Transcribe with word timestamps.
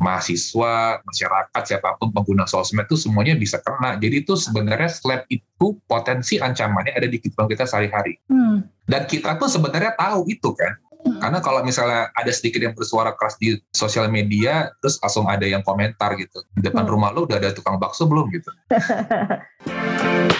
mahasiswa, 0.00 1.04
masyarakat, 1.04 1.62
siapa 1.68 2.00
pun 2.00 2.08
pengguna 2.10 2.48
sosmed 2.48 2.88
itu 2.88 2.96
semuanya 2.96 3.36
bisa 3.36 3.60
kena. 3.60 4.00
Jadi 4.00 4.24
itu 4.24 4.32
sebenarnya 4.34 4.88
slap 4.88 5.28
itu 5.28 5.76
potensi 5.84 6.40
ancamannya 6.40 6.96
ada 6.96 7.04
di 7.06 7.20
kehidupan 7.20 7.46
kita 7.52 7.68
sehari-hari. 7.68 8.16
Hmm. 8.32 8.64
Dan 8.88 9.04
kita 9.04 9.36
tuh 9.36 9.52
sebenarnya 9.52 9.92
tahu 10.00 10.24
itu 10.32 10.56
kan. 10.56 10.72
Hmm. 11.04 11.20
Karena 11.20 11.38
kalau 11.44 11.60
misalnya 11.60 12.08
ada 12.16 12.32
sedikit 12.32 12.64
yang 12.64 12.72
bersuara 12.72 13.12
keras 13.12 13.36
di 13.36 13.60
sosial 13.76 14.08
media, 14.08 14.72
terus 14.80 14.96
langsung 15.04 15.28
ada 15.28 15.44
yang 15.44 15.60
komentar 15.60 16.16
gitu. 16.16 16.40
Di 16.56 16.64
depan 16.64 16.88
hmm. 16.88 16.92
rumah 16.96 17.12
lu 17.12 17.28
udah 17.28 17.36
ada 17.36 17.52
tukang 17.52 17.76
bakso 17.76 18.08
belum 18.08 18.32
gitu. 18.32 18.50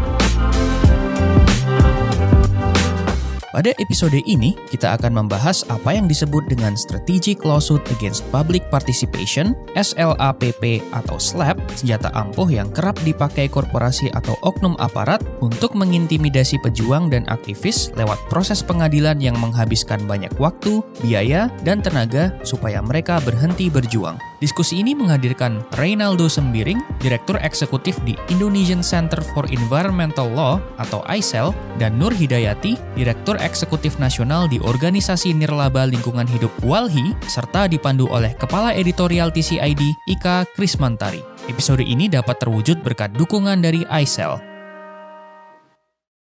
Pada 3.51 3.75
episode 3.83 4.15
ini, 4.23 4.55
kita 4.71 4.95
akan 4.95 5.11
membahas 5.11 5.67
apa 5.67 5.91
yang 5.91 6.07
disebut 6.07 6.47
dengan 6.47 6.71
Strategic 6.79 7.43
Lawsuit 7.43 7.83
Against 7.91 8.23
Public 8.31 8.63
Participation, 8.71 9.59
SLAPP 9.75 10.79
atau 10.95 11.19
SLAP, 11.19 11.59
senjata 11.75 12.15
ampuh 12.15 12.47
yang 12.47 12.71
kerap 12.71 12.95
dipakai 13.03 13.51
korporasi 13.51 14.07
atau 14.15 14.39
oknum 14.47 14.79
aparat 14.79 15.19
untuk 15.43 15.75
mengintimidasi 15.75 16.63
pejuang 16.63 17.11
dan 17.11 17.27
aktivis 17.27 17.91
lewat 17.99 18.23
proses 18.31 18.63
pengadilan 18.63 19.19
yang 19.19 19.35
menghabiskan 19.35 19.99
banyak 20.07 20.31
waktu, 20.39 20.79
biaya, 21.03 21.51
dan 21.67 21.83
tenaga 21.83 22.31
supaya 22.47 22.79
mereka 22.79 23.19
berhenti 23.19 23.67
berjuang. 23.67 24.30
Diskusi 24.41 24.81
ini 24.81 24.97
menghadirkan 24.97 25.61
Reynaldo 25.77 26.25
Sembiring, 26.25 26.97
Direktur 26.97 27.37
Eksekutif 27.45 28.01
di 28.01 28.17
Indonesian 28.33 28.81
Center 28.81 29.21
for 29.21 29.45
Environmental 29.53 30.25
Law 30.33 30.57
atau 30.81 31.05
ICEL, 31.05 31.53
dan 31.77 32.01
Nur 32.01 32.09
Hidayati, 32.09 32.73
Direktur 32.97 33.37
Eksekutif 33.37 34.01
Nasional 34.01 34.49
di 34.49 34.57
Organisasi 34.57 35.37
Nirlaba 35.37 35.85
Lingkungan 35.85 36.25
Hidup 36.25 36.49
WALHI, 36.65 37.13
serta 37.29 37.69
dipandu 37.69 38.09
oleh 38.09 38.33
Kepala 38.33 38.73
Editorial 38.73 39.29
TCID, 39.29 40.09
Ika 40.09 40.49
Krismantari. 40.57 41.21
Episode 41.45 41.85
ini 41.85 42.09
dapat 42.09 42.41
terwujud 42.41 42.81
berkat 42.81 43.13
dukungan 43.13 43.61
dari 43.61 43.85
ICEL. 43.85 44.41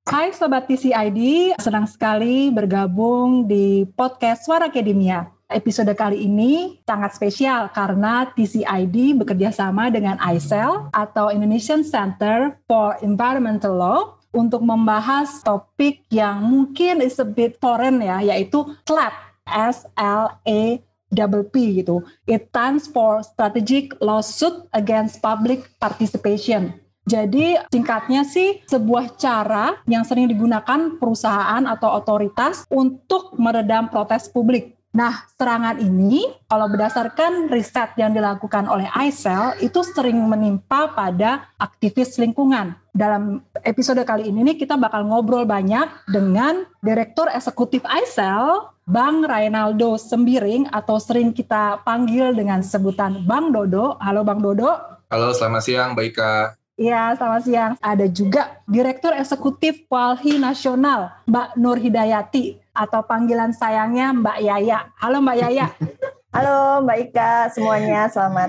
Hai 0.04 0.36
Sobat 0.36 0.68
TCID, 0.68 1.56
senang 1.56 1.88
sekali 1.88 2.52
bergabung 2.52 3.48
di 3.48 3.88
podcast 3.88 4.44
Suara 4.44 4.68
Akademia. 4.68 5.32
Episode 5.52 5.92
kali 5.92 6.24
ini 6.24 6.80
sangat 6.88 7.14
spesial 7.14 7.68
karena 7.70 8.32
TCID 8.32 9.20
bekerja 9.20 9.52
sama 9.52 9.92
dengan 9.92 10.16
ICEL 10.18 10.90
atau 10.90 11.28
Indonesian 11.28 11.84
Center 11.84 12.56
for 12.64 12.96
Environmental 13.04 13.76
Law 13.76 14.00
untuk 14.32 14.64
membahas 14.64 15.44
topik 15.44 16.08
yang 16.08 16.40
mungkin 16.40 17.04
is 17.04 17.20
a 17.20 17.28
bit 17.28 17.60
foreign 17.60 18.00
ya, 18.00 18.24
yaitu 18.24 18.64
SLAP, 18.88 19.14
S-L-A 19.44 20.80
double 21.12 21.44
P 21.44 21.84
gitu. 21.84 22.00
It 22.24 22.48
stands 22.48 22.88
for 22.88 23.20
Strategic 23.20 23.92
Lawsuit 24.00 24.66
Against 24.72 25.20
Public 25.20 25.68
Participation. 25.76 26.72
Jadi 27.02 27.58
singkatnya 27.68 28.22
sih 28.22 28.62
sebuah 28.64 29.18
cara 29.18 29.74
yang 29.90 30.06
sering 30.06 30.30
digunakan 30.30 30.96
perusahaan 31.02 31.66
atau 31.66 31.98
otoritas 31.98 32.62
untuk 32.70 33.34
meredam 33.36 33.90
protes 33.90 34.30
publik. 34.30 34.78
Nah, 34.92 35.24
serangan 35.40 35.80
ini 35.80 36.28
kalau 36.44 36.68
berdasarkan 36.68 37.48
riset 37.48 37.96
yang 37.96 38.12
dilakukan 38.12 38.68
oleh 38.68 38.84
ICEL 38.92 39.64
itu 39.64 39.80
sering 39.80 40.20
menimpa 40.20 40.92
pada 40.92 41.48
aktivis 41.56 42.20
lingkungan. 42.20 42.76
Dalam 42.92 43.40
episode 43.64 44.04
kali 44.04 44.28
ini 44.28 44.52
nih 44.52 44.60
kita 44.60 44.76
bakal 44.76 45.08
ngobrol 45.08 45.48
banyak 45.48 45.88
dengan 46.12 46.68
Direktur 46.84 47.32
Eksekutif 47.32 47.80
ICEL, 47.88 48.68
Bang 48.84 49.24
Reynaldo 49.24 49.96
Sembiring 49.96 50.68
atau 50.68 51.00
sering 51.00 51.32
kita 51.32 51.80
panggil 51.88 52.36
dengan 52.36 52.60
sebutan 52.60 53.24
Bang 53.24 53.48
Dodo. 53.48 53.96
Halo 53.96 54.28
Bang 54.28 54.44
Dodo. 54.44 54.76
Halo, 55.08 55.32
selamat 55.32 55.62
siang 55.64 55.88
Mbak 55.96 56.04
Ika. 56.12 56.32
Iya, 56.76 57.16
selamat 57.16 57.42
siang. 57.48 57.72
Ada 57.80 58.12
juga 58.12 58.60
Direktur 58.68 59.16
Eksekutif 59.16 59.88
Walhi 59.88 60.36
Nasional, 60.36 61.16
Mbak 61.24 61.48
Nur 61.56 61.80
Hidayati 61.80 62.61
atau 62.72 63.04
panggilan 63.04 63.52
sayangnya 63.52 64.16
Mbak 64.16 64.38
Yaya. 64.40 64.78
Halo 64.96 65.20
Mbak 65.20 65.36
Yaya. 65.36 65.66
Halo 66.32 66.80
Mbak 66.80 66.98
Ika, 67.08 67.32
semuanya 67.52 68.08
selamat 68.08 68.48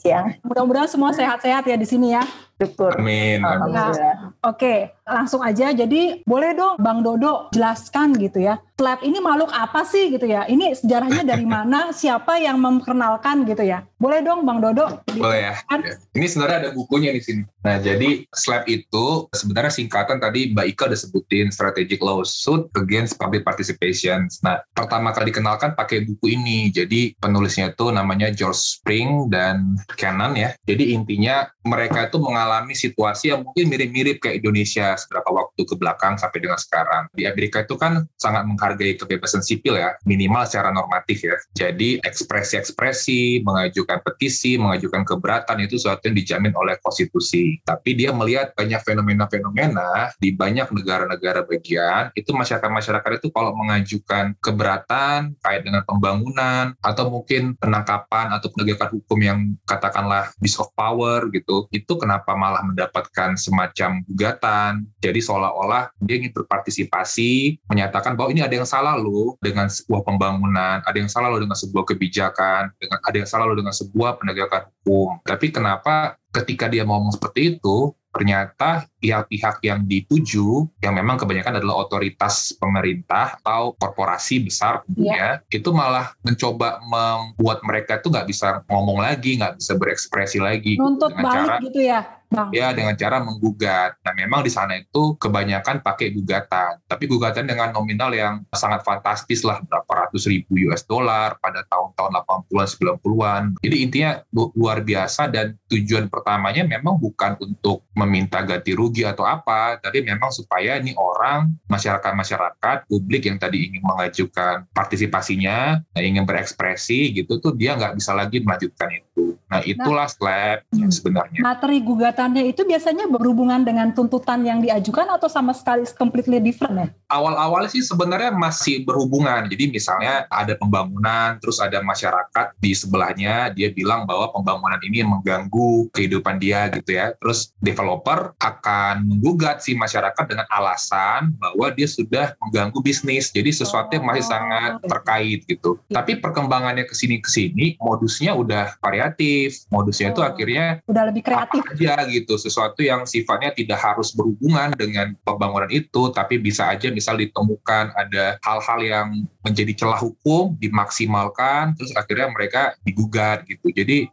siang. 0.00 0.32
Mudah-mudahan 0.40 0.88
semua 0.88 1.12
sehat-sehat 1.12 1.68
ya 1.68 1.76
di 1.76 1.84
sini 1.84 2.16
ya. 2.16 2.24
Syukur. 2.58 2.98
Amin. 2.98 3.46
Amin. 3.46 3.70
Nah, 3.70 3.94
Oke, 4.42 4.90
langsung 5.06 5.42
aja. 5.46 5.70
Jadi 5.70 6.26
boleh 6.26 6.58
dong 6.58 6.74
Bang 6.82 7.06
Dodo 7.06 7.46
jelaskan 7.54 8.18
gitu 8.18 8.42
ya. 8.42 8.58
Slab 8.78 9.02
ini 9.02 9.18
makhluk 9.18 9.50
apa 9.50 9.82
sih 9.82 10.10
gitu 10.14 10.26
ya? 10.26 10.46
Ini 10.46 10.74
sejarahnya 10.74 11.22
dari 11.26 11.46
mana? 11.54 11.90
Siapa 11.94 12.38
yang 12.38 12.58
memperkenalkan 12.58 13.46
gitu 13.46 13.62
ya? 13.62 13.86
Boleh 13.98 14.22
dong 14.22 14.42
Bang 14.42 14.58
Dodo? 14.58 15.02
Boleh 15.14 15.50
ya. 15.50 15.54
ya. 15.70 15.94
Ini 16.14 16.26
sebenarnya 16.26 16.58
ada 16.66 16.70
bukunya 16.74 17.14
di 17.14 17.22
sini. 17.22 17.42
Nah, 17.62 17.78
jadi 17.78 18.26
slab 18.34 18.66
itu 18.66 19.30
sebenarnya 19.34 19.74
singkatan 19.74 20.18
tadi 20.18 20.54
Mbak 20.54 20.66
Ika 20.74 20.82
udah 20.90 20.98
sebutin 20.98 21.50
Strategic 21.50 22.02
Lawsuit 22.02 22.70
Against 22.74 23.18
Public 23.18 23.42
Participation. 23.46 24.26
Nah, 24.42 24.62
pertama 24.74 25.14
kali 25.14 25.30
dikenalkan 25.30 25.78
pakai 25.78 26.06
buku 26.06 26.34
ini. 26.38 26.70
Jadi 26.70 27.14
penulisnya 27.18 27.70
itu 27.74 27.90
namanya 27.90 28.30
George 28.34 28.58
Spring 28.58 29.30
dan 29.30 29.78
Cannon 29.98 30.34
ya. 30.38 30.54
Jadi 30.66 30.94
intinya 30.94 31.46
mereka 31.66 32.06
itu 32.08 32.16
mengalami 32.22 32.47
situasi 32.74 33.30
yang 33.30 33.44
mungkin 33.44 33.68
mirip-mirip 33.68 34.18
kayak 34.18 34.40
Indonesia 34.40 34.96
beberapa 35.06 35.30
waktu 35.30 35.47
ke 35.64 35.74
belakang 35.78 36.18
sampai 36.20 36.38
dengan 36.42 36.58
sekarang. 36.60 37.08
Di 37.14 37.24
Amerika 37.26 37.62
itu 37.64 37.74
kan 37.78 38.04
sangat 38.18 38.44
menghargai 38.44 38.98
kebebasan 38.98 39.42
sipil 39.42 39.78
ya, 39.78 39.94
minimal 40.04 40.44
secara 40.44 40.74
normatif 40.74 41.24
ya. 41.24 41.36
Jadi 41.56 42.02
ekspresi-ekspresi, 42.02 43.42
mengajukan 43.42 44.02
petisi, 44.02 44.58
mengajukan 44.58 45.06
keberatan 45.06 45.64
itu 45.64 45.78
sesuatu 45.78 46.10
yang 46.10 46.16
dijamin 46.18 46.52
oleh 46.58 46.76
konstitusi. 46.82 47.58
Tapi 47.64 47.94
dia 47.94 48.10
melihat 48.10 48.52
banyak 48.58 48.82
fenomena-fenomena 48.82 50.12
di 50.18 50.34
banyak 50.34 50.70
negara-negara 50.74 51.46
bagian, 51.46 52.10
itu 52.18 52.30
masyarakat-masyarakat 52.34 53.22
itu 53.22 53.28
kalau 53.30 53.54
mengajukan 53.54 54.34
keberatan 54.42 55.38
kait 55.40 55.62
dengan 55.62 55.86
pembangunan 55.86 56.74
atau 56.82 57.08
mungkin 57.08 57.54
penangkapan 57.56 58.34
atau 58.34 58.50
penegakan 58.52 58.90
hukum 58.98 59.18
yang 59.22 59.38
katakanlah 59.64 60.30
abuse 60.38 60.58
of 60.58 60.68
power 60.74 61.26
gitu, 61.30 61.70
itu 61.70 61.92
kenapa 61.96 62.34
malah 62.34 62.62
mendapatkan 62.66 63.38
semacam 63.38 64.02
gugatan. 64.10 64.86
Jadi 64.98 65.20
seolah-olah 65.48 65.88
dia 66.04 66.20
ingin 66.20 66.32
berpartisipasi, 66.36 67.56
menyatakan 67.72 68.12
bahwa 68.14 68.36
ini 68.36 68.44
ada 68.44 68.52
yang 68.52 68.68
salah 68.68 69.00
loh 69.00 69.40
dengan 69.40 69.72
sebuah 69.72 70.04
pembangunan, 70.04 70.84
ada 70.84 70.96
yang 71.00 71.08
salah 71.08 71.32
loh 71.32 71.40
dengan 71.40 71.56
sebuah 71.56 71.88
kebijakan, 71.88 72.76
dengan 72.76 72.98
ada 73.00 73.16
yang 73.16 73.28
salah 73.28 73.48
loh 73.48 73.56
dengan 73.56 73.72
sebuah 73.72 74.20
penegakan 74.20 74.68
hukum. 74.84 75.24
Tapi 75.24 75.46
kenapa 75.48 76.20
ketika 76.36 76.68
dia 76.68 76.84
ngomong 76.84 77.16
seperti 77.16 77.56
itu, 77.56 77.96
ternyata 78.08 78.88
pihak-pihak 78.98 79.62
yang 79.62 79.84
dituju 79.84 80.66
yang 80.82 80.96
memang 80.96 81.20
kebanyakan 81.20 81.60
adalah 81.60 81.86
otoritas 81.86 82.56
pemerintah 82.56 83.38
atau 83.38 83.76
korporasi 83.78 84.42
besar 84.42 84.82
tentunya 84.88 85.38
yeah. 85.38 85.54
itu 85.54 85.70
malah 85.70 86.16
mencoba 86.26 86.82
membuat 86.82 87.62
mereka 87.62 88.00
itu 88.00 88.10
nggak 88.10 88.26
bisa 88.26 88.64
ngomong 88.66 89.04
lagi 89.04 89.38
nggak 89.38 89.60
bisa 89.60 89.76
berekspresi 89.78 90.42
lagi 90.42 90.80
Nuntut 90.80 91.14
dengan 91.14 91.24
balik 91.30 91.36
cara 91.36 91.56
gitu 91.62 91.80
ya 91.84 92.17
Bang. 92.28 92.52
Ya 92.52 92.76
dengan 92.76 92.92
cara 92.92 93.24
menggugat. 93.24 93.96
Nah 94.04 94.12
memang 94.12 94.44
di 94.44 94.52
sana 94.52 94.76
itu 94.76 95.16
kebanyakan 95.16 95.80
pakai 95.80 96.12
gugatan, 96.12 96.84
tapi 96.84 97.08
gugatan 97.08 97.48
dengan 97.48 97.72
nominal 97.72 98.12
yang 98.12 98.44
sangat 98.52 98.84
fantastis 98.84 99.40
lah 99.48 99.64
berapa 99.64 99.88
ratus 99.88 100.28
ribu 100.28 100.68
US 100.68 100.84
dollar 100.84 101.40
pada 101.40 101.64
tahun-tahun 101.72 102.12
80-an 102.52 102.68
90-an. 103.00 103.42
Jadi 103.64 103.76
intinya 103.80 104.20
luar 104.32 104.84
biasa 104.84 105.32
dan 105.32 105.56
tujuan 105.72 106.12
pertamanya 106.12 106.68
memang 106.68 107.00
bukan 107.00 107.40
untuk 107.40 107.88
meminta 107.96 108.44
ganti 108.44 108.76
rugi 108.76 109.08
atau 109.08 109.24
apa, 109.24 109.80
tapi 109.80 110.04
memang 110.04 110.28
supaya 110.28 110.76
ini 110.76 110.92
orang 111.00 111.48
masyarakat-masyarakat 111.72 112.88
publik 112.92 113.24
yang 113.24 113.40
tadi 113.40 113.72
ingin 113.72 113.80
mengajukan 113.80 114.68
partisipasinya, 114.76 115.80
ingin 115.96 116.28
berekspresi 116.28 117.16
gitu 117.16 117.40
tuh 117.40 117.56
dia 117.56 117.72
nggak 117.72 117.96
bisa 117.96 118.12
lagi 118.12 118.44
melanjutkan 118.44 118.92
itu. 118.92 119.38
Nah 119.48 119.64
itulah 119.64 120.06
nah, 120.06 120.12
slab 120.12 120.58
hmm. 120.76 120.92
sebenarnya. 120.92 121.40
Materi 121.40 121.80
gugatannya 122.18 122.50
itu 122.50 122.66
biasanya 122.66 123.06
berhubungan 123.06 123.62
dengan 123.62 123.94
tuntutan 123.94 124.42
yang 124.42 124.58
diajukan 124.58 125.06
atau 125.06 125.30
sama 125.30 125.54
sekali 125.54 125.86
completely 125.94 126.42
different 126.42 126.74
ya? 126.74 126.88
Awal-awal 127.14 127.70
sih 127.70 127.78
sebenarnya 127.78 128.34
masih 128.34 128.82
berhubungan. 128.82 129.46
Jadi 129.46 129.70
misalnya 129.70 130.26
ada 130.26 130.58
pembangunan, 130.58 131.38
terus 131.38 131.62
ada 131.62 131.78
masyarakat 131.78 132.58
di 132.58 132.74
sebelahnya, 132.74 133.54
dia 133.54 133.70
bilang 133.70 134.02
bahwa 134.02 134.34
pembangunan 134.34 134.82
ini 134.82 135.06
mengganggu 135.06 135.94
kehidupan 135.94 136.42
dia 136.42 136.66
gitu 136.74 136.98
ya. 136.98 137.14
Terus 137.22 137.54
developer 137.62 138.34
akan 138.42 139.06
menggugat 139.06 139.62
si 139.62 139.78
masyarakat 139.78 140.24
dengan 140.26 140.50
alasan 140.50 141.38
bahwa 141.38 141.70
dia 141.70 141.86
sudah 141.86 142.34
mengganggu 142.42 142.82
bisnis. 142.82 143.30
Jadi 143.30 143.54
sesuatu 143.54 143.94
yang 143.94 144.10
masih 144.10 144.26
sangat 144.26 144.82
oh, 144.82 144.90
terkait 144.90 145.46
gitu. 145.46 145.78
Tapi 145.86 146.18
perkembangannya 146.18 146.82
ke 146.82 146.98
sini 146.98 147.22
ke 147.22 147.30
sini 147.30 147.78
modusnya 147.78 148.34
udah 148.34 148.74
variatif 148.82 149.70
modusnya 149.70 150.10
itu 150.10 150.20
oh. 150.20 150.26
akhirnya 150.26 150.82
udah 150.90 151.04
lebih 151.14 151.22
kreatif 151.22 151.62
aja 151.62 152.07
gitu. 152.10 152.40
Sesuatu 152.40 152.80
yang 152.80 153.04
sifatnya 153.04 153.52
tidak 153.54 153.78
harus 153.78 154.12
berhubungan 154.12 154.72
dengan 154.74 155.14
pembangunan 155.22 155.68
itu 155.68 156.10
tapi 156.12 156.40
bisa 156.40 156.68
aja 156.68 156.88
misal 156.90 157.20
ditemukan 157.20 157.92
ada 157.94 158.36
hal-hal 158.42 158.80
yang 158.82 159.06
menjadi 159.44 159.72
celah 159.84 160.00
hukum 160.00 160.56
dimaksimalkan 160.60 161.72
terus 161.78 161.92
akhirnya 161.96 162.28
mereka 162.32 162.76
digugat 162.84 163.44
gitu. 163.48 163.72
Jadi 163.72 164.08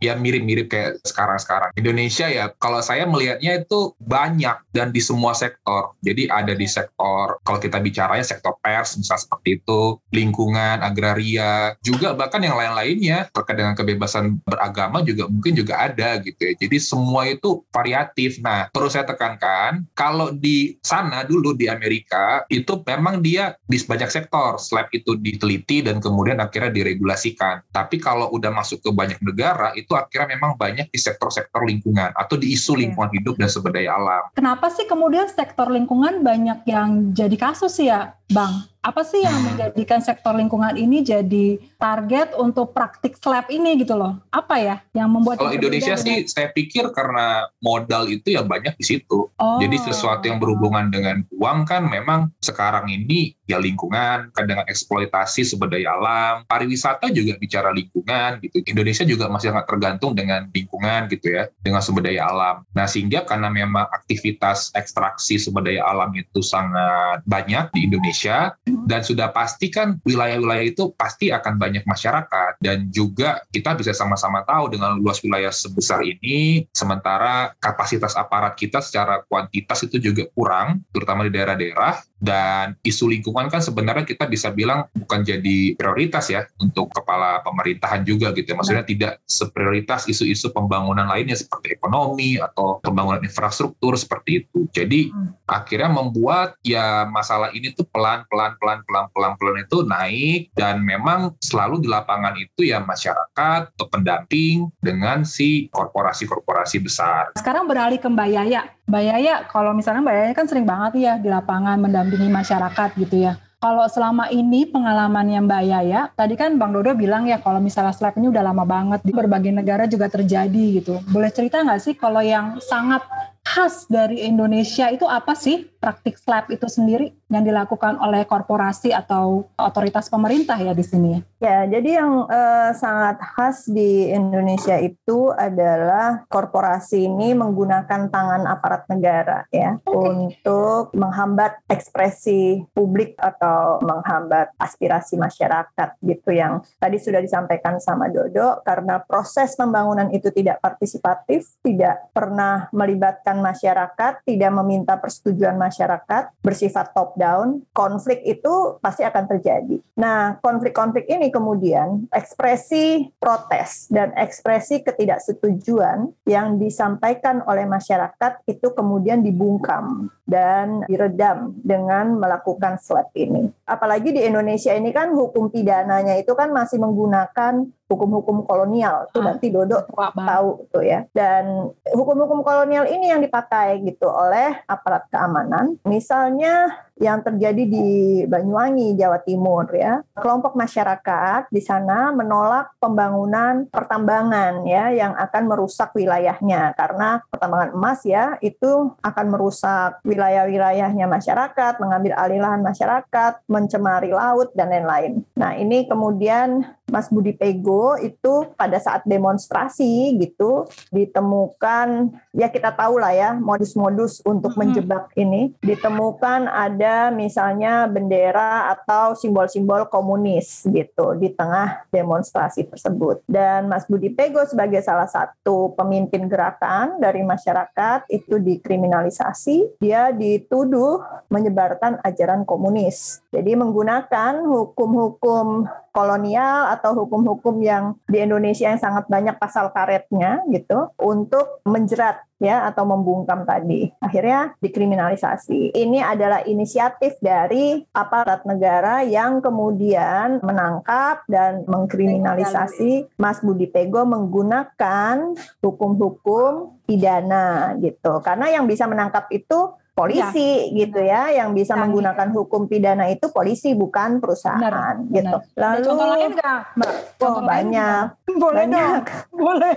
ya 0.00 0.16
mirip-mirip 0.16 0.72
kayak 0.72 1.00
sekarang-sekarang. 1.04 1.70
Indonesia 1.76 2.26
ya 2.28 2.52
kalau 2.56 2.80
saya 2.80 3.04
melihatnya 3.04 3.60
itu 3.60 3.92
banyak 4.00 4.56
dan 4.72 4.92
di 4.94 5.00
semua 5.02 5.36
sektor. 5.36 5.96
Jadi 6.00 6.30
ada 6.32 6.52
di 6.56 6.64
sektor 6.64 7.38
kalau 7.44 7.58
kita 7.60 7.78
bicaranya 7.80 8.24
sektor 8.24 8.56
pers 8.60 8.96
misal 8.96 9.20
seperti 9.20 9.60
itu 9.60 10.00
lingkungan 10.10 10.80
agraria 10.80 11.76
juga 11.84 12.16
bahkan 12.16 12.40
yang 12.40 12.56
lain-lainnya. 12.56 13.28
Terkait 13.30 13.56
dengan 13.60 13.74
kebebasan 13.76 14.40
beragama 14.44 15.04
juga 15.04 15.28
mungkin 15.28 15.52
juga 15.54 15.80
ada 15.86 16.18
gitu 16.20 16.40
ya. 16.40 16.52
Jadi 16.56 16.76
semua 16.80 17.29
itu 17.36 17.62
variatif. 17.70 18.40
Nah 18.42 18.72
terus 18.72 18.96
saya 18.96 19.06
tekankan 19.06 19.86
kalau 19.94 20.34
di 20.34 20.78
sana 20.82 21.22
dulu 21.22 21.54
di 21.54 21.70
Amerika 21.70 22.42
itu 22.50 22.80
memang 22.82 23.22
dia 23.22 23.54
di 23.68 23.78
banyak 23.78 24.10
sektor. 24.10 24.58
Slab 24.58 24.90
itu 24.90 25.14
diteliti 25.18 25.84
dan 25.84 26.02
kemudian 26.02 26.42
akhirnya 26.42 26.72
diregulasikan. 26.72 27.62
Tapi 27.70 28.00
kalau 28.00 28.32
udah 28.34 28.50
masuk 28.50 28.82
ke 28.82 28.90
banyak 28.90 29.20
negara 29.22 29.70
itu 29.78 29.94
akhirnya 29.94 30.36
memang 30.36 30.58
banyak 30.58 30.90
di 30.90 30.98
sektor-sektor 30.98 31.62
lingkungan 31.64 32.12
atau 32.16 32.34
di 32.36 32.52
isu 32.54 32.76
lingkungan 32.76 33.12
hidup 33.14 33.38
dan 33.38 33.48
sumber 33.48 33.74
daya 33.74 33.94
alam. 33.94 34.24
Kenapa 34.34 34.68
sih 34.72 34.84
kemudian 34.88 35.26
sektor 35.30 35.70
lingkungan 35.70 36.22
banyak 36.24 36.66
yang 36.66 37.14
jadi 37.14 37.36
kasus 37.36 37.78
ya, 37.80 38.14
Bang? 38.30 38.66
Apa 38.80 39.04
sih 39.04 39.20
yang 39.20 39.36
menjadikan 39.44 40.00
sektor 40.00 40.32
lingkungan 40.32 40.72
ini 40.72 41.04
jadi 41.04 41.60
target 41.76 42.32
untuk 42.32 42.72
praktik 42.72 43.12
slab 43.20 43.52
ini 43.52 43.76
gitu 43.76 43.92
loh? 43.92 44.16
Apa 44.32 44.56
ya 44.56 44.80
yang 44.96 45.12
membuat 45.12 45.36
Kalau 45.36 45.52
Indonesia 45.52 46.00
dengan- 46.00 46.24
sih 46.24 46.24
saya 46.24 46.48
pikir 46.48 46.88
karena 46.96 47.44
modal 47.60 48.08
itu 48.08 48.32
ya 48.32 48.40
banyak 48.40 48.72
di 48.80 48.84
situ. 48.88 49.28
Oh. 49.36 49.60
Jadi 49.60 49.76
sesuatu 49.84 50.24
yang 50.24 50.40
berhubungan 50.40 50.88
dengan 50.88 51.20
uang 51.28 51.68
kan 51.68 51.92
memang 51.92 52.32
sekarang 52.40 52.88
ini 52.88 53.36
ya 53.44 53.60
lingkungan, 53.60 54.32
kan 54.32 54.44
dengan 54.48 54.64
eksploitasi 54.64 55.44
sumber 55.44 55.68
daya 55.68 55.92
alam, 56.00 56.48
pariwisata 56.48 57.12
juga 57.12 57.36
bicara 57.36 57.76
lingkungan 57.76 58.40
gitu. 58.40 58.64
Indonesia 58.64 59.04
juga 59.04 59.28
masih 59.28 59.52
sangat 59.52 59.68
tergantung 59.68 60.16
dengan 60.16 60.48
lingkungan 60.54 61.04
gitu 61.12 61.36
ya, 61.36 61.52
dengan 61.60 61.84
sumber 61.84 62.08
daya 62.08 62.32
alam. 62.32 62.64
Nah 62.72 62.88
sehingga 62.88 63.28
karena 63.28 63.52
memang 63.52 63.92
aktivitas 63.92 64.72
ekstraksi 64.72 65.36
sumber 65.36 65.68
daya 65.68 65.84
alam 65.84 66.08
itu 66.16 66.40
sangat 66.40 67.20
banyak 67.28 67.76
di 67.76 67.84
Indonesia 67.84 68.56
dan 68.86 69.00
sudah 69.02 69.30
pasti 69.34 69.70
kan 69.70 69.98
wilayah-wilayah 70.04 70.66
itu 70.66 70.92
pasti 70.94 71.30
akan 71.30 71.56
banyak 71.56 71.84
masyarakat. 71.86 72.60
Dan 72.60 72.90
juga 72.92 73.42
kita 73.50 73.74
bisa 73.74 73.96
sama-sama 73.96 74.42
tahu 74.46 74.74
dengan 74.76 74.98
luas 74.98 75.20
wilayah 75.24 75.50
sebesar 75.50 76.02
ini 76.04 76.66
sementara 76.74 77.54
kapasitas 77.58 78.14
aparat 78.14 78.54
kita 78.54 78.78
secara 78.82 79.22
kuantitas 79.26 79.82
itu 79.86 79.98
juga 79.98 80.26
kurang 80.34 80.84
terutama 80.94 81.26
di 81.26 81.32
daerah-daerah. 81.34 82.02
Dan 82.20 82.76
isu 82.84 83.08
lingkungan 83.08 83.48
kan 83.48 83.64
sebenarnya 83.64 84.04
kita 84.04 84.28
bisa 84.28 84.52
bilang 84.52 84.84
bukan 84.92 85.24
jadi 85.24 85.72
prioritas 85.72 86.28
ya 86.28 86.44
untuk 86.60 86.92
kepala 86.92 87.40
pemerintahan 87.40 88.04
juga 88.04 88.36
gitu 88.36 88.52
ya. 88.52 88.56
maksudnya 88.60 88.84
tidak 88.84 89.24
seprioritas 89.24 90.04
isu-isu 90.04 90.52
pembangunan 90.52 91.08
lainnya 91.08 91.32
seperti 91.32 91.80
ekonomi 91.80 92.36
atau 92.36 92.76
pembangunan 92.84 93.24
infrastruktur 93.24 93.96
seperti 93.96 94.44
itu. 94.44 94.68
Jadi 94.68 95.08
akhirnya 95.48 95.88
membuat 95.88 96.60
ya 96.60 97.08
masalah 97.08 97.56
ini 97.56 97.72
tuh 97.72 97.88
pelan-pelan 97.88 98.59
pelan-pelan 98.60 99.08
pelan-pelan 99.16 99.64
itu 99.64 99.78
naik 99.88 100.40
dan 100.54 100.84
memang 100.84 101.34
selalu 101.40 101.80
di 101.80 101.88
lapangan 101.88 102.36
itu 102.36 102.68
ya 102.68 102.84
masyarakat 102.84 103.72
atau 103.72 103.86
pendamping 103.88 104.68
dengan 104.78 105.24
si 105.24 105.72
korporasi-korporasi 105.72 106.78
besar. 106.84 107.32
Sekarang 107.40 107.64
beralih 107.64 107.96
ke 107.96 108.06
Mbak 108.06 108.28
Yaya. 108.28 108.62
Mbak 108.86 109.02
Yaya, 109.02 109.34
kalau 109.48 109.72
misalnya 109.72 110.04
Mbak 110.04 110.16
Yaya 110.20 110.32
kan 110.36 110.46
sering 110.46 110.66
banget 110.68 110.92
ya 111.00 111.12
di 111.16 111.32
lapangan 111.32 111.80
mendampingi 111.80 112.28
masyarakat 112.28 113.00
gitu 113.00 113.16
ya. 113.26 113.40
Kalau 113.60 113.84
selama 113.92 114.32
ini 114.32 114.64
pengalamannya 114.64 115.44
Mbak 115.44 115.62
Yaya, 115.68 116.08
tadi 116.16 116.32
kan 116.32 116.56
Bang 116.56 116.72
Dodo 116.72 116.96
bilang 116.96 117.28
ya 117.28 117.44
kalau 117.44 117.60
misalnya 117.60 117.92
slap 117.92 118.16
ini 118.16 118.32
udah 118.32 118.40
lama 118.40 118.64
banget 118.64 119.04
di 119.04 119.12
berbagai 119.12 119.52
negara 119.52 119.84
juga 119.84 120.08
terjadi 120.08 120.80
gitu. 120.80 120.96
Boleh 121.12 121.28
cerita 121.28 121.60
nggak 121.60 121.76
sih 121.76 121.92
kalau 121.92 122.24
yang 122.24 122.56
sangat 122.64 123.04
khas 123.40 123.88
dari 123.88 124.22
Indonesia 124.26 124.92
itu 124.92 125.08
apa 125.08 125.32
sih 125.32 125.64
praktik 125.80 126.20
slap 126.20 126.52
itu 126.52 126.68
sendiri 126.68 127.12
yang 127.32 127.42
dilakukan 127.42 127.96
oleh 127.98 128.28
korporasi 128.28 128.92
atau 128.92 129.48
otoritas 129.56 130.12
pemerintah 130.12 130.60
ya 130.60 130.76
di 130.76 130.84
sini? 130.84 131.08
Ya, 131.16 131.20
jadi 131.40 132.04
yang 132.04 132.28
eh, 132.28 132.76
sangat 132.76 133.16
khas 133.32 133.64
di 133.64 134.12
Indonesia 134.12 134.76
itu 134.76 135.32
adalah 135.32 136.28
korporasi 136.28 137.08
ini 137.08 137.32
menggunakan 137.32 138.12
tangan 138.12 138.44
aparat 138.44 138.84
negara 138.92 139.48
ya 139.48 139.80
untuk 139.88 140.92
menghambat 140.92 141.64
ekspresi 141.64 142.68
publik 142.76 143.16
atau 143.16 143.80
menghambat 143.80 144.52
aspirasi 144.60 145.16
masyarakat 145.16 145.96
gitu 146.04 146.30
yang 146.36 146.60
tadi 146.76 147.00
sudah 147.00 147.24
disampaikan 147.24 147.80
sama 147.80 148.12
Dodo 148.12 148.60
karena 148.60 149.00
proses 149.00 149.56
pembangunan 149.56 150.12
itu 150.12 150.28
tidak 150.28 150.60
partisipatif, 150.60 151.56
tidak 151.64 152.12
pernah 152.12 152.68
melibatkan 152.76 153.40
masyarakat, 153.40 154.28
tidak 154.28 154.50
meminta 154.60 155.00
persetujuan 155.00 155.56
masyarakat, 155.56 156.36
bersifat 156.44 156.92
top 156.92 157.16
down, 157.16 157.64
konflik 157.72 158.20
itu 158.28 158.76
pasti 158.84 159.08
akan 159.08 159.24
terjadi. 159.24 159.80
Nah, 159.96 160.36
konflik-konflik 160.44 161.08
ini 161.08 161.29
kemudian 161.30 162.10
ekspresi 162.10 163.10
protes 163.18 163.86
dan 163.88 164.12
ekspresi 164.18 164.82
ketidaksetujuan 164.82 166.12
yang 166.26 166.58
disampaikan 166.58 167.42
oleh 167.46 167.64
masyarakat 167.64 168.44
itu 168.46 168.68
kemudian 168.74 169.22
dibungkam 169.22 170.10
dan 170.26 170.86
diredam 170.86 171.58
dengan 171.62 172.18
melakukan 172.18 172.78
slap 172.78 173.10
ini. 173.18 173.50
Apalagi 173.66 174.14
di 174.14 174.22
Indonesia 174.22 174.70
ini 174.70 174.94
kan 174.94 175.10
hukum 175.10 175.50
pidananya 175.50 176.14
itu 176.18 176.34
kan 176.38 176.54
masih 176.54 176.78
menggunakan 176.78 177.66
hukum-hukum 177.90 178.46
kolonial. 178.46 179.10
Itu 179.10 179.18
Ah. 179.18 179.34
nanti 179.34 179.50
Dodo 179.50 179.82
tahu 180.14 180.70
tuh 180.70 180.86
ya. 180.86 181.02
Dan 181.10 181.74
hukum-hukum 181.90 182.46
kolonial 182.46 182.86
ini 182.86 183.10
yang 183.10 183.18
dipakai 183.18 183.82
gitu 183.82 184.06
oleh 184.06 184.62
aparat 184.70 185.10
keamanan. 185.10 185.74
Misalnya 185.82 186.70
yang 187.00 187.24
terjadi 187.24 187.64
di 187.64 187.88
Banyuwangi, 188.28 188.92
Jawa 188.94 189.24
Timur 189.24 189.66
ya. 189.72 190.04
Kelompok 190.20 190.52
masyarakat 190.52 191.48
di 191.48 191.64
sana 191.64 192.12
menolak 192.12 192.76
pembangunan 192.76 193.64
pertambangan 193.72 194.68
ya 194.68 194.92
yang 194.92 195.16
akan 195.16 195.48
merusak 195.48 195.96
wilayahnya 195.96 196.76
karena 196.76 197.24
pertambangan 197.32 197.72
emas 197.72 198.04
ya 198.04 198.36
itu 198.44 198.92
akan 199.00 199.26
merusak 199.32 200.04
wilayah-wilayahnya 200.04 201.08
masyarakat, 201.08 201.80
mengambil 201.80 202.12
alih 202.20 202.44
lahan 202.44 202.60
masyarakat, 202.60 203.40
mencemari 203.48 204.12
laut 204.12 204.52
dan 204.52 204.68
lain-lain. 204.68 205.24
Nah, 205.40 205.56
ini 205.56 205.88
kemudian 205.88 206.68
Mas 206.90 207.06
Budi 207.08 207.32
Pego 207.32 207.94
itu 207.96 208.50
pada 208.58 208.76
saat 208.82 209.06
demonstrasi 209.06 210.18
gitu 210.18 210.66
ditemukan 210.90 212.10
ya 212.34 212.50
kita 212.50 212.74
tahu 212.74 212.98
lah 212.98 213.14
ya 213.14 213.30
modus-modus 213.38 214.18
untuk 214.26 214.52
Mhm. 214.52 214.58
menjebak 214.58 215.04
ini 215.14 215.54
ditemukan 215.62 216.50
ada 216.50 216.89
misalnya 217.14 217.86
bendera 217.86 218.72
atau 218.74 219.14
simbol-simbol 219.14 219.86
komunis 219.86 220.66
gitu 220.66 221.14
di 221.16 221.30
tengah 221.32 221.86
demonstrasi 221.88 222.66
tersebut. 222.66 223.22
Dan 223.24 223.70
Mas 223.70 223.86
Budi 223.86 224.10
Pego 224.10 224.42
sebagai 224.44 224.82
salah 224.82 225.06
satu 225.06 225.72
pemimpin 225.78 226.26
gerakan 226.26 226.98
dari 226.98 227.22
masyarakat 227.22 228.10
itu 228.10 228.36
dikriminalisasi. 228.40 229.80
Dia 229.80 230.10
dituduh 230.10 231.02
menyebarkan 231.30 232.02
ajaran 232.02 232.42
komunis 232.42 233.22
jadi 233.30 233.54
menggunakan 233.54 234.42
hukum-hukum 234.42 235.70
kolonial 235.94 236.70
atau 236.74 236.98
hukum-hukum 236.98 237.62
yang 237.62 237.94
di 238.10 238.22
Indonesia 238.22 238.70
yang 238.70 238.82
sangat 238.82 239.06
banyak 239.06 239.38
pasal 239.38 239.70
karetnya 239.70 240.42
gitu 240.50 240.90
untuk 240.98 241.62
menjerat 241.62 242.26
ya 242.42 242.66
atau 242.66 242.88
membungkam 242.88 243.46
tadi. 243.46 243.92
Akhirnya 244.02 244.58
dikriminalisasi. 244.58 245.76
Ini 245.76 245.98
adalah 246.02 246.42
inisiatif 246.42 247.22
dari 247.22 247.84
aparat 247.94 248.42
negara 248.48 249.06
yang 249.06 249.38
kemudian 249.38 250.42
menangkap 250.42 251.22
dan 251.30 251.62
mengkriminalisasi 251.70 253.14
Mas 253.20 253.38
Budi 253.44 253.70
Pego 253.70 254.02
menggunakan 254.08 255.38
hukum-hukum 255.62 256.82
pidana 256.82 257.78
gitu. 257.78 258.18
Karena 258.24 258.50
yang 258.50 258.66
bisa 258.66 258.90
menangkap 258.90 259.30
itu 259.30 259.78
polisi 259.92 260.50
gitu 260.72 260.98
ya, 260.98 261.28
yang 261.30 261.52
bisa 261.52 261.72
Canggih. 261.72 261.82
menggunakan 261.86 262.28
hukum 262.32 262.64
pidana 262.64 263.06
itu 263.06 263.28
polisi 263.28 263.72
bukan 263.72 264.16
perusahaan 264.18 264.56
Benar, 264.58 264.96
gitu. 265.12 265.36
benar. 265.36 265.40
Ada 265.52 265.60
Lalu 265.60 265.84
contoh 265.84 266.06
lain 266.08 266.30
Mbak? 266.32 266.90
oh, 266.90 266.98
Contoh 267.16 267.42
lain 267.42 267.48
banyak, 267.50 268.06
nggak? 268.08 268.34
Boleh 268.40 268.64
banyak. 268.64 269.02
dong. 269.04 269.04
Boleh. 269.34 269.72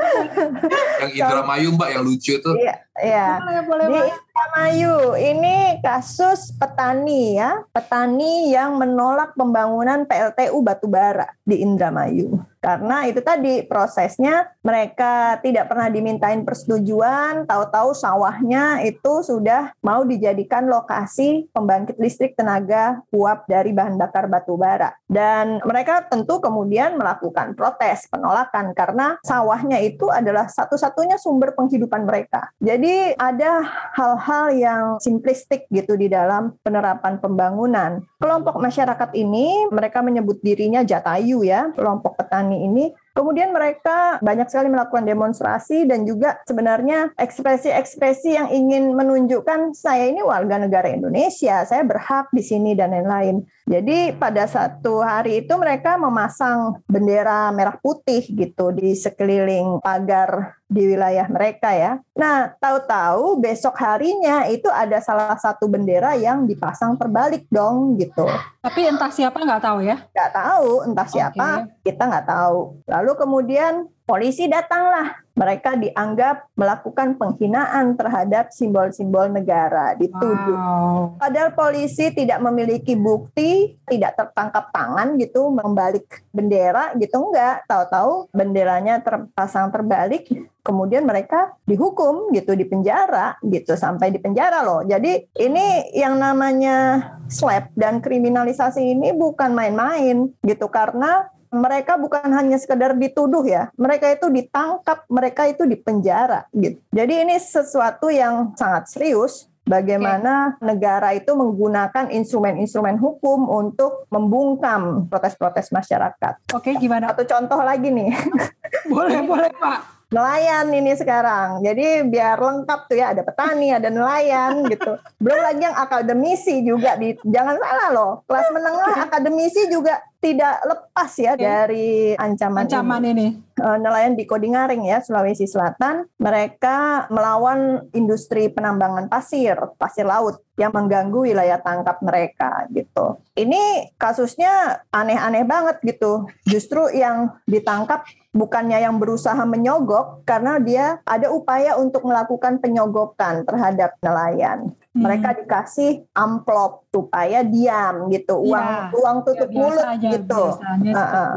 Yang 1.02 1.12
Indramayu 1.16 1.68
Mbak 1.74 1.90
yang 1.92 2.04
lucu 2.04 2.34
tuh 2.40 2.56
Iya, 2.56 2.76
iya. 2.98 3.28
Boleh, 3.38 3.62
boleh, 3.66 3.86
Di 3.86 3.94
Mbak. 3.94 4.08
Indramayu 4.44 5.16
ini 5.24 5.80
kasus 5.80 6.52
petani 6.60 7.40
ya, 7.40 7.64
petani 7.72 8.52
yang 8.52 8.76
menolak 8.76 9.32
pembangunan 9.40 10.04
PLTU 10.04 10.60
batubara 10.60 11.32
di 11.48 11.64
Indramayu. 11.64 12.44
Karena 12.64 13.04
itu 13.08 13.20
tadi 13.20 13.64
prosesnya 13.68 14.52
mereka 14.64 15.40
tidak 15.44 15.68
pernah 15.68 15.92
dimintain 15.92 16.48
persetujuan, 16.48 17.44
tahu-tahu 17.44 17.92
sawahnya 17.92 18.84
itu 18.88 19.20
sudah 19.20 19.76
mau 19.84 20.08
dijadikan 20.08 20.72
lokasi 20.72 21.48
pembangkit 21.52 22.00
listrik 22.00 22.40
tenaga 22.40 23.04
uap 23.12 23.48
dari 23.52 23.76
bahan 23.76 24.00
bakar 24.00 24.32
batu 24.32 24.56
bara. 24.56 24.96
Dan 25.08 25.60
mereka 25.68 26.08
tentu 26.08 26.40
kemudian 26.40 26.96
melakukan 26.96 27.52
protes, 27.56 28.08
penolakan 28.08 28.72
karena 28.72 29.20
sawahnya 29.28 29.84
itu 29.84 30.08
adalah 30.08 30.48
satu-satunya 30.48 31.20
sumber 31.20 31.52
penghidupan 31.60 32.08
mereka. 32.08 32.48
Jadi 32.64 33.12
ada 33.20 33.60
hal-hal 33.92 34.33
yang 34.54 34.98
simplistik 34.98 35.70
gitu 35.70 35.94
di 35.98 36.08
dalam 36.10 36.58
penerapan 36.62 37.20
pembangunan. 37.22 38.02
Kelompok 38.18 38.58
masyarakat 38.58 39.14
ini 39.18 39.70
mereka 39.70 40.00
menyebut 40.02 40.42
dirinya 40.42 40.82
Jatayu 40.82 41.46
ya, 41.46 41.72
kelompok 41.74 42.18
petani 42.18 42.66
ini 42.66 42.92
Kemudian 43.14 43.54
mereka 43.54 44.18
banyak 44.26 44.50
sekali 44.50 44.74
melakukan 44.74 45.06
demonstrasi 45.06 45.86
dan 45.86 46.02
juga 46.02 46.42
sebenarnya 46.50 47.14
ekspresi-ekspresi 47.14 48.30
yang 48.34 48.50
ingin 48.50 48.98
menunjukkan 48.98 49.78
saya 49.78 50.10
ini 50.10 50.26
warga 50.26 50.58
negara 50.58 50.90
Indonesia, 50.90 51.62
saya 51.62 51.86
berhak 51.86 52.34
di 52.34 52.42
sini 52.42 52.74
dan 52.74 52.90
lain-lain. 52.90 53.46
Jadi 53.64 54.12
pada 54.18 54.44
satu 54.44 55.00
hari 55.00 55.46
itu 55.46 55.54
mereka 55.56 55.96
memasang 55.96 56.84
bendera 56.84 57.48
merah 57.56 57.80
putih 57.80 58.26
gitu 58.28 58.76
di 58.76 58.92
sekeliling 58.92 59.80
pagar 59.80 60.60
di 60.74 60.90
wilayah 60.90 61.30
mereka 61.30 61.70
ya. 61.72 62.02
Nah, 62.18 62.50
tahu-tahu 62.58 63.38
besok 63.38 63.78
harinya 63.78 64.50
itu 64.50 64.68
ada 64.74 64.98
salah 65.00 65.38
satu 65.38 65.70
bendera 65.70 66.18
yang 66.18 66.50
dipasang 66.50 66.98
terbalik 66.98 67.46
dong 67.54 67.96
gitu. 68.02 68.26
Tapi 68.60 68.90
entah 68.90 69.14
siapa 69.14 69.38
nggak 69.38 69.64
tahu 69.64 69.80
ya? 69.86 70.02
Nggak 70.12 70.32
tahu, 70.34 70.70
entah 70.90 71.08
siapa 71.08 71.48
okay. 71.62 71.94
kita 71.94 72.04
nggak 72.10 72.26
tahu. 72.26 72.60
Lalu 72.90 73.03
kemudian 73.12 73.92
polisi 74.08 74.48
datanglah 74.48 75.20
mereka 75.34 75.74
dianggap 75.74 76.54
melakukan 76.54 77.18
penghinaan 77.18 77.98
terhadap 77.98 78.54
simbol-simbol 78.54 79.34
negara 79.34 79.98
dituduh. 79.98 80.54
Wow. 80.54 81.18
Padahal 81.18 81.58
polisi 81.58 82.14
tidak 82.14 82.38
memiliki 82.38 82.94
bukti, 82.94 83.74
tidak 83.90 84.14
tertangkap 84.14 84.70
tangan 84.70 85.18
gitu 85.18 85.50
membalik 85.50 86.22
bendera 86.30 86.94
gitu 87.02 87.18
enggak. 87.18 87.66
Tahu-tahu 87.66 88.30
benderanya 88.30 89.02
terpasang 89.02 89.74
terbalik, 89.74 90.30
kemudian 90.62 91.02
mereka 91.02 91.58
dihukum 91.66 92.30
gitu 92.30 92.54
di 92.54 92.70
penjara 92.70 93.36
gitu 93.42 93.74
sampai 93.74 94.14
di 94.14 94.22
penjara 94.22 94.62
loh. 94.62 94.86
Jadi 94.86 95.34
ini 95.42 95.92
yang 95.98 96.22
namanya 96.22 97.10
slap 97.26 97.74
dan 97.74 98.06
kriminalisasi 98.06 98.86
ini 98.94 99.10
bukan 99.18 99.50
main-main 99.58 100.30
gitu 100.46 100.70
karena 100.70 101.33
mereka 101.54 102.02
bukan 102.02 102.26
hanya 102.34 102.58
sekedar 102.58 102.98
dituduh 102.98 103.46
ya, 103.46 103.70
mereka 103.78 104.10
itu 104.10 104.28
ditangkap, 104.34 105.06
mereka 105.06 105.46
itu 105.46 105.70
dipenjara 105.70 106.50
gitu. 106.50 106.82
Jadi 106.90 107.14
ini 107.22 107.38
sesuatu 107.38 108.10
yang 108.10 108.58
sangat 108.58 108.90
serius 108.90 109.46
bagaimana 109.64 110.58
okay. 110.58 110.66
negara 110.66 111.10
itu 111.16 111.32
menggunakan 111.32 112.12
instrumen-instrumen 112.12 113.00
hukum 113.00 113.48
untuk 113.48 114.10
membungkam 114.10 115.08
protes-protes 115.08 115.72
masyarakat. 115.72 116.52
Oke, 116.52 116.74
okay, 116.74 116.82
gimana? 116.82 117.14
Satu 117.14 117.24
contoh 117.30 117.62
lagi 117.62 117.94
nih. 117.94 118.12
boleh, 118.92 119.22
boleh, 119.24 119.54
Pak 119.56 119.94
nelayan 120.14 120.70
ini 120.70 120.94
sekarang. 120.94 121.66
Jadi 121.66 122.06
biar 122.06 122.38
lengkap 122.38 122.80
tuh 122.86 122.98
ya 123.02 123.12
ada 123.12 123.26
petani, 123.26 123.74
ada 123.74 123.90
nelayan 123.90 124.62
gitu. 124.70 124.94
Belum 125.24 125.42
lagi 125.42 125.66
yang 125.66 125.74
akademisi 125.76 126.62
juga 126.62 126.96
di 126.96 127.18
jangan 127.26 127.58
salah 127.58 127.90
loh. 127.90 128.12
Kelas 128.30 128.48
menengah 128.54 128.94
akademisi 129.10 129.68
juga 129.74 129.98
tidak 130.24 130.64
lepas 130.64 131.12
ya 131.20 131.36
okay. 131.36 131.44
dari 131.44 131.92
ancaman, 132.16 132.64
ancaman 132.64 133.04
ini. 133.04 133.12
ini. 133.12 133.28
Uh, 133.60 133.76
nelayan 133.76 134.16
di 134.16 134.24
Kodingaring 134.24 134.88
ya 134.88 135.04
Sulawesi 135.04 135.44
Selatan, 135.44 136.08
mereka 136.16 137.06
melawan 137.12 137.92
industri 137.92 138.48
penambangan 138.48 139.12
pasir, 139.12 139.60
pasir 139.76 140.08
laut 140.08 140.40
yang 140.56 140.72
mengganggu 140.72 141.28
wilayah 141.28 141.60
tangkap 141.60 142.00
mereka 142.00 142.66
gitu. 142.72 143.20
Ini 143.36 143.94
kasusnya 144.00 144.86
aneh-aneh 144.90 145.44
banget 145.44 145.84
gitu. 145.84 146.26
Justru 146.48 146.88
yang 146.96 147.36
ditangkap 147.44 148.08
bukannya 148.32 148.82
yang 148.82 148.98
berusaha 148.98 149.44
menyogok 149.46 150.26
karena 150.26 150.58
dia 150.58 150.86
ada 151.06 151.30
upaya 151.30 151.78
untuk 151.78 152.08
melakukan 152.08 152.64
penyogokan 152.64 153.46
terhadap 153.46 154.00
nelayan. 154.02 154.74
Mereka 154.94 155.30
hmm. 155.34 155.38
dikasih 155.44 155.92
amplop 156.14 156.86
supaya 156.94 157.42
diam 157.42 158.14
gitu, 158.14 158.38
uang 158.38 158.62
ya, 158.62 158.94
uang 158.94 159.18
tutup 159.26 159.50
ya, 159.50 159.58
mulut 159.58 159.86
aja, 159.90 160.10
gitu. 160.14 160.44
Uh 160.62 161.02
-uh. 161.02 161.30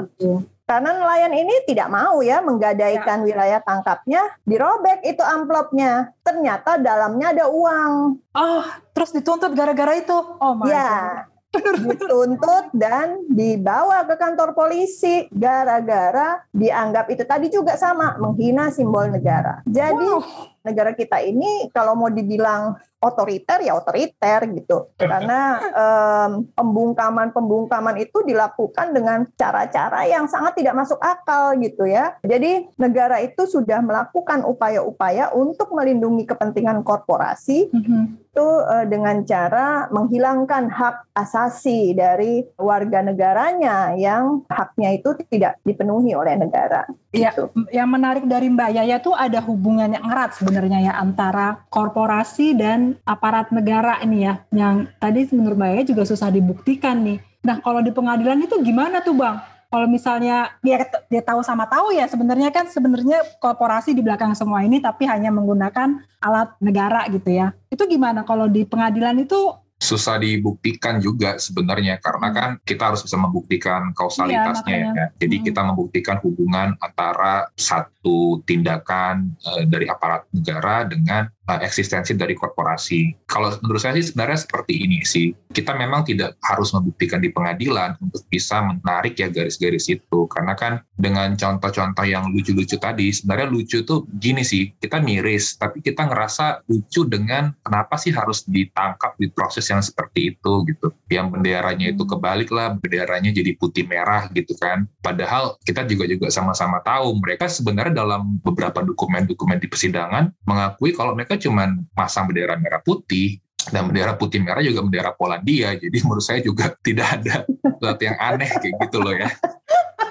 Karena 0.66 0.98
nelayan 0.98 1.30
ini 1.30 1.62
tidak 1.62 1.88
mau 1.88 2.18
ya 2.20 2.42
menggadaikan 2.42 3.22
ya. 3.22 3.25
wilayah 3.25 3.60
tangkapnya, 3.62 4.22
dirobek 4.44 5.00
itu 5.08 5.22
amplopnya. 5.22 6.10
Ternyata 6.20 6.76
dalamnya 6.76 7.32
ada 7.32 7.46
uang. 7.48 7.92
Oh, 8.34 8.66
terus 8.92 9.14
dituntut 9.14 9.54
gara-gara 9.54 9.94
itu? 9.94 10.18
Oh 10.36 10.52
my 10.58 10.66
ya. 10.68 10.90
God 11.25 11.36
dituntut 11.88 12.68
dan 12.76 13.25
dibawa 13.32 14.04
ke 14.04 14.20
kantor 14.20 14.52
polisi 14.52 15.25
gara-gara 15.32 16.44
dianggap 16.52 17.08
itu 17.08 17.25
tadi 17.25 17.48
juga 17.48 17.80
sama 17.80 18.18
menghina 18.20 18.68
simbol 18.68 19.08
negara. 19.08 19.64
Jadi 19.64 20.04
wow 20.04 20.55
negara 20.66 20.90
kita 20.99 21.23
ini 21.23 21.70
kalau 21.70 21.94
mau 21.94 22.11
dibilang 22.11 22.75
otoriter 23.06 23.62
ya 23.62 23.76
otoriter 23.76 24.49
gitu 24.56 24.90
karena 24.99 25.61
um, 25.76 26.30
pembungkaman 26.56 27.30
pembungkaman 27.30 28.00
itu 28.00 28.25
dilakukan 28.25 28.90
dengan 28.96 29.28
cara-cara 29.37 30.08
yang 30.08 30.26
sangat 30.26 30.58
tidak 30.58 30.75
masuk 30.75 30.99
akal 30.99 31.54
gitu 31.61 31.87
ya 31.87 32.16
jadi 32.25 32.66
negara 32.80 33.23
itu 33.23 33.44
sudah 33.44 33.78
melakukan 33.85 34.42
upaya-upaya 34.42 35.30
untuk 35.37 35.70
melindungi 35.76 36.25
kepentingan 36.25 36.80
korporasi 36.82 37.68
mm 37.70 37.82
-hmm. 37.85 38.02
itu 38.32 38.46
uh, 38.64 38.85
dengan 38.88 39.23
cara 39.28 39.87
menghilangkan 39.92 40.73
hak 40.73 41.12
asasi 41.14 41.92
dari 41.92 42.42
warga 42.56 43.04
negaranya 43.04 43.92
yang 43.94 44.42
haknya 44.49 44.96
itu 44.96 45.12
tidak 45.28 45.61
dipenuhi 45.62 46.16
oleh 46.16 46.35
negara 46.40 46.88
Ya, 47.16 47.32
gitu. 47.32 47.49
yang 47.73 47.88
menarik 47.88 48.28
dari 48.28 48.52
Mbak 48.52 48.70
Yaya 48.76 48.96
tuh 49.00 49.16
ada 49.16 49.40
hubungan 49.40 49.88
yang 49.88 50.04
erat 50.04 50.37
sebenarnya 50.37 50.55
ya 50.64 50.96
antara 50.96 51.66
korporasi 51.68 52.56
dan 52.56 52.96
aparat 53.04 53.52
negara 53.52 54.00
ini 54.00 54.25
ya. 54.25 54.40
Yang 54.54 54.88
tadi 54.96 55.20
menurut 55.36 55.56
Mbak 55.60 55.92
juga 55.92 56.02
susah 56.08 56.32
dibuktikan 56.32 57.04
nih. 57.04 57.18
Nah, 57.44 57.60
kalau 57.60 57.84
di 57.84 57.92
pengadilan 57.92 58.40
itu 58.42 58.56
gimana 58.64 59.04
tuh, 59.04 59.14
Bang? 59.14 59.38
Kalau 59.66 59.90
misalnya 59.90 60.54
dia 60.62 60.86
dia 61.10 61.22
tahu 61.26 61.42
sama 61.42 61.66
tahu 61.66 61.90
ya 61.90 62.06
sebenarnya 62.06 62.54
kan 62.54 62.70
sebenarnya 62.70 63.18
korporasi 63.42 63.98
di 63.98 64.00
belakang 64.00 64.30
semua 64.38 64.62
ini 64.62 64.78
tapi 64.78 65.10
hanya 65.10 65.34
menggunakan 65.34 66.06
alat 66.22 66.54
negara 66.62 67.02
gitu 67.10 67.34
ya. 67.34 67.50
Itu 67.66 67.84
gimana 67.90 68.22
kalau 68.22 68.46
di 68.46 68.62
pengadilan 68.62 69.18
itu 69.26 69.58
susah 69.76 70.16
dibuktikan 70.16 70.97
juga 71.04 71.37
sebenarnya 71.37 72.00
karena 72.00 72.28
kan 72.33 72.50
kita 72.64 72.92
harus 72.92 73.04
bisa 73.04 73.21
membuktikan 73.21 73.92
kausalitasnya 73.92 74.76
iya, 74.76 74.90
ya. 74.97 75.06
Jadi 75.21 75.37
hmm. 75.37 75.45
kita 75.52 75.61
membuktikan 75.68 76.16
hubungan 76.25 76.73
antara 76.80 77.52
satu 77.52 78.40
tindakan 78.49 79.37
uh, 79.45 79.68
dari 79.68 79.85
aparat 79.85 80.25
negara 80.33 80.88
dengan 80.88 81.28
uh, 81.46 81.60
eksistensi 81.62 82.12
dari 82.18 82.34
korporasi. 82.34 83.26
Kalau 83.26 83.54
menurut 83.62 83.80
saya 83.80 83.98
sih 83.98 84.12
sebenarnya 84.12 84.38
seperti 84.42 84.74
ini 84.82 85.02
sih. 85.06 85.32
Kita 85.50 85.72
memang 85.72 86.04
tidak 86.04 86.36
harus 86.44 86.74
membuktikan 86.76 87.22
di 87.22 87.32
pengadilan 87.32 87.96
untuk 88.02 88.26
bisa 88.28 88.60
menarik 88.60 89.16
ya 89.16 89.32
garis-garis 89.32 89.88
itu. 89.88 90.18
Karena 90.28 90.52
kan 90.58 90.82
dengan 90.98 91.32
contoh-contoh 91.38 92.04
yang 92.04 92.28
lucu-lucu 92.34 92.76
tadi, 92.76 93.08
sebenarnya 93.14 93.48
lucu 93.48 93.80
tuh 93.86 94.04
gini 94.20 94.44
sih, 94.44 94.74
kita 94.76 95.00
miris, 95.00 95.56
tapi 95.56 95.80
kita 95.80 96.04
ngerasa 96.10 96.66
lucu 96.68 97.08
dengan 97.08 97.54
kenapa 97.64 97.96
sih 97.96 98.12
harus 98.12 98.44
ditangkap 98.44 99.16
di 99.16 99.32
proses 99.32 99.64
yang 99.70 99.80
seperti 99.80 100.36
itu 100.36 100.52
gitu. 100.68 100.92
Yang 101.08 101.26
benderanya 101.38 101.86
itu 101.94 102.02
kebalik 102.04 102.50
lah, 102.52 102.76
benderanya 102.76 103.32
jadi 103.32 103.56
putih 103.56 103.88
merah 103.88 104.28
gitu 104.34 104.52
kan. 104.58 104.84
Padahal 105.00 105.56
kita 105.64 105.88
juga 105.88 106.04
juga 106.10 106.28
sama-sama 106.28 106.82
tahu 106.84 107.16
mereka 107.22 107.48
sebenarnya 107.48 108.04
dalam 108.04 108.36
beberapa 108.42 108.84
dokumen-dokumen 108.84 109.56
di 109.56 109.68
persidangan 109.70 110.32
mengakui 110.44 110.92
kalau 110.92 111.16
mereka 111.16 111.36
cuma 111.38 111.69
pasang 111.93 112.28
bendera 112.28 112.57
merah 112.59 112.81
putih 112.83 113.40
dan 113.71 113.90
bendera 113.90 114.14
putih 114.14 114.38
merah 114.38 114.62
juga 114.62 114.81
bendera 114.83 115.11
Polandia 115.14 115.75
jadi 115.75 115.97
menurut 116.07 116.25
saya 116.25 116.40
juga 116.43 116.75
tidak 116.87 117.07
ada 117.21 117.35
sesuatu 117.47 118.02
yang 118.02 118.16
aneh 118.19 118.50
kayak 118.50 118.75
gitu 118.88 118.99
loh 119.02 119.14
ya. 119.14 119.31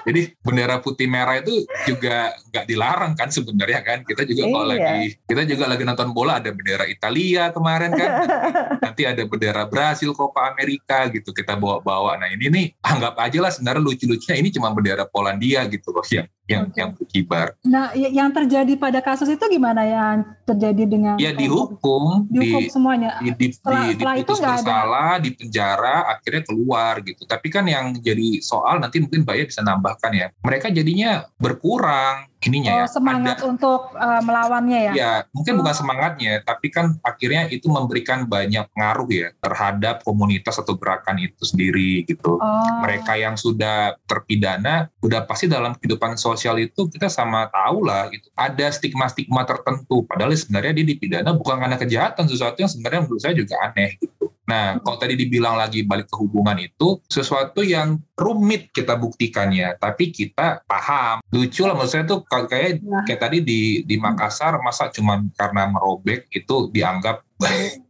Jadi 0.06 0.38
bendera 0.38 0.78
putih 0.78 1.10
merah 1.10 1.42
itu 1.42 1.66
juga 1.82 2.30
nggak 2.56 2.66
dilarang 2.66 3.12
kan 3.12 3.28
sebenarnya 3.28 3.84
kan? 3.84 4.00
Kita 4.00 4.24
juga 4.24 4.42
kalau 4.48 4.66
iya. 4.72 4.72
lagi 4.72 5.00
kita 5.28 5.42
juga 5.44 5.64
lagi 5.68 5.84
nonton 5.84 6.08
bola. 6.16 6.40
Ada 6.40 6.50
bendera 6.56 6.88
Italia 6.88 7.52
kemarin 7.52 7.92
kan? 7.92 8.10
Nanti 8.84 9.02
ada 9.04 9.22
bendera 9.28 9.68
Brasil 9.68 10.16
Copa 10.16 10.48
Amerika 10.48 11.04
gitu 11.12 11.36
kita 11.36 11.54
bawa-bawa. 11.54 12.16
Nah 12.16 12.32
ini 12.32 12.48
nih 12.48 12.66
anggap 12.80 13.20
aja 13.20 13.38
lah 13.44 13.52
sebenarnya 13.52 13.84
lucu-lucunya 13.84 14.36
ini 14.40 14.48
cuma 14.48 14.72
bendera 14.72 15.04
Polandia 15.04 15.68
gitu 15.68 15.92
loh 15.92 16.04
yang 16.08 16.24
yang 16.46 16.70
yang 16.78 16.94
berkibar. 16.94 17.58
Nah, 17.66 17.90
y- 17.90 18.14
yang 18.14 18.30
terjadi 18.30 18.78
pada 18.78 19.02
kasus 19.02 19.26
itu 19.26 19.42
gimana 19.50 19.82
yang 19.82 20.22
terjadi 20.46 20.86
dengan 20.86 21.14
Ya 21.18 21.34
dihukum, 21.34 22.22
dihukum 22.30 22.62
di, 22.62 22.70
semuanya. 22.70 23.18
di, 23.18 23.34
di, 23.34 23.46
Setelah- 23.50 23.82
di- 23.82 23.94
setelah 23.98 24.14
itu 24.14 24.30
nggak 24.30 24.46
ada- 24.46 24.62
bersalah, 24.62 25.12
di 25.18 25.30
penjara, 25.34 25.96
akhirnya 26.06 26.42
keluar 26.46 27.02
gitu. 27.02 27.26
Tapi 27.26 27.50
kan 27.50 27.66
yang 27.66 27.98
jadi 27.98 28.38
soal 28.38 28.78
nanti 28.78 29.02
mungkin 29.02 29.26
Mbak 29.26 29.36
Ya 29.36 29.44
bisa 29.50 29.60
nambahkan 29.66 30.12
ya, 30.14 30.26
mereka 30.46 30.70
jadinya 30.70 31.26
berkurang 31.42 32.30
ininya 32.46 32.72
Oh, 32.72 32.80
ya. 32.82 32.86
semangat 32.86 33.38
untuk 33.42 33.90
uh, 33.92 34.22
melawannya 34.22 34.90
ya. 34.90 34.92
Ya, 34.94 35.12
mungkin 35.34 35.58
bukan 35.58 35.74
Oh. 35.74 35.80
semangatnya, 35.82 36.40
tapi 36.46 36.70
kan 36.70 36.94
akhirnya 37.02 37.50
itu 37.50 37.66
memberikan 37.66 38.24
banyak 38.24 38.70
pengaruh 38.70 39.08
ya 39.10 39.28
terhadap 39.42 40.06
komunitas 40.06 40.56
atau 40.62 40.78
gerakan 40.78 41.18
itu 41.18 41.42
sendiri 41.42 42.06
gitu. 42.06 42.38
Oh. 42.38 42.78
Mereka 42.86 43.18
yang 43.18 43.34
sudah 43.34 43.98
terpidana, 44.06 44.86
udah 45.02 45.26
pasti 45.26 45.50
dalam 45.50 45.74
kehidupan 45.74 46.14
sosial 46.14 46.56
itu 46.56 46.86
kita 46.86 47.10
sama 47.10 47.50
tahu 47.50 47.82
lah, 47.84 48.06
gitu. 48.14 48.30
ada 48.38 48.66
stigma-stigma 48.70 49.42
tertentu. 49.42 50.06
Padahal 50.06 50.30
sebenarnya 50.32 50.72
dia 50.78 50.86
dipidana 50.86 51.34
bukan 51.34 51.58
karena 51.58 51.76
kejahatan, 51.76 52.24
sesuatu 52.30 52.62
yang 52.62 52.70
sebenarnya 52.70 53.00
menurut 53.04 53.20
saya 53.20 53.34
juga 53.34 53.58
aneh 53.64 53.98
gitu. 53.98 54.30
Nah, 54.46 54.78
kalau 54.78 54.94
tadi 54.96 55.14
dibilang 55.14 55.54
lagi 55.54 55.82
balik 55.82 56.06
ke 56.06 56.16
hubungan 56.16 56.54
itu, 56.56 57.02
sesuatu 57.04 57.60
yang 57.60 57.98
rumit 58.14 58.70
kita 58.70 58.94
buktikannya, 58.94 59.74
tapi 59.76 60.08
kita 60.08 60.62
paham. 60.64 61.18
Lucu 61.28 61.62
lah 61.62 61.74
menurut 61.74 61.90
saya 61.90 62.04
tuh 62.04 62.22
kalau 62.22 62.46
kayak 62.46 62.78
Nah. 62.78 63.02
kayak 63.02 63.20
tadi 63.20 63.38
di 63.40 63.60
di 63.82 63.96
Makassar 63.96 64.58
masa 64.58 64.86
cuma 64.88 65.18
karena 65.32 65.66
merobek 65.66 66.30
itu 66.30 66.70
dianggap 66.70 67.26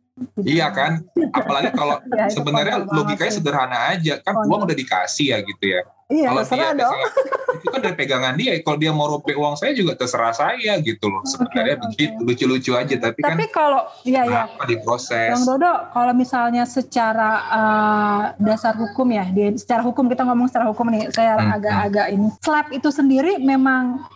iya 0.43 0.71
kan 0.71 1.05
apalagi 1.31 1.71
kalau 1.71 2.01
Ya, 2.09 2.33
sebenarnya 2.33 2.81
logikanya 2.83 3.29
sih. 3.29 3.39
sederhana 3.39 3.93
aja 3.93 4.17
kan 4.19 4.35
uang 4.41 4.65
udah 4.65 4.73
dikasih 4.75 5.37
ya 5.37 5.39
gitu 5.41 5.65
ya 5.69 5.85
Iya, 6.07 6.31
kalau 6.31 6.43
terserah 6.47 6.71
dia 6.71 6.79
dong. 6.79 6.95
misalnya- 6.95 7.35
itu 7.57 7.69
kan 7.73 7.81
dari 7.83 7.97
pegangan 7.99 8.35
dia 8.37 8.53
kalau 8.63 8.79
dia 8.79 8.93
mau 8.95 9.07
robek 9.09 9.35
uang 9.35 9.59
saya 9.59 9.75
juga 9.75 9.99
terserah 9.99 10.31
saya 10.31 10.79
gitu 10.79 11.11
loh 11.11 11.19
sebenarnya 11.27 11.75
oke. 11.75 11.83
begitu 11.91 12.15
lucu-lucu 12.23 12.71
aja 12.79 12.95
tapi, 12.95 13.19
kan 13.25 13.35
Tapi 13.35 13.45
kalau 13.51 13.83
ya 14.07 14.23
ya 14.23 14.47
diproses 14.65 15.35
Bang 15.35 15.43
Dodo, 15.43 15.91
kalau 15.91 16.13
misalnya 16.15 16.63
secara 16.63 17.31
uh, 17.51 18.23
dasar 18.39 18.79
hukum 18.79 19.11
ya, 19.11 19.27
di, 19.27 19.59
secara 19.59 19.83
hukum 19.83 20.07
kita 20.07 20.23
ngomong 20.23 20.47
secara 20.47 20.71
hukum 20.71 20.87
nih, 20.89 21.11
saya 21.11 21.35
Hmm, 21.37 21.59
agak-agak 21.59 22.07
ini. 22.13 22.29
Slap 22.39 22.71
itu 22.71 22.89
sendiri 22.89 23.43
memang 23.43 24.07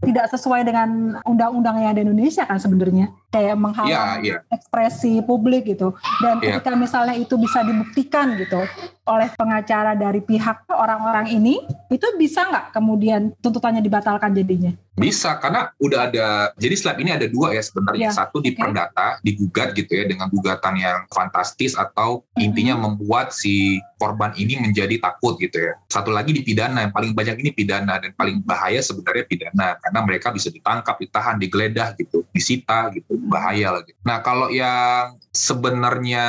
tidak 0.00 0.28
sesuai 0.28 0.64
dengan 0.64 1.20
undang-undang 1.24 1.76
yang 1.78 1.92
ada 1.92 2.00
di 2.00 2.08
Indonesia 2.08 2.44
kan 2.44 2.56
sebenarnya, 2.56 3.12
kayak 3.30 3.48
Iya, 3.50 3.54
menghalang 3.56 4.20
iya. 4.22 4.38
ekspresi 4.50 5.22
publik 5.22 5.64
gitu. 5.64 5.94
Dan 6.18 6.38
Iya. 6.38 6.58
ketika 6.58 6.74
misalnya 6.74 7.14
itu 7.14 7.38
bisa 7.38 7.62
dibuktikan 7.62 8.34
gitu 8.34 8.66
oleh 9.06 9.26
pengacara 9.34 9.94
dari 9.94 10.20
pihak 10.20 10.66
orang-orang 10.68 11.26
ini, 11.30 11.58
itu 11.88 12.06
bisa 12.14 12.46
nggak 12.46 12.70
kemudian 12.70 13.34
tuntutannya 13.38 13.80
dibatalkan 13.80 14.30
jadinya? 14.30 14.70
Bisa 14.94 15.40
karena 15.40 15.72
udah 15.80 16.06
ada 16.06 16.26
jadi 16.54 16.74
slab 16.76 17.00
ini 17.00 17.10
ada 17.10 17.24
dua 17.24 17.50
ya 17.50 17.62
sebenarnya 17.64 18.10
Ya, 18.10 18.12
satu 18.12 18.38
oke. 18.38 18.46
diperdata 18.46 19.18
digugat 19.22 19.72
gitu 19.72 19.88
ya 19.90 20.04
dengan 20.04 20.28
gugatan 20.28 20.76
yang 20.76 21.08
fantastis 21.08 21.72
atau 21.72 22.22
Mhm. 22.36 22.42
intinya 22.42 22.74
membuat 22.76 23.32
si 23.32 23.80
korban 23.96 24.32
ini 24.34 24.56
menjadi 24.58 24.96
takut 24.96 25.36
gitu 25.36 25.56
ya 25.56 25.76
satu 25.86 26.08
lagi 26.08 26.32
dipidana 26.32 26.84
yang 26.84 26.92
paling 26.92 27.12
banyak 27.12 27.36
ini 27.36 27.50
pidana 27.50 27.96
dan 27.96 28.12
paling 28.12 28.40
bahaya 28.40 28.80
sebenarnya 28.80 29.24
pidana 29.24 29.76
karena 29.76 30.00
mereka 30.00 30.28
bisa 30.30 30.48
ditangkap 30.48 30.96
ditahan 30.96 31.36
digeledah 31.36 31.92
gitu 31.96 32.24
disita 32.32 32.88
gitu 32.92 33.19
bahaya 33.28 33.76
lagi 33.80 33.92
nah 34.02 34.24
kalau 34.24 34.48
yang 34.48 35.20
sebenarnya 35.30 36.26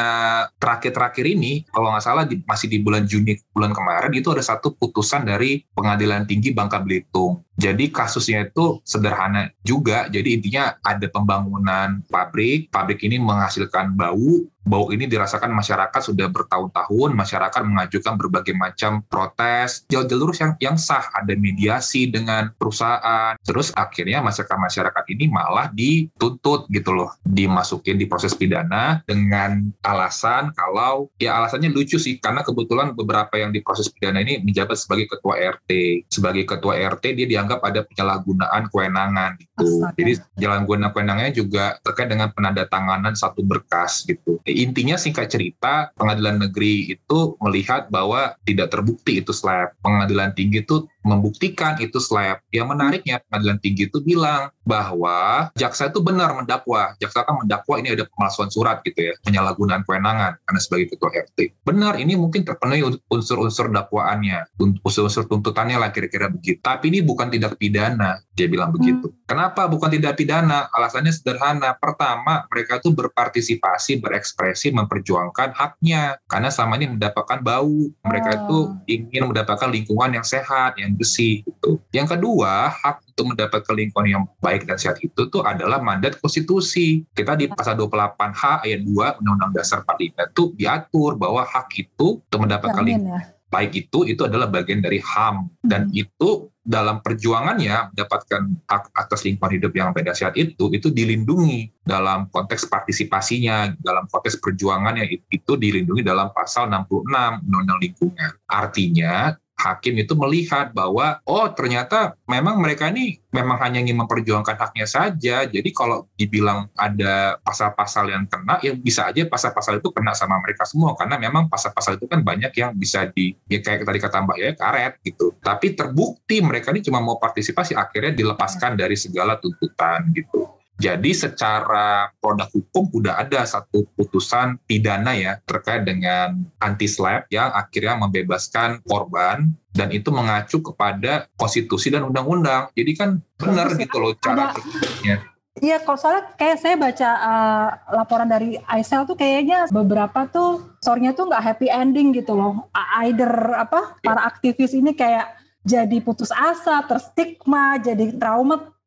terakhir-terakhir 0.62 1.26
ini 1.26 1.66
kalau 1.72 1.90
nggak 1.90 2.06
salah 2.06 2.24
masih 2.46 2.68
di 2.70 2.78
bulan 2.84 3.08
Juni 3.08 3.40
bulan 3.56 3.74
kemarin 3.74 4.14
itu 4.14 4.30
ada 4.30 4.44
satu 4.44 4.76
putusan 4.76 5.26
dari 5.26 5.64
pengadilan 5.74 6.28
tinggi 6.30 6.54
Bangka 6.54 6.84
Belitung 6.84 7.42
jadi 7.62 7.94
kasusnya 7.94 8.50
itu 8.50 8.82
sederhana 8.82 9.54
juga. 9.62 10.10
Jadi 10.10 10.42
intinya 10.42 10.74
ada 10.82 11.06
pembangunan 11.06 12.02
pabrik, 12.10 12.74
pabrik 12.74 13.06
ini 13.06 13.22
menghasilkan 13.22 13.94
bau, 13.94 14.50
bau 14.62 14.88
ini 14.94 15.10
dirasakan 15.10 15.52
masyarakat 15.52 16.02
sudah 16.02 16.30
bertahun-tahun, 16.30 17.10
masyarakat 17.18 17.62
mengajukan 17.66 18.14
berbagai 18.18 18.56
macam 18.56 19.02
protes, 19.10 19.86
jalur-jalur 19.90 20.32
yang 20.38 20.52
yang 20.64 20.78
sah, 20.78 21.04
ada 21.14 21.34
mediasi 21.36 22.08
dengan 22.08 22.54
perusahaan. 22.56 23.36
Terus 23.42 23.74
akhirnya 23.74 24.22
masyarakat 24.24 24.58
masyarakat 24.58 25.04
ini 25.12 25.28
malah 25.28 25.70
dituntut 25.74 26.70
gitu 26.72 26.96
loh, 26.96 27.14
dimasukin 27.28 28.00
di 28.00 28.08
proses 28.08 28.32
pidana 28.32 29.04
dengan 29.06 29.70
alasan 29.84 30.54
kalau 30.56 31.12
ya 31.20 31.38
alasannya 31.42 31.74
lucu 31.74 32.00
sih. 32.00 32.22
Karena 32.22 32.46
kebetulan 32.46 32.96
beberapa 32.96 33.38
yang 33.38 33.52
di 33.52 33.60
proses 33.60 33.92
pidana 33.92 34.24
ini 34.24 34.40
menjabat 34.40 34.78
sebagai 34.80 35.12
ketua 35.12 35.36
RT. 35.36 35.70
Sebagai 36.08 36.48
ketua 36.48 36.80
RT 36.80 37.04
dia 37.18 37.28
dianggap 37.28 37.51
ada 37.60 37.84
penyalahgunaan 37.84 38.72
kewenangan 38.72 39.36
gitu. 39.36 39.84
Astaga. 39.84 39.98
Jadi 40.00 40.12
penyalahgunaan 40.40 40.92
kewenangannya 40.96 41.34
juga 41.36 41.66
terkait 41.84 42.08
dengan 42.08 42.32
penandatanganan 42.32 43.14
satu 43.20 43.44
berkas 43.44 44.08
gitu. 44.08 44.40
Intinya 44.48 44.96
singkat 44.96 45.28
cerita 45.28 45.92
pengadilan 46.00 46.40
negeri 46.48 46.96
itu 46.96 47.36
melihat 47.44 47.92
bahwa 47.92 48.40
tidak 48.48 48.72
terbukti 48.72 49.20
itu 49.20 49.36
slap. 49.36 49.76
Pengadilan 49.84 50.32
tinggi 50.32 50.64
itu 50.64 50.88
membuktikan 51.02 51.78
itu 51.82 51.98
slap. 51.98 52.42
Yang 52.54 52.68
menariknya 52.74 53.22
pengadilan 53.28 53.58
tinggi 53.62 53.90
itu 53.90 54.00
bilang 54.02 54.50
bahwa 54.62 55.50
jaksa 55.58 55.90
itu 55.90 56.00
benar 56.02 56.34
mendakwa. 56.38 56.94
Jaksa 57.02 57.26
kan 57.26 57.42
mendakwa 57.42 57.76
ini 57.82 57.94
ada 57.94 58.06
pemalsuan 58.06 58.50
surat 58.54 58.80
gitu 58.86 59.12
ya, 59.12 59.14
penyalahgunaan 59.26 59.84
kewenangan 59.86 60.38
karena 60.46 60.60
sebagai 60.62 60.94
ketua 60.96 61.10
RT. 61.12 61.40
Benar, 61.66 61.98
ini 61.98 62.14
mungkin 62.14 62.46
terpenuhi 62.46 62.86
unsur-unsur 63.10 63.74
dakwaannya, 63.74 64.58
unsur-unsur 64.58 65.26
tuntutannya 65.26 65.78
lah 65.82 65.90
kira-kira 65.90 66.30
begitu. 66.30 66.62
Tapi 66.62 66.94
ini 66.94 67.00
bukan 67.02 67.34
tindak 67.34 67.58
pidana, 67.58 68.22
dia 68.38 68.48
bilang 68.48 68.72
begitu. 68.72 69.10
Kenapa 69.26 69.66
bukan 69.66 69.92
tindak 69.92 70.18
pidana? 70.18 70.70
Alasannya 70.72 71.12
sederhana. 71.12 71.76
Pertama, 71.78 72.46
mereka 72.52 72.78
tuh 72.84 72.94
berpartisipasi, 72.94 74.00
berekspresi, 74.04 74.72
memperjuangkan 74.76 75.56
haknya 75.56 76.20
karena 76.28 76.50
selama 76.54 76.78
ini 76.78 76.98
mendapatkan 76.98 77.40
bau. 77.42 77.90
Mereka 78.06 78.30
Oh. 78.32 78.38
itu 78.38 78.58
ingin 79.00 79.28
mendapatkan 79.28 79.68
lingkungan 79.68 80.16
yang 80.16 80.26
sehat, 80.26 80.76
yang 80.80 80.91
bersih 80.96 81.44
gitu. 81.44 81.80
Yang 81.92 82.18
kedua, 82.18 82.72
hak 82.72 83.04
untuk 83.12 83.36
mendapatkan 83.36 83.76
lingkungan 83.76 84.08
yang 84.08 84.24
baik 84.40 84.66
dan 84.66 84.80
sehat 84.80 84.98
itu 85.04 85.28
tuh 85.30 85.44
adalah 85.44 85.80
mandat 85.80 86.18
konstitusi. 86.20 87.04
Kita 87.12 87.36
di 87.36 87.52
pasal 87.52 87.76
28H 87.78 88.66
ayat 88.66 88.82
2 88.84 89.20
Undang-Undang 89.22 89.52
Dasar 89.54 89.84
45 89.84 90.32
itu 90.32 90.44
diatur 90.58 91.12
bahwa 91.20 91.42
hak 91.44 91.68
itu 91.78 92.08
untuk 92.24 92.40
mendapatkan 92.40 92.82
lingkungan 92.82 93.20
ya. 93.20 93.22
baik 93.52 93.72
itu 93.76 94.08
itu 94.08 94.24
adalah 94.24 94.48
bagian 94.48 94.80
dari 94.80 95.04
HAM 95.04 95.52
dan 95.68 95.92
Hmm. 95.92 96.08
itu 96.08 96.48
dalam 96.62 97.02
perjuangannya 97.02 97.90
mendapatkan 97.92 98.42
hak 98.70 98.94
atas 98.94 99.26
lingkungan 99.26 99.58
hidup 99.58 99.74
yang 99.74 99.90
beda 99.92 100.14
sehat 100.14 100.38
itu 100.38 100.70
itu 100.70 100.94
dilindungi 100.94 101.74
dalam 101.82 102.30
konteks 102.30 102.70
partisipasinya 102.70 103.74
dalam 103.82 104.06
konteks 104.08 104.38
perjuangannya 104.38 105.10
itu 105.10 105.58
dilindungi 105.58 106.06
dalam 106.06 106.30
pasal 106.32 106.70
66 106.70 107.42
Undang-Undang 107.50 107.80
Lingkungan 107.82 108.32
artinya 108.46 109.34
hakim 109.62 109.94
itu 110.02 110.18
melihat 110.18 110.74
bahwa 110.74 111.22
oh 111.30 111.46
ternyata 111.54 112.18
memang 112.26 112.58
mereka 112.58 112.90
ini 112.90 113.22
memang 113.30 113.62
hanya 113.62 113.80
ingin 113.80 113.98
memperjuangkan 114.02 114.58
haknya 114.58 114.88
saja. 114.90 115.46
Jadi 115.48 115.70
kalau 115.72 116.10
dibilang 116.18 116.68
ada 116.76 117.38
pasal-pasal 117.46 118.12
yang 118.12 118.26
kena, 118.28 118.60
ya 118.60 118.74
bisa 118.76 119.08
aja 119.08 119.24
pasal-pasal 119.30 119.80
itu 119.80 119.90
kena 119.94 120.12
sama 120.18 120.42
mereka 120.42 120.68
semua 120.68 120.98
karena 120.98 121.16
memang 121.22 121.48
pasal-pasal 121.48 122.02
itu 122.02 122.06
kan 122.10 122.26
banyak 122.26 122.52
yang 122.58 122.76
bisa 122.76 123.08
di 123.14 123.32
ya 123.48 123.64
kayak 123.64 123.88
tadi 123.88 124.00
kata 124.02 124.18
Mbak 124.26 124.38
ya 124.38 124.52
karet 124.58 124.94
gitu. 125.06 125.38
Tapi 125.40 125.78
terbukti 125.78 126.44
mereka 126.44 126.74
ini 126.76 126.82
cuma 126.84 127.00
mau 127.00 127.22
partisipasi 127.22 127.78
akhirnya 127.78 128.12
dilepaskan 128.12 128.76
dari 128.76 129.00
segala 129.00 129.40
tuntutan 129.40 130.12
gitu. 130.12 130.61
Jadi 130.82 131.14
secara 131.14 132.10
produk 132.18 132.50
hukum 132.50 132.90
udah 132.90 133.22
ada 133.22 133.46
satu 133.46 133.86
putusan 133.94 134.58
pidana 134.66 135.14
ya 135.14 135.38
terkait 135.46 135.86
dengan 135.86 136.42
anti 136.58 136.90
slap 136.90 137.30
yang 137.30 137.54
akhirnya 137.54 138.02
membebaskan 138.02 138.82
korban 138.90 139.54
dan 139.78 139.94
itu 139.94 140.10
mengacu 140.10 140.58
kepada 140.66 141.30
konstitusi 141.38 141.94
dan 141.94 142.10
undang-undang. 142.10 142.74
Jadi 142.74 142.92
kan 142.98 143.22
benar 143.38 143.78
gitu 143.78 144.02
loh 144.02 144.18
cara 144.18 144.58
berpikirnya. 144.58 145.22
Iya, 145.62 145.84
kalau 145.84 146.00
soalnya 146.00 146.32
kayak 146.40 146.58
saya 146.64 146.76
baca 146.80 147.10
uh, 147.12 147.70
laporan 147.94 148.26
dari 148.32 148.56
Aisel 148.72 149.04
tuh 149.04 149.20
kayaknya 149.20 149.68
beberapa 149.70 150.26
tuh 150.32 150.80
story-nya 150.82 151.14
tuh 151.14 151.30
nggak 151.30 151.44
happy 151.44 151.68
ending 151.70 152.16
gitu 152.16 152.34
loh. 152.34 152.72
Either 152.74 153.30
apa 153.60 154.00
para 154.02 154.26
aktivis 154.26 154.74
ini 154.74 154.98
kayak 154.98 155.38
jadi 155.62 156.02
putus 156.02 156.34
asa, 156.34 156.82
terstigma, 156.90 157.78
jadi 157.78 158.10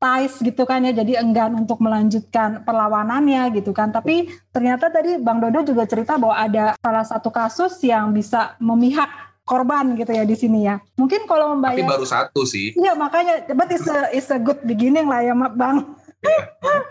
traumatized 0.05 0.45
gitu 0.45 0.63
kan 0.69 0.85
ya, 0.85 0.93
jadi 0.93 1.25
enggan 1.25 1.57
untuk 1.57 1.81
melanjutkan 1.81 2.61
perlawanannya 2.63 3.57
gitu 3.57 3.73
kan. 3.73 3.89
Tapi 3.89 4.29
ternyata 4.53 4.93
tadi 4.93 5.17
Bang 5.17 5.41
Dodo 5.41 5.65
juga 5.65 5.89
cerita 5.89 6.21
bahwa 6.21 6.37
ada 6.37 6.77
salah 6.79 7.05
satu 7.05 7.33
kasus 7.33 7.81
yang 7.81 8.13
bisa 8.13 8.53
memihak 8.61 9.09
korban 9.45 9.97
gitu 9.97 10.13
ya 10.13 10.25
di 10.25 10.37
sini 10.37 10.69
ya. 10.69 10.77
Mungkin 10.97 11.25
kalau 11.25 11.57
Tapi 11.57 11.81
membayar 11.81 11.97
baru 11.97 12.05
satu 12.05 12.45
sih, 12.45 12.77
Iya 12.77 12.93
makanya, 12.97 13.49
but 13.53 13.69
it's 13.69 13.89
a, 13.89 14.13
it's 14.13 14.29
a 14.29 14.37
good 14.37 14.61
beginning 14.65 15.09
lah 15.09 15.21
ya 15.21 15.33
Bang. 15.49 15.97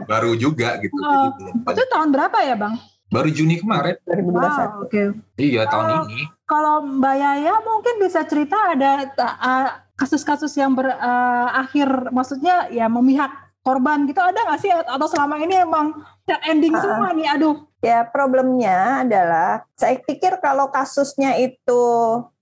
baru 0.06 0.38
juga 0.38 0.78
gitu. 0.78 0.94
Jadi 0.94 1.02
Oh, 1.02 1.34
belum 1.34 1.56
Itu 1.66 1.84
tahun 1.90 2.10
berapa 2.14 2.38
ya 2.46 2.54
Bang? 2.54 2.78
Baru 3.10 3.30
Juni 3.30 3.62
kemarin. 3.62 3.94
2021. 4.06 4.30
Wow, 4.34 4.86
oke. 4.86 5.04
Iya 5.38 5.62
tahun 5.70 5.86
Oh. 5.86 5.98
ini. 6.06 6.22
Kalau 6.46 6.76
Mbak 6.86 7.16
Yaya 7.18 7.54
mungkin 7.62 7.96
bisa 7.98 8.26
cerita 8.26 8.74
ada 8.74 9.10
uh, 9.18 9.70
kasus-kasus 9.96 10.54
yang 10.58 10.74
berakhir 10.74 11.90
uh, 11.90 12.12
maksudnya 12.12 12.68
ya 12.74 12.90
memihak 12.90 13.30
korban 13.64 14.04
gitu 14.06 14.20
ada 14.20 14.36
nggak 14.36 14.60
sih? 14.60 14.70
Atau 14.70 15.08
selama 15.08 15.40
ini 15.40 15.64
emang 15.64 16.04
ending 16.46 16.76
uh, 16.76 16.82
semua 16.84 17.10
nih? 17.16 17.28
Aduh. 17.34 17.56
Ya 17.84 18.08
problemnya 18.08 19.04
adalah 19.04 19.68
saya 19.76 20.00
pikir 20.00 20.40
kalau 20.40 20.72
kasusnya 20.72 21.36
itu 21.36 21.84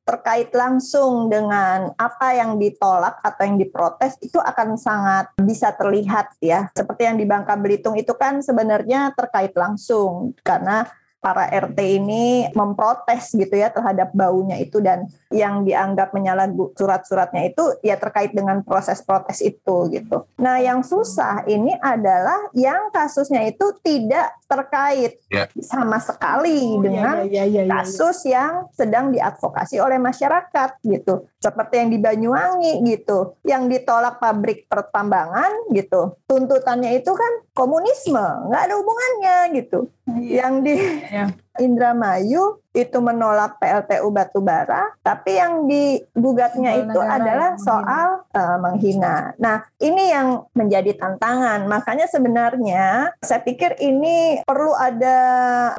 terkait 0.01 0.49
langsung 0.51 1.29
dengan 1.29 1.93
apa 1.95 2.33
yang 2.33 2.57
ditolak 2.57 3.21
atau 3.21 3.41
yang 3.45 3.57
diprotes 3.61 4.17
itu 4.19 4.41
akan 4.41 4.75
sangat 4.75 5.29
bisa 5.37 5.71
terlihat 5.77 6.35
ya. 6.41 6.67
Seperti 6.73 7.05
yang 7.05 7.17
di 7.21 7.25
Bangka 7.29 7.53
Belitung 7.55 7.93
itu 7.95 8.11
kan 8.17 8.41
sebenarnya 8.41 9.13
terkait 9.13 9.53
langsung. 9.53 10.33
Karena 10.41 10.89
para 11.21 11.45
RT 11.53 11.77
ini 12.01 12.49
memprotes 12.57 13.37
gitu 13.37 13.53
ya 13.53 13.69
terhadap 13.69 14.09
baunya 14.11 14.57
itu 14.57 14.81
dan 14.81 15.05
yang 15.29 15.61
dianggap 15.61 16.11
menyalahguna 16.17 16.73
surat-suratnya 16.73 17.53
itu 17.53 17.63
ya 17.85 17.93
terkait 17.95 18.33
dengan 18.33 18.65
proses 18.65 19.05
protes 19.05 19.39
itu 19.39 19.87
gitu. 19.93 20.25
Nah, 20.41 20.57
yang 20.57 20.81
susah 20.81 21.45
ini 21.45 21.77
adalah 21.77 22.49
yang 22.57 22.89
kasusnya 22.89 23.45
itu 23.45 23.69
tidak 23.85 24.33
terkait 24.49 25.21
yeah. 25.29 25.45
sama 25.61 26.01
sekali 26.01 26.57
oh, 26.57 26.81
iya, 26.81 26.83
dengan 26.83 27.15
yeah, 27.29 27.29
yeah, 27.29 27.45
yeah, 27.45 27.65
yeah, 27.69 27.75
kasus 27.85 28.17
yang 28.25 28.67
sedang 28.73 29.13
diadvokasi 29.13 29.77
oleh 29.77 30.01
masyarakat 30.01 30.81
gitu. 30.83 31.29
Seperti 31.41 31.81
yang 31.81 31.89
di 31.89 31.97
Banyuwangi 31.97 32.85
gitu, 32.85 33.33
yang 33.41 33.65
ditolak 33.65 34.21
pabrik 34.21 34.69
pertambangan 34.69 35.73
gitu. 35.73 36.21
Tuntutannya 36.29 37.01
itu 37.01 37.09
kan 37.17 37.49
komunisme, 37.57 38.21
nggak 38.21 38.61
ada 38.69 38.75
hubungannya 38.77 39.37
gitu. 39.57 39.89
Iya. 40.05 40.45
Yang 40.45 40.53
di 40.61 40.75
yeah. 41.09 41.29
Indramayu 41.59 42.63
itu 42.71 42.97
menolak 43.03 43.59
PLTU 43.59 44.07
batubara, 44.15 44.95
tapi 45.03 45.35
yang 45.35 45.67
digugatnya 45.67 46.79
itu 46.79 46.99
adalah 47.03 47.59
soal 47.59 48.23
uh, 48.31 48.57
menghina. 48.63 49.35
Nah, 49.35 49.67
ini 49.83 50.07
yang 50.07 50.47
menjadi 50.55 50.95
tantangan. 50.95 51.67
Makanya 51.67 52.07
sebenarnya 52.07 53.11
saya 53.19 53.43
pikir 53.43 53.75
ini 53.83 54.39
perlu 54.47 54.71
ada 54.71 55.19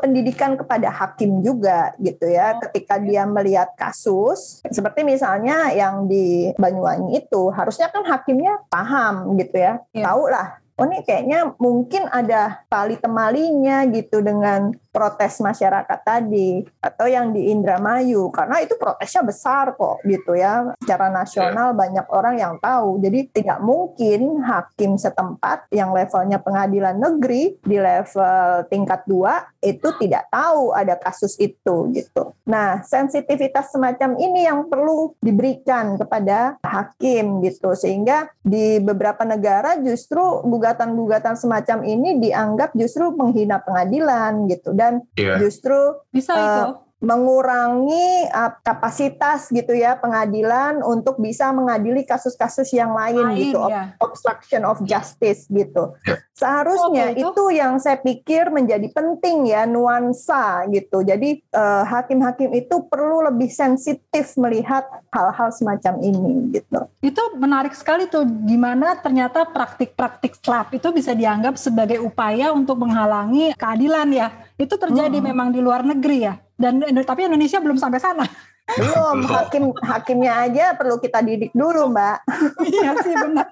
pendidikan 0.05 0.61
kepada 0.61 0.93
hakim 0.93 1.41
juga 1.41 1.97
gitu 1.97 2.29
ya, 2.29 2.61
ketika 2.69 3.01
dia 3.01 3.25
melihat 3.25 3.73
kasus 3.73 4.61
seperti 4.69 5.01
misalnya 5.01 5.73
yang 5.73 6.05
di 6.05 6.53
Banyuwangi 6.61 7.25
itu, 7.25 7.49
harusnya 7.57 7.89
kan 7.89 8.05
hakimnya 8.05 8.61
paham 8.69 9.33
gitu 9.41 9.57
ya, 9.57 9.81
ya. 9.97 10.13
tahu 10.13 10.29
lah 10.29 10.61
oh 10.81 10.89
ini 10.89 11.05
kayaknya 11.05 11.53
mungkin 11.61 12.09
ada 12.09 12.65
tali 12.67 12.97
temalinya 12.97 13.85
gitu 13.87 14.25
dengan 14.25 14.73
protes 14.93 15.41
masyarakat 15.41 16.01
tadi 16.05 16.63
atau 16.79 17.09
yang 17.09 17.33
di 17.33 17.49
Indramayu. 17.49 18.29
Karena 18.29 18.61
itu 18.61 18.77
protesnya 18.77 19.25
besar 19.25 19.73
kok 19.75 20.05
gitu 20.05 20.37
ya. 20.37 20.77
Secara 20.85 21.09
nasional 21.09 21.73
ya. 21.73 21.77
banyak 21.77 22.07
orang 22.13 22.37
yang 22.37 22.55
tahu. 22.61 23.01
Jadi 23.01 23.33
tidak 23.33 23.59
mungkin 23.65 24.45
hakim 24.45 25.01
setempat 25.01 25.73
yang 25.73 25.97
levelnya 25.97 26.39
pengadilan 26.39 27.01
negeri 27.01 27.57
di 27.65 27.81
level 27.81 28.69
tingkat 28.69 29.01
dua 29.09 29.49
itu 29.65 29.89
tidak 29.97 30.29
tahu 30.29 30.77
ada 30.77 30.95
kasus 31.01 31.41
itu 31.41 31.89
gitu. 31.97 32.37
Nah 32.45 32.85
sensitivitas 32.85 33.73
semacam 33.73 34.21
ini 34.21 34.45
yang 34.45 34.69
perlu 34.69 35.17
diberikan 35.25 35.97
kepada 35.97 36.61
hakim 36.61 37.41
gitu. 37.41 37.73
Sehingga 37.73 38.29
di 38.45 38.77
beberapa 38.85 39.25
negara 39.25 39.81
justru 39.81 40.21
gugatan-gugatan 40.45 41.41
semacam 41.41 41.81
ini 41.89 42.21
dianggap 42.21 42.77
justru 42.77 43.09
menghina 43.17 43.57
pengadilan 43.65 44.45
gitu 44.53 44.77
dan 44.83 45.07
yeah. 45.15 45.39
justru 45.39 46.03
bisa 46.11 46.35
uh, 46.35 46.43
itu 46.43 46.65
mengurangi 47.03 48.31
uh, 48.31 48.55
kapasitas 48.63 49.51
gitu 49.51 49.75
ya 49.75 49.99
pengadilan 49.99 50.87
untuk 50.87 51.19
bisa 51.19 51.51
mengadili 51.51 52.07
kasus-kasus 52.07 52.71
yang 52.71 52.95
lain, 52.95 53.27
lain 53.27 53.39
gitu 53.43 53.59
ya. 53.67 53.99
obstruction 53.99 54.63
of 54.63 54.79
justice 54.87 55.51
gitu. 55.51 55.99
Ya. 56.07 56.23
Seharusnya 56.31 57.11
okay, 57.11 57.19
itu. 57.19 57.35
itu 57.35 57.45
yang 57.59 57.83
saya 57.83 57.99
pikir 57.99 58.55
menjadi 58.55 58.87
penting 58.95 59.51
ya 59.51 59.67
nuansa 59.67 60.71
gitu. 60.71 61.03
Jadi 61.03 61.43
hakim 61.53 62.23
hakim-hakim 62.23 62.55
itu 62.55 62.87
perlu 62.87 63.27
lebih 63.27 63.51
sensitif 63.51 64.39
melihat 64.39 64.87
hal-hal 65.11 65.51
semacam 65.51 65.99
ini 65.99 66.55
gitu. 66.55 66.87
Itu 67.03 67.23
menarik 67.35 67.75
sekali 67.75 68.07
tuh 68.07 68.23
gimana 68.47 68.95
ternyata 69.03 69.43
praktik-praktik 69.51 70.39
slap 70.39 70.71
itu 70.71 70.95
bisa 70.95 71.19
dianggap 71.19 71.59
sebagai 71.59 71.99
upaya 71.99 72.55
untuk 72.55 72.79
menghalangi 72.79 73.59
keadilan 73.59 74.07
ya. 74.15 74.31
Itu 74.63 74.79
terjadi 74.79 75.19
hmm. 75.19 75.27
memang 75.35 75.49
di 75.51 75.59
luar 75.59 75.83
negeri 75.83 76.19
ya 76.23 76.35
dan 76.63 76.79
tapi 77.03 77.27
Indonesia 77.27 77.59
belum 77.59 77.79
sampai 77.81 77.99
sana. 77.99 78.27
Belum, 78.79 79.27
hakim 79.27 79.75
hakimnya 79.83 80.47
aja 80.49 80.73
perlu 80.79 80.97
kita 81.03 81.19
didik 81.19 81.51
dulu, 81.51 81.91
Mbak. 81.91 82.17
iya 82.73 82.91
sih 83.03 83.11
benar. 83.11 83.47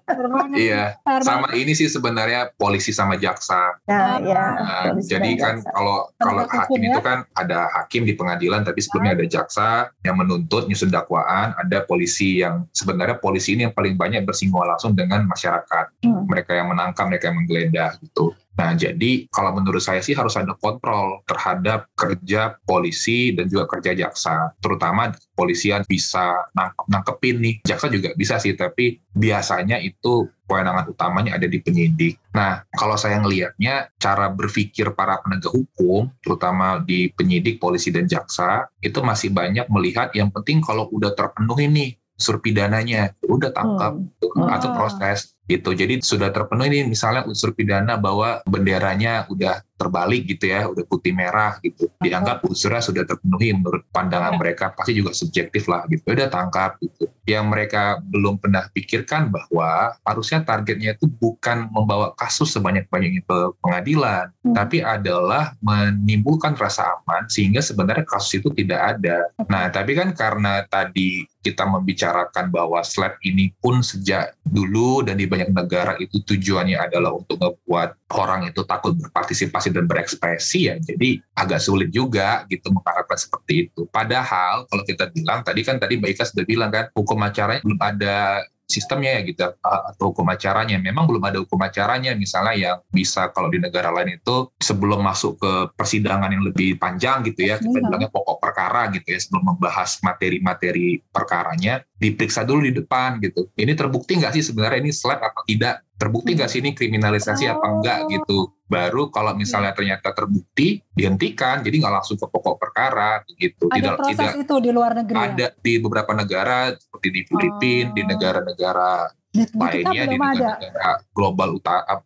iya. 0.55 0.85
Sama 1.27 1.51
ini 1.51 1.75
sih 1.75 1.91
sebenarnya 1.91 2.55
polisi 2.55 2.95
sama 2.95 3.19
jaksa. 3.19 3.75
Nah, 3.91 4.23
ya. 4.23 4.45
Nah, 4.55 4.95
jadi 5.03 5.35
kan 5.35 5.61
jaksa. 5.61 5.75
kalau 5.75 5.99
kalau 6.15 6.47
hakim 6.47 6.81
ya? 6.87 6.95
itu 6.95 7.01
kan 7.03 7.19
ada 7.35 7.67
hakim 7.75 8.07
di 8.07 8.15
pengadilan 8.15 8.63
tapi 8.63 8.81
sebelumnya 8.81 9.19
ada 9.19 9.27
jaksa 9.27 9.69
yang 10.07 10.15
menuntut 10.15 10.71
nyusun 10.71 10.95
dakwaan, 10.95 11.59
ada 11.59 11.83
polisi 11.85 12.41
yang 12.41 12.71
sebenarnya 12.71 13.19
polisi 13.19 13.59
ini 13.59 13.67
yang 13.67 13.75
paling 13.75 13.99
banyak 13.99 14.23
bersinggungan 14.23 14.79
langsung 14.79 14.95
dengan 14.95 15.27
masyarakat. 15.27 16.07
Hmm. 16.07 16.31
Mereka 16.31 16.55
yang 16.55 16.71
menangkap, 16.71 17.11
mereka 17.11 17.35
yang 17.35 17.37
menggeledah 17.43 17.99
gitu. 17.99 18.31
Nah, 18.59 18.75
jadi 18.75 19.31
kalau 19.31 19.57
menurut 19.57 19.81
saya 19.81 20.03
sih 20.03 20.13
harus 20.13 20.35
ada 20.35 20.53
kontrol 20.59 21.23
terhadap 21.25 21.87
kerja 21.95 22.59
polisi 22.67 23.33
dan 23.33 23.47
juga 23.47 23.71
kerja 23.71 23.95
jaksa. 23.95 24.53
Terutama 24.59 25.15
polisian 25.39 25.87
bisa 25.87 26.45
nangkep, 26.53 26.87
nangkepin 26.91 27.37
nih. 27.41 27.55
Jaksa 27.65 27.87
juga 27.89 28.13
bisa 28.19 28.37
sih, 28.43 28.53
tapi 28.59 29.01
biasanya 29.15 29.81
itu 29.81 30.29
kewenangan 30.45 30.91
utamanya 30.91 31.39
ada 31.39 31.47
di 31.47 31.63
penyidik. 31.63 32.19
Nah, 32.35 32.67
kalau 32.75 32.99
saya 32.99 33.23
ngelihatnya 33.23 33.95
cara 34.03 34.29
berpikir 34.29 34.93
para 34.99 35.23
penegak 35.23 35.55
hukum, 35.55 36.11
terutama 36.21 36.83
di 36.83 37.09
penyidik, 37.15 37.63
polisi, 37.63 37.95
dan 37.95 38.11
jaksa, 38.11 38.67
itu 38.83 38.99
masih 39.01 39.31
banyak 39.31 39.71
melihat 39.71 40.11
yang 40.13 40.29
penting 40.35 40.59
kalau 40.59 40.91
udah 40.91 41.15
terpenuhi 41.15 41.71
nih 41.71 41.91
unsur 42.21 42.37
pidananya, 42.45 43.17
udah 43.25 43.49
tangkap 43.57 43.97
hmm. 43.97 44.53
atau 44.53 44.69
proses 44.77 45.33
gitu. 45.51 45.75
Jadi 45.75 45.99
sudah 45.99 46.31
terpenuhi 46.31 46.71
ini 46.71 46.95
misalnya 46.95 47.27
unsur 47.27 47.51
pidana 47.51 47.99
bahwa 47.99 48.39
benderanya 48.47 49.27
udah 49.27 49.67
terbalik 49.81 50.29
gitu 50.29 50.53
ya, 50.53 50.69
udah 50.69 50.85
putih 50.85 51.17
merah 51.17 51.57
gitu. 51.65 51.89
Dianggap 52.05 52.45
unsurnya 52.45 52.85
sudah 52.85 53.09
terpenuhi 53.09 53.57
menurut 53.57 53.89
pandangan 53.89 54.37
iya. 54.37 54.41
mereka, 54.45 54.77
pasti 54.77 54.93
juga 54.93 55.17
subjektif 55.17 55.65
lah 55.73 55.89
gitu. 55.89 56.05
Udah 56.05 56.29
tangkap 56.29 56.77
gitu. 56.85 57.09
Yang 57.25 57.45
mereka 57.49 57.83
belum 58.05 58.37
pernah 58.37 58.69
pikirkan 58.77 59.33
bahwa 59.33 59.97
harusnya 60.05 60.45
targetnya 60.45 61.01
itu 61.01 61.09
bukan 61.09 61.73
membawa 61.73 62.13
kasus 62.21 62.53
sebanyak-banyaknya 62.53 63.25
ke 63.25 63.39
pengadilan, 63.65 64.29
hmm. 64.45 64.53
tapi 64.53 64.85
adalah 64.85 65.57
menimbulkan 65.65 66.53
rasa 66.61 67.01
aman 67.01 67.25
sehingga 67.33 67.65
sebenarnya 67.65 68.05
kasus 68.05 68.45
itu 68.45 68.53
tidak 68.53 69.01
ada. 69.01 69.33
Nah, 69.49 69.73
tapi 69.73 69.97
kan 69.97 70.13
karena 70.13 70.61
tadi 70.69 71.25
kita 71.41 71.65
membicarakan 71.65 72.53
bahwa 72.53 72.85
slap 72.85 73.17
ini 73.25 73.49
pun 73.65 73.81
sejak 73.81 74.37
dulu 74.45 75.01
dan 75.01 75.17
di 75.17 75.25
banyak 75.25 75.40
negara 75.49 75.97
itu 75.97 76.21
tujuannya 76.21 76.77
adalah 76.77 77.17
untuk 77.17 77.41
membuat 77.41 77.97
orang 78.13 78.53
itu 78.53 78.61
takut 78.69 78.93
berpartisipasi 79.01 79.73
dan 79.73 79.89
berekspresi 79.89 80.69
ya. 80.69 80.77
Jadi 80.77 81.17
agak 81.39 81.65
sulit 81.65 81.89
juga 81.89 82.45
gitu 82.53 82.69
mengharapkan 82.69 83.17
seperti 83.17 83.71
itu. 83.73 83.89
Padahal 83.89 84.69
kalau 84.69 84.85
kita 84.85 85.09
bilang 85.09 85.41
tadi 85.41 85.65
kan 85.65 85.81
tadi 85.81 85.97
Mbak 85.97 86.11
Ika 86.13 86.25
sudah 86.29 86.45
bilang 86.45 86.71
kan 86.75 86.93
hukum 86.93 87.17
acaranya 87.25 87.65
belum 87.65 87.81
ada 87.81 88.45
sistemnya 88.71 89.19
ya 89.19 89.21
gitu 89.27 89.43
atau 89.59 90.15
hukum 90.15 90.25
acaranya. 90.31 90.79
Memang 90.79 91.11
belum 91.11 91.23
ada 91.27 91.43
hukum 91.43 91.59
acaranya 91.59 92.15
misalnya 92.15 92.55
yang 92.55 92.79
bisa 92.95 93.35
kalau 93.35 93.51
di 93.51 93.59
negara 93.59 93.91
lain 93.91 94.23
itu 94.23 94.55
sebelum 94.63 95.03
masuk 95.03 95.43
ke 95.43 95.53
persidangan 95.75 96.31
yang 96.31 96.47
lebih 96.47 96.79
panjang 96.79 97.27
gitu 97.27 97.51
ya 97.51 97.59
kita 97.59 97.75
iya. 97.75 97.85
bilangnya 97.91 98.11
pokok 98.15 98.39
perkara 98.39 98.87
gitu 98.95 99.11
ya 99.11 99.19
sebelum 99.19 99.45
membahas 99.57 99.99
materi-materi 100.07 101.03
perkaranya 101.11 101.83
diperiksa 101.99 102.47
dulu 102.47 102.71
di 102.71 102.73
depan 102.79 103.19
gitu. 103.19 103.51
Ini 103.59 103.75
terbukti 103.75 104.17
nggak 104.17 104.39
sih 104.39 104.47
sebenarnya 104.47 104.79
ini 104.87 104.93
slap 104.95 105.21
atau 105.21 105.43
tidak? 105.45 105.83
Terbukti 105.99 106.39
nggak 106.39 106.49
sih 106.49 106.65
ini 106.65 106.73
kriminalisasi 106.73 107.45
apa 107.51 107.67
enggak 107.67 107.99
gitu 108.09 108.49
baru 108.71 109.11
kalau 109.11 109.35
misalnya 109.35 109.75
ternyata 109.75 110.15
terbukti 110.15 110.79
dihentikan 110.95 111.59
jadi 111.67 111.83
nggak 111.83 111.95
langsung 112.01 112.15
ke 112.15 112.27
pokok 112.31 112.55
perkara 112.55 113.19
gitu 113.35 113.67
ada 113.67 113.75
tidak 113.75 113.95
proses 113.99 114.15
tidak 114.15 114.35
itu 114.47 114.55
di 114.63 114.71
luar 114.71 114.93
negeri 114.95 115.17
ya? 115.19 115.27
ada 115.27 115.47
ya? 115.51 115.59
di 115.59 115.73
beberapa 115.83 116.13
negara 116.15 116.71
seperti 116.79 117.09
di 117.11 117.21
Filipina 117.27 117.91
oh. 117.91 117.95
di 117.99 118.03
negara-negara 118.07 118.91
lainnya 119.35 120.05
di 120.11 120.17
negara-negara 120.19 121.07
global 121.15 121.59
utara 121.59 122.03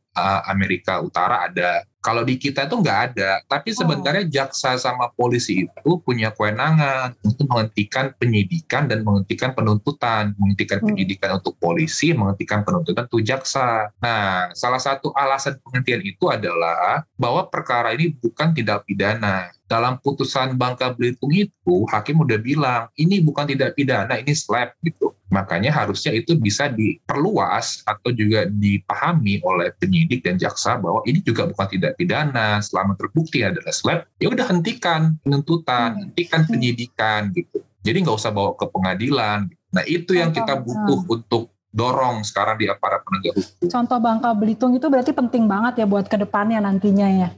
Amerika 0.46 1.02
Utara 1.02 1.50
ada 1.50 1.82
kalau 2.04 2.20
di 2.20 2.36
kita 2.36 2.68
itu 2.68 2.76
nggak 2.84 3.00
ada, 3.16 3.40
tapi 3.48 3.72
oh. 3.72 3.80
sebenarnya 3.80 4.28
jaksa 4.28 4.76
sama 4.76 5.08
polisi 5.16 5.64
itu 5.64 5.90
punya 6.04 6.28
kewenangan 6.36 7.16
untuk 7.24 7.48
menghentikan 7.48 8.12
penyidikan 8.20 8.84
dan 8.84 9.00
menghentikan 9.00 9.56
penuntutan, 9.56 10.36
menghentikan 10.36 10.84
hmm. 10.84 10.88
penyidikan 10.92 11.40
untuk 11.40 11.56
polisi, 11.56 12.12
menghentikan 12.12 12.60
penuntutan 12.60 13.08
untuk 13.08 13.24
jaksa. 13.24 13.88
Nah, 14.04 14.52
salah 14.52 14.76
satu 14.76 15.16
alasan 15.16 15.56
penghentian 15.64 16.04
itu 16.04 16.28
adalah 16.28 17.08
bahwa 17.16 17.48
perkara 17.48 17.96
ini 17.96 18.12
bukan 18.12 18.52
tidak 18.52 18.84
pidana. 18.84 19.48
Dalam 19.64 19.96
putusan 20.04 20.60
Bangka 20.60 20.92
Belitung 20.92 21.32
itu, 21.32 21.88
hakim 21.88 22.20
udah 22.20 22.36
bilang 22.36 22.92
ini 23.00 23.24
bukan 23.24 23.48
tidak 23.48 23.72
pidana, 23.72 24.20
ini 24.20 24.36
slap 24.36 24.76
gitu 24.84 25.16
Makanya 25.34 25.74
harusnya 25.74 26.14
itu 26.14 26.38
bisa 26.38 26.70
diperluas 26.70 27.82
atau 27.82 28.14
juga 28.14 28.46
dipahami 28.46 29.42
oleh 29.42 29.74
penyidik 29.74 30.22
dan 30.22 30.38
jaksa 30.38 30.78
bahwa 30.78 31.02
ini 31.10 31.18
juga 31.26 31.50
bukan 31.50 31.66
tidak 31.66 31.98
pidana. 31.98 32.62
Selama 32.62 32.94
terbukti 32.94 33.42
adalah 33.42 33.74
slap, 33.74 34.06
ya 34.22 34.30
udah 34.30 34.46
hentikan 34.46 35.18
penuntutan, 35.26 35.98
Hmm. 35.98 36.02
hentikan 36.06 36.46
penyidikan 36.46 37.34
gitu. 37.34 37.66
Jadi 37.82 38.06
nggak 38.06 38.16
usah 38.16 38.30
bawa 38.30 38.54
ke 38.54 38.70
pengadilan. 38.70 39.50
Nah 39.74 39.84
itu 39.90 40.14
yang 40.14 40.30
kita 40.30 40.62
butuh 40.62 41.02
untuk 41.10 41.50
dorong 41.74 42.22
sekarang 42.22 42.62
di 42.62 42.70
aparat 42.70 43.02
penegak 43.02 43.34
hukum. 43.34 43.66
Contoh 43.66 43.98
Bangka 43.98 44.30
Belitung 44.38 44.72
itu 44.78 44.86
berarti 44.86 45.10
penting 45.10 45.50
banget 45.50 45.82
ya 45.82 45.86
buat 45.90 46.06
ke 46.06 46.14
depannya 46.14 46.62
nantinya 46.62 47.08
ya. 47.10 47.28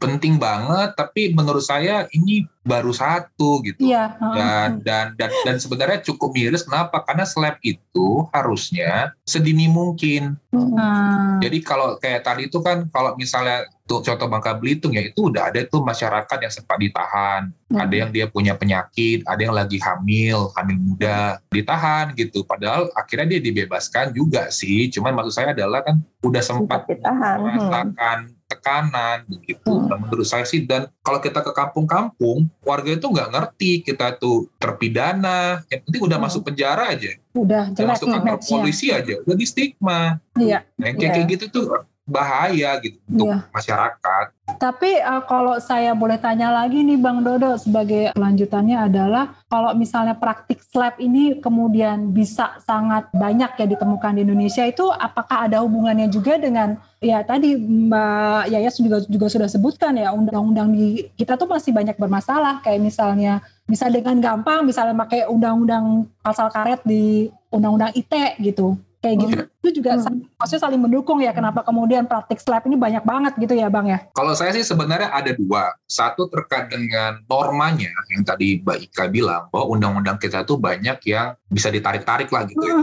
Penting 0.00 0.40
banget, 0.40 0.96
tapi 0.96 1.36
menurut 1.36 1.60
saya 1.60 2.08
ini 2.16 2.48
baru 2.68 2.92
satu 2.92 3.64
gitu. 3.64 3.80
Iya. 3.80 4.12
dan 4.36 4.84
dan 4.84 5.06
dan 5.16 5.30
dan 5.44 5.56
sebenarnya 5.56 6.04
cukup 6.04 6.36
miris 6.36 6.68
kenapa 6.68 7.00
karena 7.00 7.24
slab 7.24 7.56
itu 7.64 8.28
harusnya 8.28 9.16
sedini 9.24 9.72
mungkin 9.72 10.36
Nah, 10.52 11.40
jadi 11.40 11.58
kalau 11.64 11.96
kayak 11.98 12.24
tadi 12.24 12.48
itu 12.48 12.58
kan 12.60 12.88
kalau 12.92 13.14
misalnya 13.16 13.68
tuh 13.84 14.04
contoh 14.04 14.28
Bangka 14.28 14.56
Belitung 14.56 14.92
ya 14.96 15.04
itu 15.04 15.32
udah 15.32 15.48
ada 15.48 15.64
tuh 15.64 15.80
masyarakat 15.80 16.38
yang 16.40 16.52
sempat 16.52 16.76
ditahan 16.76 17.52
Hmm. 17.68 17.84
ada 17.84 17.94
yang 18.00 18.08
dia 18.08 18.24
punya 18.24 18.56
penyakit 18.56 19.28
ada 19.28 19.44
yang 19.44 19.52
lagi 19.52 19.76
hamil 19.76 20.48
hamil 20.56 20.78
muda 20.80 21.36
ditahan 21.52 22.16
gitu 22.16 22.40
padahal 22.40 22.88
akhirnya 22.96 23.36
dia 23.36 23.40
dibebaskan 23.44 24.16
juga 24.16 24.48
sih 24.48 24.88
cuman 24.88 25.12
maksud 25.12 25.36
saya 25.36 25.52
adalah 25.52 25.84
kan 25.84 26.00
udah 26.24 26.40
sempat 26.40 26.88
ditahan. 26.88 27.36
Hmm. 27.44 28.37
Tekanan 28.48 29.28
begitu. 29.28 29.68
Hmm. 29.68 29.92
Nah, 29.92 29.98
menurut 30.00 30.24
saya 30.24 30.48
sih 30.48 30.64
dan 30.64 30.88
kalau 31.04 31.20
kita 31.20 31.44
ke 31.44 31.52
kampung-kampung 31.52 32.48
warga 32.64 32.96
itu 32.96 33.04
nggak 33.04 33.28
ngerti 33.28 33.84
kita 33.84 34.16
tuh 34.16 34.48
terpidana, 34.56 35.60
yang 35.68 35.84
penting 35.84 36.02
udah 36.02 36.16
Hmm. 36.16 36.26
masuk 36.26 36.42
penjara 36.48 36.88
aja, 36.90 37.12
udah 37.36 37.70
udah 37.70 37.76
jelek 37.76 37.88
masuk 37.92 38.06
kantor 38.08 38.38
polisi 38.40 38.86
aja, 38.88 39.14
udah 39.22 39.36
di 39.36 39.46
stigma. 39.46 40.16
Iya. 40.34 40.64
Nah, 40.80 40.84
yang 40.88 40.96
kayak 40.96 41.04
Iya. 41.04 41.16
kayak 41.20 41.28
gitu 41.36 41.44
tuh 41.52 41.64
bahaya 42.08 42.80
gitu 42.80 42.96
untuk 43.04 43.28
Iya. 43.28 43.44
masyarakat. 43.52 44.24
Tapi 44.56 44.90
uh, 45.04 45.22
kalau 45.28 45.60
saya 45.60 45.92
boleh 45.92 46.16
tanya 46.16 46.48
lagi 46.48 46.80
nih 46.80 46.96
Bang 46.96 47.20
Dodo 47.20 47.52
sebagai 47.60 48.16
kelanjutannya 48.16 48.88
adalah 48.88 49.36
kalau 49.52 49.76
misalnya 49.76 50.16
praktik 50.16 50.64
slap 50.64 50.96
ini 50.96 51.36
kemudian 51.36 52.16
bisa 52.16 52.56
sangat 52.64 53.12
banyak 53.12 53.52
ya 53.60 53.66
ditemukan 53.68 54.16
di 54.16 54.24
Indonesia 54.24 54.64
itu 54.64 54.88
apakah 54.88 55.52
ada 55.52 55.60
hubungannya 55.60 56.08
juga 56.08 56.40
dengan 56.40 56.80
ya 56.98 57.20
tadi 57.22 57.60
Mbak 57.60 58.42
Yayas 58.48 58.80
juga 58.80 59.04
juga 59.04 59.26
sudah 59.28 59.48
sebutkan 59.52 59.92
ya 60.00 60.10
undang-undang 60.16 60.72
di 60.72 61.12
kita 61.12 61.36
tuh 61.36 61.46
masih 61.46 61.76
banyak 61.76 62.00
bermasalah 62.00 62.64
kayak 62.64 62.80
misalnya 62.80 63.44
bisa 63.68 63.92
dengan 63.92 64.16
gampang 64.16 64.64
misalnya 64.64 64.96
pakai 64.96 65.28
undang-undang 65.28 66.08
pasal 66.24 66.48
karet 66.48 66.80
di 66.88 67.28
undang-undang 67.52 67.92
ITE 67.92 68.40
gitu 68.40 68.80
kayak 68.98 69.16
gitu 69.20 69.34
itu 69.58 69.70
juga 69.78 69.94
Hmm. 69.94 70.02
saling- 70.02 70.24
maksudnya 70.34 70.62
saling 70.64 70.80
mendukung 70.80 71.18
ya 71.18 71.30
kenapa 71.30 71.60
kemudian 71.60 72.04
praktik 72.04 72.38
slap 72.38 72.64
ini 72.64 72.74
banyak 72.74 73.02
banget 73.02 73.32
gitu 73.36 73.52
ya 73.52 73.68
Bang 73.68 73.86
ya 73.86 74.00
Kalau 74.10 74.32
saya 74.32 74.50
sih 74.50 74.62
sebenarnya 74.62 75.10
ada 75.10 75.30
dua. 75.32 75.70
Satu 75.84 76.26
terkait 76.26 76.68
dengan 76.68 77.20
normanya 77.24 77.90
yang 78.08 78.22
tadi 78.22 78.58
Mbak 78.58 78.78
Ika 78.88 79.04
bilang 79.08 79.46
bahwa 79.48 79.66
undang-undang 79.72 80.16
kita 80.16 80.42
tuh 80.42 80.56
banyak 80.56 80.98
yang 81.04 81.34
bisa 81.46 81.68
ditarik-tarik 81.68 82.28
lah 82.28 82.44
gitu 82.44 82.60
ya. 82.60 82.76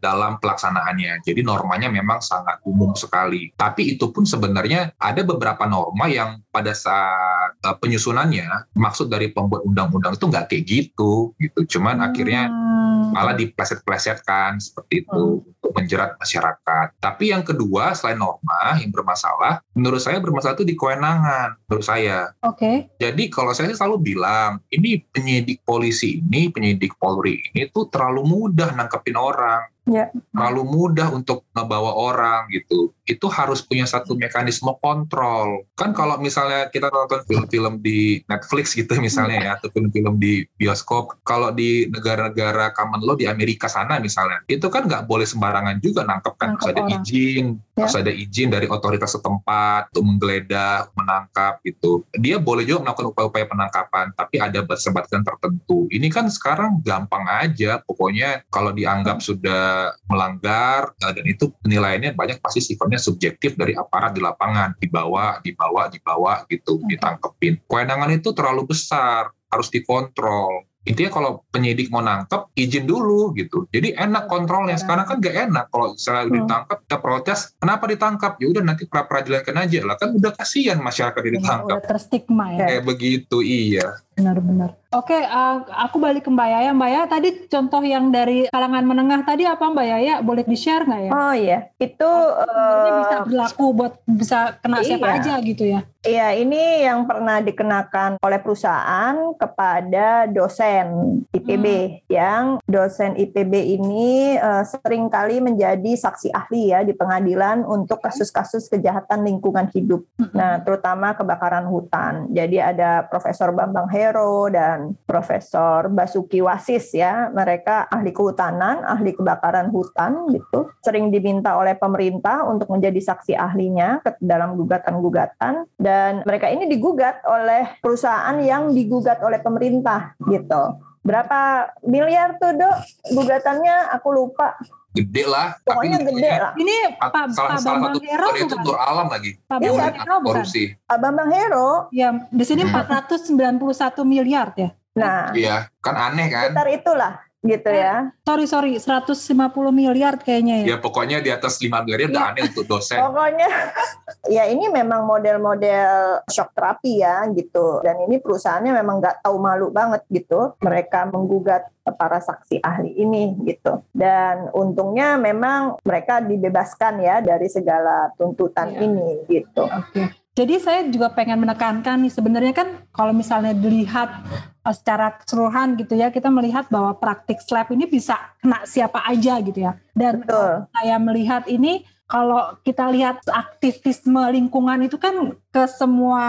dalam 0.00 0.36
pelaksanaannya. 0.36 1.22
Jadi 1.22 1.40
normanya 1.40 1.88
memang 1.88 2.18
sangat 2.18 2.58
umum 2.62 2.92
sekali. 2.92 3.52
Tapi 3.54 3.94
itu 3.94 4.08
pun 4.08 4.22
sebenarnya 4.22 4.92
ada 4.96 5.22
beberapa 5.22 5.64
norma 5.64 6.06
yang 6.06 6.40
pada 6.52 6.76
saat 6.76 7.56
uh, 7.64 7.76
penyusunannya 7.80 8.76
maksud 8.76 9.08
dari 9.08 9.32
pembuat 9.32 9.64
undang-undang 9.64 10.14
itu 10.14 10.28
nggak 10.28 10.46
kayak 10.52 10.64
gitu 10.68 11.32
gitu. 11.40 11.60
Cuman 11.78 12.04
akhirnya 12.04 12.52
Hmm. 12.92 13.10
malah 13.10 13.34
dipleset-plesetkan 13.34 14.62
seperti 14.62 15.02
itu 15.02 15.42
untuk 15.42 15.72
menjerat 15.74 16.14
masyarakat. 16.20 16.86
Tapi 17.02 17.34
yang 17.34 17.42
kedua 17.42 17.96
selain 17.96 18.20
norma 18.20 18.78
yang 18.78 18.94
bermasalah, 18.94 19.64
menurut 19.74 19.98
saya 19.98 20.22
bermasalah 20.22 20.54
itu 20.54 20.68
di 20.68 20.76
kewenangan 20.78 21.58
menurut 21.66 21.86
saya. 21.86 22.30
Oke. 22.44 22.92
Jadi 23.00 23.32
kalau 23.32 23.50
saya 23.56 23.72
sih 23.72 23.78
selalu 23.78 24.14
bilang, 24.14 24.62
ini 24.70 25.02
penyidik 25.10 25.64
polisi 25.66 26.22
ini, 26.22 26.52
penyidik 26.52 26.94
Polri 27.00 27.42
ini 27.52 27.66
tuh 27.72 27.88
terlalu 27.90 28.22
mudah 28.28 28.70
nangkepin 28.76 29.16
orang. 29.18 29.71
Ya. 29.82 30.14
Terlalu 30.30 30.62
mudah 30.62 31.10
untuk 31.10 31.42
ngebawa 31.50 31.90
orang 31.90 32.46
gitu. 32.54 32.94
Itu 33.02 33.26
harus 33.26 33.66
punya 33.66 33.82
satu 33.82 34.14
mekanisme 34.14 34.70
kontrol. 34.78 35.66
Kan 35.74 35.90
kalau 35.90 36.22
misalnya 36.22 36.70
kita 36.70 36.86
nonton 36.86 37.26
film-film 37.26 37.82
di 37.82 38.22
Netflix 38.30 38.78
gitu 38.78 38.94
misalnya 39.02 39.42
ya, 39.42 39.50
atau 39.58 39.74
film-film 39.74 40.22
di 40.22 40.46
bioskop, 40.54 41.18
kalau 41.26 41.50
di 41.50 41.90
negara-negara 41.90 42.70
common 42.78 43.02
law 43.02 43.18
di 43.18 43.26
Amerika 43.26 43.66
sana 43.66 43.98
misalnya, 43.98 44.46
itu 44.46 44.70
kan 44.70 44.86
nggak 44.86 45.10
boleh 45.10 45.26
sembarangan 45.26 45.82
juga 45.82 46.06
nangkep 46.06 46.34
kan. 46.38 46.54
Harus 46.54 46.68
ada 46.70 46.82
orang. 46.86 47.02
izin, 47.02 47.46
Ya. 47.72 47.88
harus 47.88 47.96
ada 47.98 48.12
izin 48.12 48.48
dari 48.52 48.68
otoritas 48.68 49.16
setempat 49.18 49.90
untuk 49.96 50.04
menggeledah, 50.04 50.92
menangkap 50.94 51.58
gitu. 51.66 52.06
Dia 52.20 52.38
boleh 52.38 52.62
juga 52.68 52.86
melakukan 52.86 53.10
upaya-upaya 53.10 53.48
penangkapan, 53.50 54.06
tapi 54.14 54.38
ada 54.38 54.62
batasan-batasan 54.62 55.26
tertentu. 55.26 55.90
Ini 55.90 56.06
kan 56.12 56.30
sekarang 56.30 56.84
gampang 56.84 57.26
aja, 57.26 57.82
pokoknya 57.82 58.46
kalau 58.52 58.70
dianggap 58.70 59.24
sudah 59.24 59.71
melanggar 60.06 60.92
eh, 60.98 61.12
dan 61.12 61.24
itu 61.26 61.52
penilaiannya 61.62 62.12
banyak 62.14 62.38
pasti 62.40 62.60
sifatnya 62.62 62.98
subjektif 62.98 63.54
dari 63.56 63.72
aparat 63.76 64.12
di 64.16 64.20
lapangan, 64.22 64.76
dibawa, 64.78 65.38
dibawa, 65.42 65.88
dibawa 65.88 66.44
gitu, 66.48 66.80
ditangkepin. 66.86 67.62
Kewenangan 67.66 68.10
itu 68.12 68.30
terlalu 68.32 68.70
besar, 68.70 69.30
harus 69.52 69.68
dikontrol. 69.68 70.64
Intinya 70.82 71.14
kalau 71.14 71.46
penyidik 71.54 71.94
mau 71.94 72.02
nangkep, 72.02 72.58
izin 72.58 72.90
dulu 72.90 73.30
gitu. 73.38 73.70
Jadi 73.70 73.94
enak 73.94 74.26
kontrolnya. 74.26 74.74
Sekarang 74.74 75.06
kan 75.06 75.22
gak 75.22 75.46
enak 75.46 75.70
kalau 75.70 75.94
misalnya 75.94 76.26
Hmm. 76.26 76.34
ditangkap, 76.42 76.78
kita 76.82 76.98
protes, 76.98 77.40
kenapa 77.62 77.84
ditangkap? 77.86 78.32
Ya 78.42 78.46
udah 78.50 78.62
nanti 78.66 78.82
pra 78.90 79.06
peradilan 79.06 79.46
aja 79.46 79.78
lah. 79.86 79.94
Kan 79.94 80.18
udah 80.18 80.34
kasihan 80.34 80.82
masyarakat 80.82 81.22
yang 81.22 81.36
ditangkap. 81.38 81.76
Udah 81.78 81.86
terstigma 81.86 82.46
ya. 82.58 82.66
Kayak 82.66 82.82
begitu, 82.82 83.36
iya. 83.46 83.86
Benar-benar. 84.12 84.76
Oke, 84.92 85.16
uh, 85.16 85.64
aku 85.72 85.96
balik 85.96 86.28
ke 86.28 86.30
Mbak 86.30 86.48
Yaya. 86.52 86.70
Mbak 86.76 86.90
Yaya 86.92 87.06
tadi 87.08 87.28
contoh 87.48 87.80
yang 87.80 88.12
dari 88.12 88.44
kalangan 88.52 88.84
menengah 88.84 89.24
tadi 89.24 89.48
apa 89.48 89.72
Mbak 89.72 89.86
Yaya? 89.88 90.14
Boleh 90.20 90.44
di-share 90.44 90.84
nggak 90.84 91.02
ya? 91.08 91.10
Oh 91.16 91.32
iya, 91.32 91.58
itu 91.80 92.10
Sebenarnya 92.12 92.92
bisa 93.00 93.16
berlaku 93.24 93.64
buat 93.72 93.92
bisa 94.04 94.38
kena 94.60 94.84
siapa 94.84 95.08
iya. 95.08 95.16
aja 95.16 95.32
gitu 95.40 95.64
ya. 95.64 95.80
Iya, 96.02 96.34
ini 96.34 96.82
yang 96.82 97.06
pernah 97.06 97.38
dikenakan 97.38 98.18
oleh 98.18 98.42
perusahaan 98.42 99.14
kepada 99.38 100.26
dosen 100.26 101.22
IPB 101.30 101.66
yang 102.10 102.58
dosen 102.66 103.14
IPB 103.14 103.78
ini 103.78 104.34
eh, 104.34 104.64
sering 104.66 105.06
kali 105.06 105.38
menjadi 105.38 105.94
saksi 105.94 106.34
ahli 106.34 106.74
ya 106.74 106.82
di 106.82 106.90
pengadilan 106.90 107.62
untuk 107.62 108.02
kasus-kasus 108.02 108.66
kejahatan 108.66 109.22
lingkungan 109.22 109.70
hidup. 109.70 110.02
Nah, 110.34 110.58
terutama 110.66 111.14
kebakaran 111.14 111.70
hutan. 111.70 112.26
Jadi 112.34 112.58
ada 112.58 113.06
Profesor 113.06 113.54
Bambang 113.54 113.86
Hero 114.12 114.52
dan 114.52 114.92
Profesor 115.08 115.88
Basuki 115.88 116.44
Wasis 116.44 116.92
ya. 116.92 117.32
Mereka 117.32 117.88
ahli 117.88 118.12
kehutanan, 118.12 118.84
ahli 118.84 119.16
kebakaran 119.16 119.72
hutan 119.72 120.28
gitu. 120.28 120.68
Sering 120.84 121.08
diminta 121.08 121.56
oleh 121.56 121.72
pemerintah 121.72 122.44
untuk 122.44 122.68
menjadi 122.68 123.00
saksi 123.00 123.32
ahlinya 123.32 124.04
ke 124.04 124.20
dalam 124.20 124.52
gugatan-gugatan 124.60 125.64
dan 125.80 126.20
mereka 126.28 126.52
ini 126.52 126.68
digugat 126.68 127.24
oleh 127.24 127.80
perusahaan 127.80 128.36
yang 128.36 128.76
digugat 128.76 129.16
oleh 129.24 129.40
pemerintah 129.40 130.12
gitu. 130.28 130.76
Berapa 131.00 131.72
miliar 131.82 132.36
tuh, 132.36 132.52
Dok? 132.52 132.76
Gugatannya 133.16 133.96
aku 133.96 134.08
lupa. 134.12 134.54
Gede 134.92 135.24
lah. 135.24 135.56
Pokoknya 135.62 135.98
tapi 135.98 136.12
gede 136.12 136.28
lah. 136.30 136.52
Ini 136.54 136.76
Pak, 136.94 137.08
salah, 137.32 137.50
Pak 137.50 137.58
salah 137.58 137.80
Bambang 137.80 137.94
satu 137.94 138.04
Hero 138.04 138.26
itu 138.30 138.44
bukan? 138.50 138.62
Nur 138.62 138.76
Alam 138.78 139.06
lagi. 139.08 139.30
Pak 139.42 139.58
Iya, 139.58 139.70
Bambang 139.70 139.94
Hero 139.94 140.14
bukan? 140.14 140.26
korupsi. 140.28 140.62
Pak 140.84 140.98
Bambang 141.00 141.30
Hero, 141.30 141.68
Ya, 141.90 142.08
di 142.28 142.44
sini 142.44 142.62
Hmm. 142.62 142.76
491 142.76 143.56
miliar 144.04 144.52
ya. 144.54 144.68
nah, 144.92 145.32
Iya, 145.32 145.72
kan 145.78 145.96
aneh 145.96 146.28
kan? 146.28 146.52
sekitar 146.52 146.68
itulah 146.68 147.12
gitu 147.42 147.70
ya. 147.74 148.14
Sorry, 148.22 148.46
sorry, 148.46 148.72
150 148.78 149.74
miliar 149.74 150.14
kayaknya 150.22 150.62
ya. 150.62 150.66
Ya 150.74 150.76
pokoknya 150.78 151.18
di 151.18 151.30
atas 151.34 151.58
5 151.58 151.82
miliar 151.82 152.06
udah 152.06 152.24
aneh 152.30 152.42
untuk 152.46 152.66
dosen. 152.70 153.02
Pokoknya 153.02 153.50
ya 154.36 154.46
ini 154.46 154.70
memang 154.70 155.02
model-model 155.02 156.22
shock 156.30 156.54
terapi 156.54 157.02
ya 157.02 157.26
gitu. 157.34 157.82
Dan 157.82 158.06
ini 158.06 158.22
perusahaannya 158.22 158.72
memang 158.78 159.02
nggak 159.02 159.26
tahu 159.26 159.36
malu 159.42 159.74
banget 159.74 160.06
gitu. 160.06 160.54
Mereka 160.62 161.10
menggugat 161.10 161.66
para 161.98 162.22
saksi 162.22 162.62
ahli 162.62 162.94
ini 162.94 163.34
gitu. 163.42 163.82
Dan 163.90 164.46
untungnya 164.54 165.18
memang 165.18 165.82
mereka 165.82 166.22
dibebaskan 166.22 167.02
ya 167.02 167.18
dari 167.18 167.50
segala 167.50 168.14
tuntutan 168.14 168.70
Iya. 168.70 168.86
ini 168.86 169.08
gitu. 169.26 169.66
Oke. 169.66 170.21
Jadi 170.32 170.54
saya 170.64 170.80
juga 170.88 171.12
pengen 171.12 171.44
menekankan 171.44 172.00
nih 172.08 172.12
sebenarnya 172.12 172.56
kan 172.56 172.88
kalau 172.88 173.12
misalnya 173.12 173.52
dilihat 173.52 174.24
uh, 174.64 174.72
secara 174.72 175.20
keseluruhan 175.20 175.76
gitu 175.76 175.92
ya 175.92 176.08
kita 176.08 176.32
melihat 176.32 176.72
bahwa 176.72 176.96
praktik 176.96 177.36
slap 177.44 177.68
ini 177.68 177.84
bisa 177.84 178.16
kena 178.40 178.64
siapa 178.64 179.04
aja 179.04 179.36
gitu 179.44 179.60
ya. 179.60 179.76
Dan 179.92 180.24
Betul. 180.24 180.72
saya 180.72 180.96
melihat 180.96 181.44
ini 181.52 181.84
kalau 182.08 182.60
kita 182.64 182.88
lihat 182.92 183.24
aktivisme 183.28 184.20
lingkungan 184.32 184.84
itu 184.84 184.96
kan 184.96 185.36
ke 185.52 185.64
semua 185.68 186.24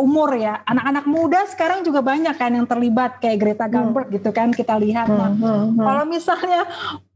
umur 0.00 0.36
ya. 0.36 0.60
Anak-anak 0.68 1.04
muda 1.08 1.40
sekarang 1.48 1.80
juga 1.80 2.04
banyak 2.04 2.36
kan 2.36 2.52
yang 2.56 2.68
terlibat 2.68 3.20
kayak 3.24 3.40
Greta 3.40 3.68
Thunberg 3.72 4.12
hmm. 4.12 4.16
gitu 4.20 4.30
kan 4.36 4.52
kita 4.52 4.76
lihat. 4.76 5.08
Nah, 5.08 5.32
hmm, 5.32 5.40
hmm, 5.40 5.60
hmm. 5.76 5.84
kalau 5.84 6.04
misalnya 6.04 6.60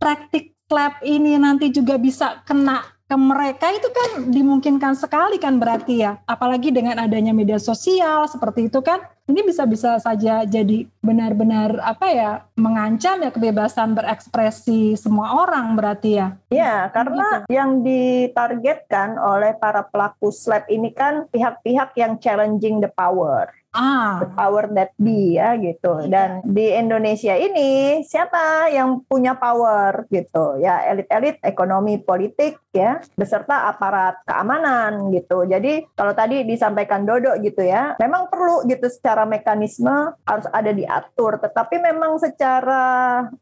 praktik 0.01 0.57
lab 0.73 1.01
ini 1.05 1.37
nanti 1.37 1.69
juga 1.69 1.97
bisa 2.01 2.41
kena 2.45 2.81
ke 3.11 3.17
mereka 3.19 3.67
itu 3.75 3.91
kan 3.91 4.31
dimungkinkan 4.31 4.95
sekali 4.95 5.43
kan 5.43 5.59
berarti 5.59 6.07
ya. 6.07 6.23
Apalagi 6.31 6.71
dengan 6.71 6.95
adanya 6.95 7.35
media 7.35 7.59
sosial 7.59 8.31
seperti 8.31 8.71
itu 8.71 8.79
kan 8.87 9.03
ini 9.31 9.47
bisa-bisa 9.47 9.97
saja 10.03 10.43
jadi 10.43 10.85
benar-benar 11.01 11.79
apa 11.81 12.07
ya 12.11 12.31
mengancam 12.59 13.23
ya 13.23 13.31
kebebasan 13.31 13.95
berekspresi 13.95 14.99
semua 14.99 15.39
orang 15.39 15.79
berarti 15.79 16.11
ya 16.19 16.29
ya 16.51 16.91
karena 16.91 17.47
gitu. 17.47 17.55
yang 17.55 17.81
ditargetkan 17.87 19.17
oleh 19.17 19.55
para 19.57 19.87
pelaku 19.87 20.35
slap 20.35 20.67
ini 20.67 20.91
kan 20.91 21.31
pihak-pihak 21.31 21.95
yang 21.95 22.19
challenging 22.19 22.83
the 22.83 22.91
power 22.91 23.49
ah. 23.75 24.23
the 24.23 24.29
power 24.35 24.67
that 24.75 24.91
be 24.99 25.39
ya 25.39 25.55
gitu. 25.59 26.07
Iya. 26.07 26.11
Dan 26.11 26.31
di 26.47 26.67
Indonesia 26.75 27.35
ini 27.39 28.03
siapa 28.03 28.71
yang 28.71 29.03
punya 29.07 29.39
power 29.39 30.07
gitu 30.11 30.59
ya 30.61 30.87
elit-elit 30.91 31.39
ekonomi 31.43 31.99
politik 32.03 32.59
ya 32.75 33.03
beserta 33.15 33.71
aparat 33.71 34.23
keamanan 34.27 35.11
gitu. 35.15 35.47
Jadi 35.47 35.87
kalau 35.95 36.15
tadi 36.15 36.47
disampaikan 36.47 37.03
Dodo 37.03 37.35
gitu 37.43 37.63
ya, 37.63 37.99
memang 37.99 38.31
perlu 38.31 38.67
gitu 38.67 38.87
secara 38.87 39.20
mekanisme 39.25 40.13
harus 40.27 40.47
ada 40.51 40.75
diatur. 40.75 41.39
Tetapi 41.39 41.77
memang 41.81 42.19
secara 42.19 42.83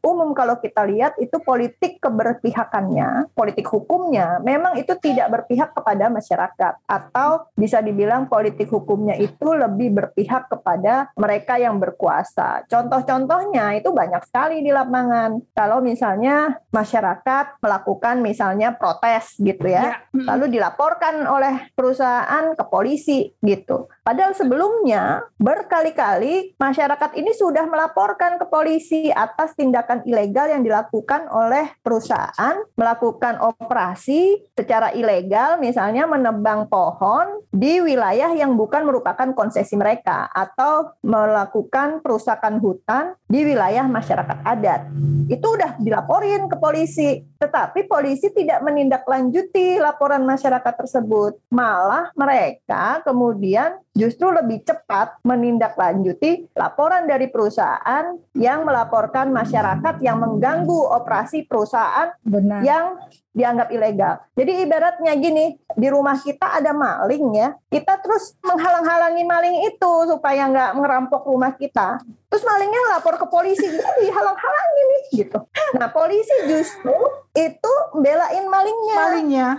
umum 0.05 0.31
kalau 0.37 0.61
kita 0.61 0.85
lihat 0.85 1.17
itu 1.17 1.41
politik 1.41 1.99
keberpihakannya, 1.99 3.33
politik 3.33 3.67
hukumnya 3.67 4.39
memang 4.45 4.77
itu 4.77 4.93
tidak 5.01 5.27
berpihak 5.31 5.73
kepada 5.73 6.07
masyarakat 6.07 6.73
atau 6.85 7.49
bisa 7.57 7.83
dibilang 7.83 8.29
politik 8.29 8.69
hukumnya 8.69 9.17
itu 9.17 9.51
lebih 9.51 9.95
berpihak 9.95 10.19
berpihak 10.19 10.51
kepada 10.51 11.07
mereka 11.15 11.55
yang 11.55 11.79
berkuasa. 11.79 12.67
Contoh-contohnya 12.67 13.79
itu 13.79 13.89
banyak 13.95 14.25
sekali 14.27 14.59
di 14.59 14.69
lapangan. 14.69 15.39
Kalau 15.55 15.79
misalnya 15.79 16.59
masyarakat 16.75 17.63
melakukan 17.63 18.19
misalnya 18.19 18.75
protes 18.75 19.39
gitu 19.39 19.63
ya, 19.69 19.95
ya. 19.95 20.27
lalu 20.35 20.59
dilaporkan 20.59 21.23
oleh 21.23 21.71
perusahaan 21.71 22.51
ke 22.51 22.63
polisi 22.67 23.31
gitu. 23.39 23.87
Padahal 24.09 24.33
sebelumnya 24.33 25.21
berkali-kali 25.37 26.57
masyarakat 26.57 27.13
ini 27.13 27.29
sudah 27.29 27.69
melaporkan 27.69 28.41
ke 28.41 28.45
polisi 28.49 29.13
atas 29.13 29.53
tindakan 29.53 30.01
ilegal 30.01 30.49
yang 30.49 30.65
dilakukan 30.65 31.29
oleh 31.29 31.77
perusahaan 31.85 32.57
melakukan 32.73 33.37
operasi 33.37 34.49
secara 34.57 34.97
ilegal 34.97 35.61
misalnya 35.61 36.09
menebang 36.09 36.65
pohon 36.73 37.45
di 37.53 37.85
wilayah 37.85 38.33
yang 38.33 38.57
bukan 38.57 38.89
merupakan 38.89 39.29
konsesi 39.37 39.77
mereka 39.77 40.25
atau 40.33 40.89
melakukan 41.05 42.01
perusakan 42.01 42.57
hutan 42.57 43.13
di 43.29 43.45
wilayah 43.45 43.85
masyarakat 43.85 44.41
adat. 44.41 44.89
Itu 45.29 45.53
udah 45.53 45.77
dilaporin 45.77 46.49
ke 46.49 46.57
polisi, 46.57 47.21
tetapi 47.37 47.85
polisi 47.85 48.33
tidak 48.33 48.65
menindaklanjuti 48.65 49.77
laporan 49.77 50.25
masyarakat 50.25 50.73
tersebut. 50.73 51.37
Malah 51.53 52.09
mereka 52.17 53.05
kemudian 53.05 53.77
justru 53.99 54.31
lebih 54.31 54.63
cepat 54.63 55.19
menindaklanjuti 55.27 56.55
laporan 56.55 57.03
dari 57.03 57.27
perusahaan 57.27 58.15
yang 58.31 58.63
melaporkan 58.63 59.27
masyarakat 59.35 59.99
yang 59.99 60.23
mengganggu 60.23 60.79
operasi 60.95 61.43
perusahaan 61.43 62.15
Benar. 62.23 62.63
yang 62.63 62.95
dianggap 63.35 63.69
ilegal. 63.69 64.19
Jadi 64.33 64.65
ibaratnya 64.65 65.13
gini, 65.19 65.55
di 65.75 65.87
rumah 65.91 66.17
kita 66.17 66.59
ada 66.59 66.71
maling 66.71 67.25
ya, 67.35 67.53
kita 67.69 68.01
terus 68.01 68.35
menghalang-halangi 68.41 69.23
maling 69.27 69.55
itu 69.69 69.91
supaya 70.09 70.49
nggak 70.49 70.71
merampok 70.79 71.27
rumah 71.27 71.53
kita. 71.53 72.01
Terus 72.31 72.43
malingnya 72.47 72.81
lapor 72.97 73.15
ke 73.19 73.27
polisi, 73.29 73.63
kita 73.67 73.91
dihalang-halangi 74.01 74.81
nih 74.81 75.03
gitu. 75.23 75.39
Nah 75.77 75.87
polisi 75.93 76.35
justru 76.49 76.95
itu 77.37 77.73
belain 77.95 78.45
malingnya. 78.49 78.97
Malingnya 78.97 79.49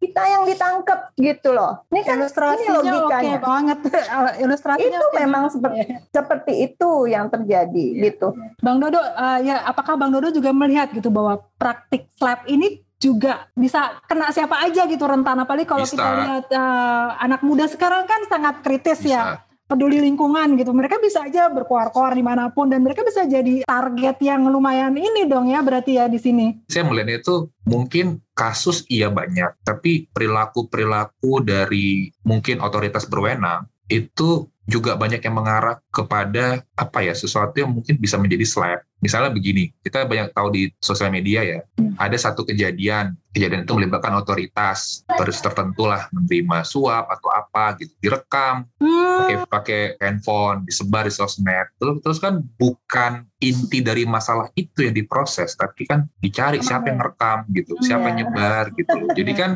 kita 0.00 0.22
yang 0.24 0.42
ditangkap 0.48 1.12
gitu 1.20 1.52
loh. 1.52 1.84
Ini 1.92 2.00
kan 2.08 2.16
ilustrasinya 2.16 2.64
ini 2.64 2.76
logikanya. 2.80 3.36
Okay 3.36 3.44
banget. 3.44 3.78
Ilustrasinya 4.48 4.98
itu 4.98 5.08
okay 5.12 5.18
memang 5.20 5.44
seperti 5.52 5.80
seperti 6.08 6.52
itu 6.64 6.90
yang 7.04 7.28
terjadi 7.28 7.86
yeah. 7.92 8.02
gitu. 8.08 8.32
Bang 8.64 8.80
Dodo, 8.80 8.96
uh, 8.96 9.38
ya 9.44 9.60
apakah 9.68 10.00
Bang 10.00 10.16
Dodo 10.16 10.32
juga 10.32 10.56
melihat 10.56 10.88
gitu 10.96 11.12
bahwa 11.12 11.44
praktik 11.60 12.08
slap 12.16 12.48
ini 12.48 12.80
juga 13.00 13.48
bisa 13.52 14.00
kena 14.08 14.28
siapa 14.32 14.60
aja 14.60 14.84
gitu 14.84 15.04
rentan 15.08 15.40
apalagi 15.40 15.64
kalau 15.64 15.88
kita 15.88 16.04
lihat 16.04 16.46
uh, 16.52 17.16
anak 17.16 17.40
muda 17.40 17.64
sekarang 17.68 18.04
kan 18.08 18.24
sangat 18.28 18.60
kritis 18.64 19.04
ya. 19.04 19.04
bisa. 19.04 19.20
ya 19.36 19.49
peduli 19.70 20.02
lingkungan 20.02 20.58
gitu. 20.58 20.74
Mereka 20.74 20.98
bisa 20.98 21.22
aja 21.22 21.46
berkoar-koar 21.46 22.18
di 22.18 22.26
mana 22.26 22.50
pun 22.50 22.66
dan 22.66 22.82
mereka 22.82 23.06
bisa 23.06 23.22
jadi 23.22 23.62
target 23.62 24.18
yang 24.18 24.50
lumayan 24.50 24.98
ini 24.98 25.30
dong 25.30 25.46
ya 25.46 25.62
berarti 25.62 26.02
ya 26.02 26.10
di 26.10 26.18
sini. 26.18 26.66
Saya 26.66 26.82
melihatnya 26.90 27.22
itu 27.22 27.46
mungkin 27.70 28.18
kasus 28.34 28.82
iya 28.90 29.06
banyak 29.06 29.62
tapi 29.62 30.10
perilaku 30.10 30.66
perilaku 30.66 31.38
dari 31.46 32.10
mungkin 32.26 32.58
otoritas 32.58 33.06
berwenang 33.06 33.70
itu 33.86 34.50
juga 34.70 34.94
banyak 34.94 35.18
yang 35.22 35.34
mengarah 35.34 35.82
kepada 35.90 36.62
apa 36.78 36.98
ya 37.02 37.14
sesuatu 37.14 37.58
yang 37.58 37.74
mungkin 37.74 37.98
bisa 37.98 38.16
menjadi 38.16 38.46
slap 38.46 38.80
Misalnya 39.00 39.32
begini, 39.32 39.72
kita 39.80 40.04
banyak 40.04 40.36
tahu 40.36 40.52
di 40.52 40.62
sosial 40.76 41.08
media 41.08 41.40
ya, 41.40 41.64
hmm. 41.80 41.96
ada 41.96 42.12
satu 42.20 42.44
kejadian, 42.44 43.16
kejadian 43.32 43.64
itu 43.64 43.72
melibatkan 43.72 44.12
otoritas, 44.20 45.08
terus 45.08 45.40
tertentu 45.40 45.88
lah 45.88 46.04
menerima 46.12 46.60
suap 46.68 47.08
atau 47.08 47.32
apa 47.32 47.80
gitu, 47.80 47.96
direkam, 48.04 48.68
hmm. 48.76 49.16
pakai 49.24 49.36
pakai 49.48 49.80
handphone, 50.04 50.68
disebar 50.68 51.08
di 51.08 51.12
sosmed, 51.16 51.72
terus 51.80 51.96
terus 52.04 52.18
kan 52.20 52.44
bukan 52.60 53.24
inti 53.40 53.80
dari 53.80 54.04
masalah 54.04 54.52
itu 54.52 54.84
yang 54.84 54.92
diproses, 54.92 55.56
tapi 55.56 55.88
kan 55.88 56.04
dicari 56.20 56.60
siapa 56.60 56.92
yang 56.92 57.00
rekam 57.00 57.48
gitu, 57.56 57.72
siapa 57.80 58.12
yang 58.12 58.16
iya. 58.20 58.24
nyebar 58.28 58.64
gitu. 58.76 58.98
Jadi 59.18 59.32
kan 59.32 59.50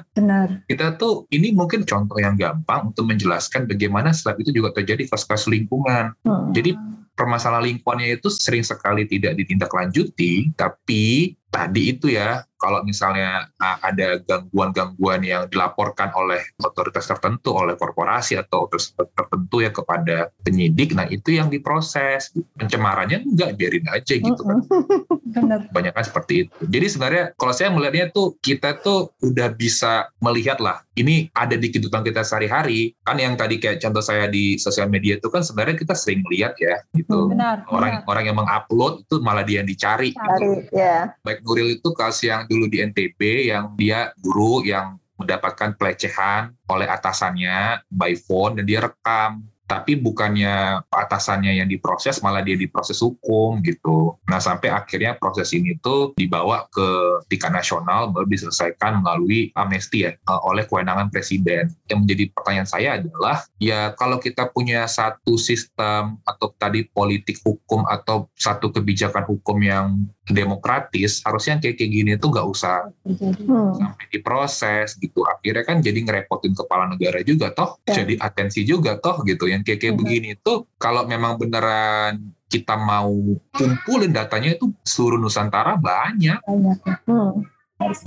kita 0.65 0.97
tuh 0.97 1.29
ini 1.37 1.53
mungkin 1.53 1.85
contoh 1.85 2.17
yang 2.17 2.41
gampang 2.41 2.97
untuk 2.97 3.05
menjelaskan 3.05 3.69
bagaimana 3.69 4.09
setelah 4.17 4.41
itu 4.41 4.57
juga 4.57 4.73
terjadi 4.73 5.05
kasus-kasus 5.13 5.53
lingkungan. 5.53 6.17
Hmm. 6.25 6.51
Jadi 6.57 6.75
permasalahan 7.15 7.71
lingkungannya 7.71 8.19
itu 8.19 8.29
sering 8.33 8.67
sekali 8.67 9.07
tidak 9.07 9.39
ditindaklanjuti, 9.39 10.57
tapi 10.59 11.37
tadi 11.55 11.95
itu 11.95 12.11
ya 12.11 12.43
kalau 12.65 12.81
misalnya 12.81 13.53
ada 13.61 14.17
gangguan-gangguan 14.25 15.21
yang 15.21 15.45
dilaporkan 15.53 16.17
oleh 16.17 16.41
otoritas 16.65 17.05
tertentu, 17.05 17.53
oleh 17.53 17.77
korporasi 17.77 18.41
atau 18.41 18.65
otoritas 18.65 18.97
tertentu 18.97 19.61
ya 19.61 19.69
kepada 19.69 20.33
penyidik, 20.41 20.97
nah 20.97 21.05
itu 21.13 21.37
yang 21.37 21.53
diproses. 21.53 22.33
Pencemarannya 22.57 23.29
enggak, 23.29 23.61
biarin 23.61 23.85
aja 23.93 24.17
gitu 24.17 24.41
kan. 24.41 24.65
Benar. 25.37 25.69
Banyak 25.77 25.93
kan 25.93 26.05
seperti 26.09 26.49
itu. 26.49 26.57
Jadi 26.65 26.87
sebenarnya 26.89 27.25
kalau 27.37 27.53
saya 27.53 27.69
melihatnya 27.69 28.09
tuh 28.17 28.41
kita 28.41 28.81
tuh 28.81 29.13
udah 29.21 29.53
bisa 29.53 30.09
melihat 30.25 30.57
lah, 30.65 30.81
ini 30.97 31.29
ada 31.37 31.61
di 31.61 31.69
kehidupan 31.69 32.01
kita 32.01 32.25
sehari-hari. 32.25 32.97
Kan 33.05 33.21
yang 33.21 33.37
tadi 33.37 33.61
kayak 33.61 33.85
contoh 33.85 34.01
saya 34.01 34.25
di 34.31 34.57
sosial 34.57 34.89
media 34.89 35.21
itu 35.21 35.29
kan 35.29 35.45
sebenarnya 35.45 35.77
kita 35.85 35.93
sering 35.93 36.25
lihat 36.33 36.57
ya 36.57 36.81
gitu. 36.97 37.29
Benar. 37.29 37.69
Orang 37.69 38.01
benar. 38.01 38.09
orang 38.09 38.25
yang 38.25 38.37
mengupload 38.41 39.05
itu 39.05 39.17
malah 39.21 39.45
dia 39.45 39.61
yang 39.61 39.69
dicari. 39.69 40.17
Cari, 40.17 40.65
gitu. 40.65 40.81
ya. 40.81 41.13
Baik 41.21 41.44
Nuril 41.45 41.77
itu 41.79 41.93
kasus 41.93 42.27
yang 42.27 42.49
dulu 42.49 42.67
di 42.67 42.81
NTB 42.81 43.53
yang 43.53 43.77
dia 43.77 44.11
guru 44.19 44.65
yang 44.65 44.97
mendapatkan 45.15 45.79
pelecehan 45.79 46.51
oleh 46.67 46.91
atasannya 46.91 47.87
by 47.87 48.19
phone 48.19 48.59
dan 48.59 48.65
dia 48.67 48.83
rekam 48.83 49.47
tapi 49.65 49.97
bukannya 49.97 50.85
atasannya 50.93 51.57
yang 51.57 51.69
diproses 51.69 52.21
malah 52.21 52.45
dia 52.45 52.55
diproses 52.55 53.01
hukum 53.01 53.65
gitu. 53.65 54.13
Nah 54.29 54.37
sampai 54.37 54.69
akhirnya 54.69 55.17
proses 55.17 55.57
ini 55.57 55.81
tuh 55.81 56.13
dibawa 56.21 56.69
ke 56.69 56.89
tingkat 57.33 57.53
nasional 57.53 58.13
baru 58.13 58.29
diselesaikan 58.29 59.01
melalui 59.01 59.51
amnesti 59.57 60.05
ya 60.05 60.13
eh, 60.13 60.41
oleh 60.45 60.69
kewenangan 60.69 61.09
presiden. 61.09 61.73
Yang 61.89 61.99
menjadi 62.05 62.25
pertanyaan 62.37 62.69
saya 62.69 62.89
adalah 63.01 63.37
ya 63.57 63.97
kalau 63.97 64.21
kita 64.21 64.53
punya 64.53 64.85
satu 64.85 65.41
sistem 65.41 66.21
atau 66.29 66.53
tadi 66.61 66.85
politik 66.85 67.41
hukum 67.41 67.89
atau 67.89 68.29
satu 68.37 68.69
kebijakan 68.69 69.25
hukum 69.25 69.59
yang 69.65 70.05
demokratis 70.25 71.21
harusnya 71.21 71.61
kayak 71.61 71.77
kayak 71.77 71.91
gini 71.93 72.13
tuh 72.17 72.33
nggak 72.33 72.49
usah 72.49 72.89
hmm. 73.05 73.77
sampai 73.77 74.05
diproses 74.09 74.97
gitu 74.97 75.21
akhirnya 75.29 75.65
kan 75.69 75.85
jadi 75.85 76.01
ngerepotin 76.01 76.57
kepala 76.57 76.89
negara 76.89 77.21
juga 77.21 77.53
toh 77.53 77.77
ya. 77.85 78.01
jadi 78.01 78.17
atensi 78.25 78.65
juga 78.65 78.97
toh 78.97 79.21
gitu 79.29 79.45
yang 79.53 79.61
kayak 79.61 79.85
kayak 79.85 79.95
hmm. 79.95 80.01
begini 80.01 80.31
tuh 80.41 80.65
kalau 80.81 81.05
memang 81.05 81.37
beneran 81.37 82.33
kita 82.49 82.79
mau 82.79 83.11
kumpulin 83.51 84.15
datanya 84.15 84.55
itu 84.55 84.71
seluruh 84.87 85.19
Nusantara 85.19 85.75
banyak. 85.75 86.39
banyak. 86.39 86.79
Hmm. 87.03 87.43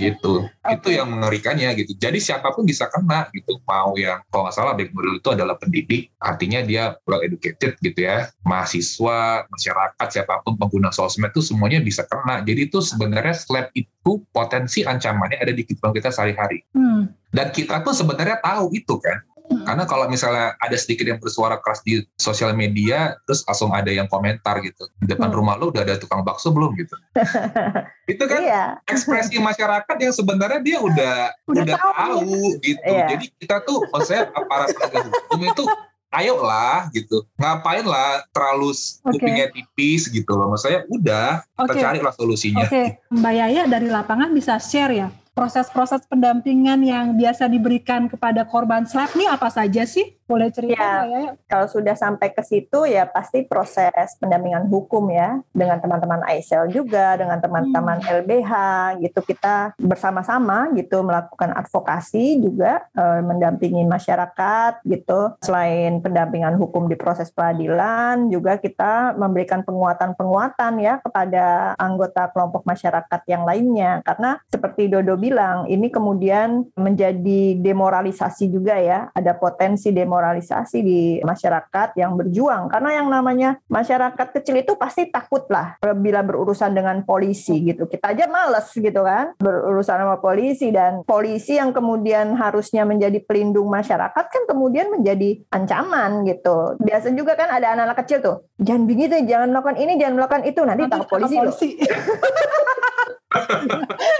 Gitu. 0.00 0.48
itu 0.48 0.88
yang 0.88 1.08
mengerikannya 1.12 1.76
gitu. 1.76 1.92
Jadi 1.96 2.18
siapa 2.18 2.50
pun 2.56 2.64
bisa 2.64 2.88
kena 2.88 3.28
gitu. 3.36 3.60
Mau 3.68 3.94
yang 4.00 4.24
kalau 4.32 4.48
nggak 4.48 4.56
salah 4.56 4.72
baik 4.74 4.90
nuril 4.96 5.20
itu 5.20 5.28
adalah 5.32 5.54
pendidik. 5.60 6.12
Artinya 6.18 6.64
dia 6.64 6.96
well 7.04 7.20
educated 7.20 7.76
gitu 7.80 8.00
ya. 8.00 8.32
Mahasiswa 8.44 9.44
masyarakat 9.48 10.08
siapa 10.08 10.40
pun 10.42 10.56
pengguna 10.56 10.88
sosmed 10.90 11.30
itu 11.30 11.44
semuanya 11.44 11.84
bisa 11.84 12.04
kena. 12.08 12.40
Jadi 12.42 12.72
itu 12.72 12.80
sebenarnya 12.80 13.36
slap 13.36 13.68
itu 13.76 14.24
potensi 14.32 14.82
ancamannya 14.82 15.38
ada 15.40 15.52
di 15.52 15.62
kehidupan 15.64 15.92
kita 15.92 16.08
sehari-hari. 16.10 16.64
Hmm. 16.72 17.12
dan 17.28 17.52
kita 17.52 17.84
pun 17.84 17.92
sebenarnya 17.92 18.40
tahu 18.40 18.72
itu 18.72 18.96
kan 19.04 19.20
karena 19.48 19.84
kalau 19.84 20.04
misalnya 20.06 20.52
ada 20.56 20.74
sedikit 20.74 21.04
yang 21.04 21.16
bersuara 21.16 21.56
keras 21.56 21.80
di 21.80 22.00
sosial 22.14 22.52
media, 22.52 23.16
terus 23.24 23.42
langsung 23.42 23.70
ada 23.70 23.88
yang 23.88 24.04
komentar 24.06 24.60
gitu. 24.60 24.88
Di 24.96 25.08
depan 25.08 25.28
Hmm. 25.28 25.38
rumah 25.38 25.54
lu 25.54 25.68
udah 25.68 25.82
ada 25.82 25.96
tukang 25.96 26.20
bakso 26.20 26.48
belum 26.48 26.76
gitu. 26.76 26.96
itu 28.12 28.24
kan 28.24 28.40
Iya. 28.40 28.64
ekspresi 28.84 29.36
masyarakat 29.36 29.96
yang 29.98 30.12
sebenarnya 30.12 30.60
dia 30.60 30.78
udah 30.78 31.14
Udah 31.46 31.62
udah, 31.64 31.76
tahu. 31.76 31.92
tahu 31.94 32.32
gitu. 32.60 32.80
Iya. 32.84 33.06
Jadi 33.12 33.24
kita 33.36 33.56
tuh 33.62 33.78
maksudnya 33.88 34.28
aparat 34.30 34.68
penegak 34.70 35.04
hukum 35.06 35.40
itu 35.44 35.64
ayolah 36.08 36.88
gitu. 36.90 37.20
Ngapain 37.36 37.84
lah 37.84 38.24
terlalu 38.30 38.72
Oke. 38.72 39.12
kupingnya 39.12 39.46
tipis 39.48 40.08
gitu 40.08 40.32
loh. 40.32 40.48
Maksudnya 40.48 40.88
udah 40.88 41.28
kita 41.44 41.72
Oke. 41.72 41.80
carilah 41.80 42.12
solusinya. 42.12 42.64
Oke, 42.64 42.96
Mbak 43.08 43.32
Yaya 43.34 43.62
dari 43.64 43.88
lapangan 43.88 44.32
bisa 44.32 44.56
share 44.56 44.92
ya 44.94 45.08
proses-proses 45.38 46.02
pendampingan 46.10 46.82
yang 46.82 47.14
biasa 47.14 47.46
diberikan 47.46 48.10
kepada 48.10 48.42
korban 48.42 48.82
slap 48.90 49.14
ini 49.14 49.30
apa 49.30 49.46
saja 49.46 49.86
sih? 49.86 50.18
Boleh 50.26 50.50
cerita 50.50 50.74
Ya. 50.74 51.06
Yaya? 51.08 51.32
Kalau 51.48 51.70
sudah 51.70 51.94
sampai 51.96 52.34
ke 52.34 52.42
situ 52.44 52.84
ya 52.84 53.08
pasti 53.08 53.46
proses 53.46 54.18
pendampingan 54.20 54.68
hukum 54.68 55.08
ya 55.08 55.40
dengan 55.54 55.80
teman-teman 55.80 56.20
AISEL 56.26 56.68
juga 56.68 57.16
dengan 57.16 57.40
teman-teman 57.40 58.02
LBH 58.04 58.52
gitu 59.00 59.24
kita 59.24 59.72
bersama-sama 59.80 60.68
gitu 60.76 61.00
melakukan 61.00 61.54
advokasi 61.56 62.42
juga 62.44 62.84
eh, 62.92 63.22
mendampingi 63.24 63.86
masyarakat 63.88 64.84
gitu. 64.84 65.38
Selain 65.40 66.02
pendampingan 66.02 66.58
hukum 66.60 66.90
di 66.90 66.98
proses 66.98 67.32
peradilan 67.32 68.28
juga 68.28 68.60
kita 68.60 69.16
memberikan 69.16 69.64
penguatan-penguatan 69.64 70.72
ya 70.82 71.00
kepada 71.00 71.72
anggota 71.80 72.28
kelompok 72.34 72.68
masyarakat 72.68 73.20
yang 73.30 73.48
lainnya 73.48 74.04
karena 74.04 74.36
seperti 74.52 74.92
Dodo 74.92 75.16
bilang 75.28 75.68
ini 75.68 75.92
kemudian 75.92 76.64
menjadi 76.72 77.60
demoralisasi 77.60 78.48
juga 78.48 78.80
ya. 78.80 79.12
Ada 79.12 79.36
potensi 79.36 79.92
demoralisasi 79.92 80.78
di 80.80 81.00
masyarakat 81.20 81.92
yang 82.00 82.16
berjuang. 82.16 82.72
Karena 82.72 83.04
yang 83.04 83.12
namanya 83.12 83.60
masyarakat 83.68 84.40
kecil 84.40 84.64
itu 84.64 84.72
pasti 84.80 85.12
takut 85.12 85.44
lah 85.52 85.76
bila 86.00 86.24
berurusan 86.24 86.72
dengan 86.72 87.04
polisi 87.04 87.60
gitu. 87.60 87.84
Kita 87.84 88.16
aja 88.16 88.24
males 88.24 88.72
gitu 88.72 89.04
kan 89.04 89.36
berurusan 89.36 90.00
sama 90.00 90.16
polisi. 90.16 90.72
Dan 90.72 91.04
polisi 91.04 91.60
yang 91.60 91.76
kemudian 91.76 92.32
harusnya 92.40 92.88
menjadi 92.88 93.20
pelindung 93.20 93.68
masyarakat 93.68 94.24
kan 94.32 94.42
kemudian 94.48 94.88
menjadi 94.88 95.44
ancaman 95.52 96.24
gitu. 96.24 96.80
Biasa 96.80 97.12
juga 97.12 97.36
kan 97.36 97.52
ada 97.52 97.76
anak-anak 97.76 98.00
kecil 98.00 98.18
tuh 98.24 98.36
jangan 98.56 98.88
begitu 98.88 99.14
jangan 99.28 99.52
melakukan 99.52 99.76
ini 99.76 99.92
jangan 100.00 100.14
melakukan 100.16 100.42
itu. 100.48 100.60
Nanti 100.64 100.82
tangkap 100.88 101.08
polisi 101.12 101.36
loh 101.36 101.52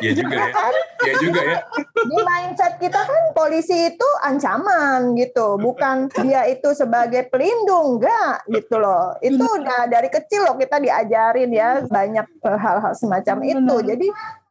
Iya 0.04 0.12
juga 0.12 0.34
ya. 0.36 0.48
Iya 1.00 1.14
juga 1.24 1.40
ya. 1.40 1.56
di 1.96 2.18
mindset 2.20 2.76
kita 2.76 3.00
kan 3.08 3.22
polisi 3.32 3.88
itu 3.88 4.08
ancaman 4.20 5.16
gitu. 5.16 5.56
Bukan 5.56 6.12
dia 6.24 6.44
itu 6.44 6.76
sebagai 6.76 7.24
pelindung 7.32 7.96
enggak 7.96 8.44
gitu 8.52 8.76
loh. 8.76 9.16
Itu 9.24 9.40
udah 9.40 9.88
dari 9.88 10.12
kecil 10.12 10.44
loh 10.44 10.60
kita 10.60 10.76
diajarin 10.76 11.48
ya 11.48 11.80
banyak 11.88 12.26
hal-hal 12.44 12.92
semacam 12.92 13.36
itu. 13.48 13.74
Jadi 13.80 14.06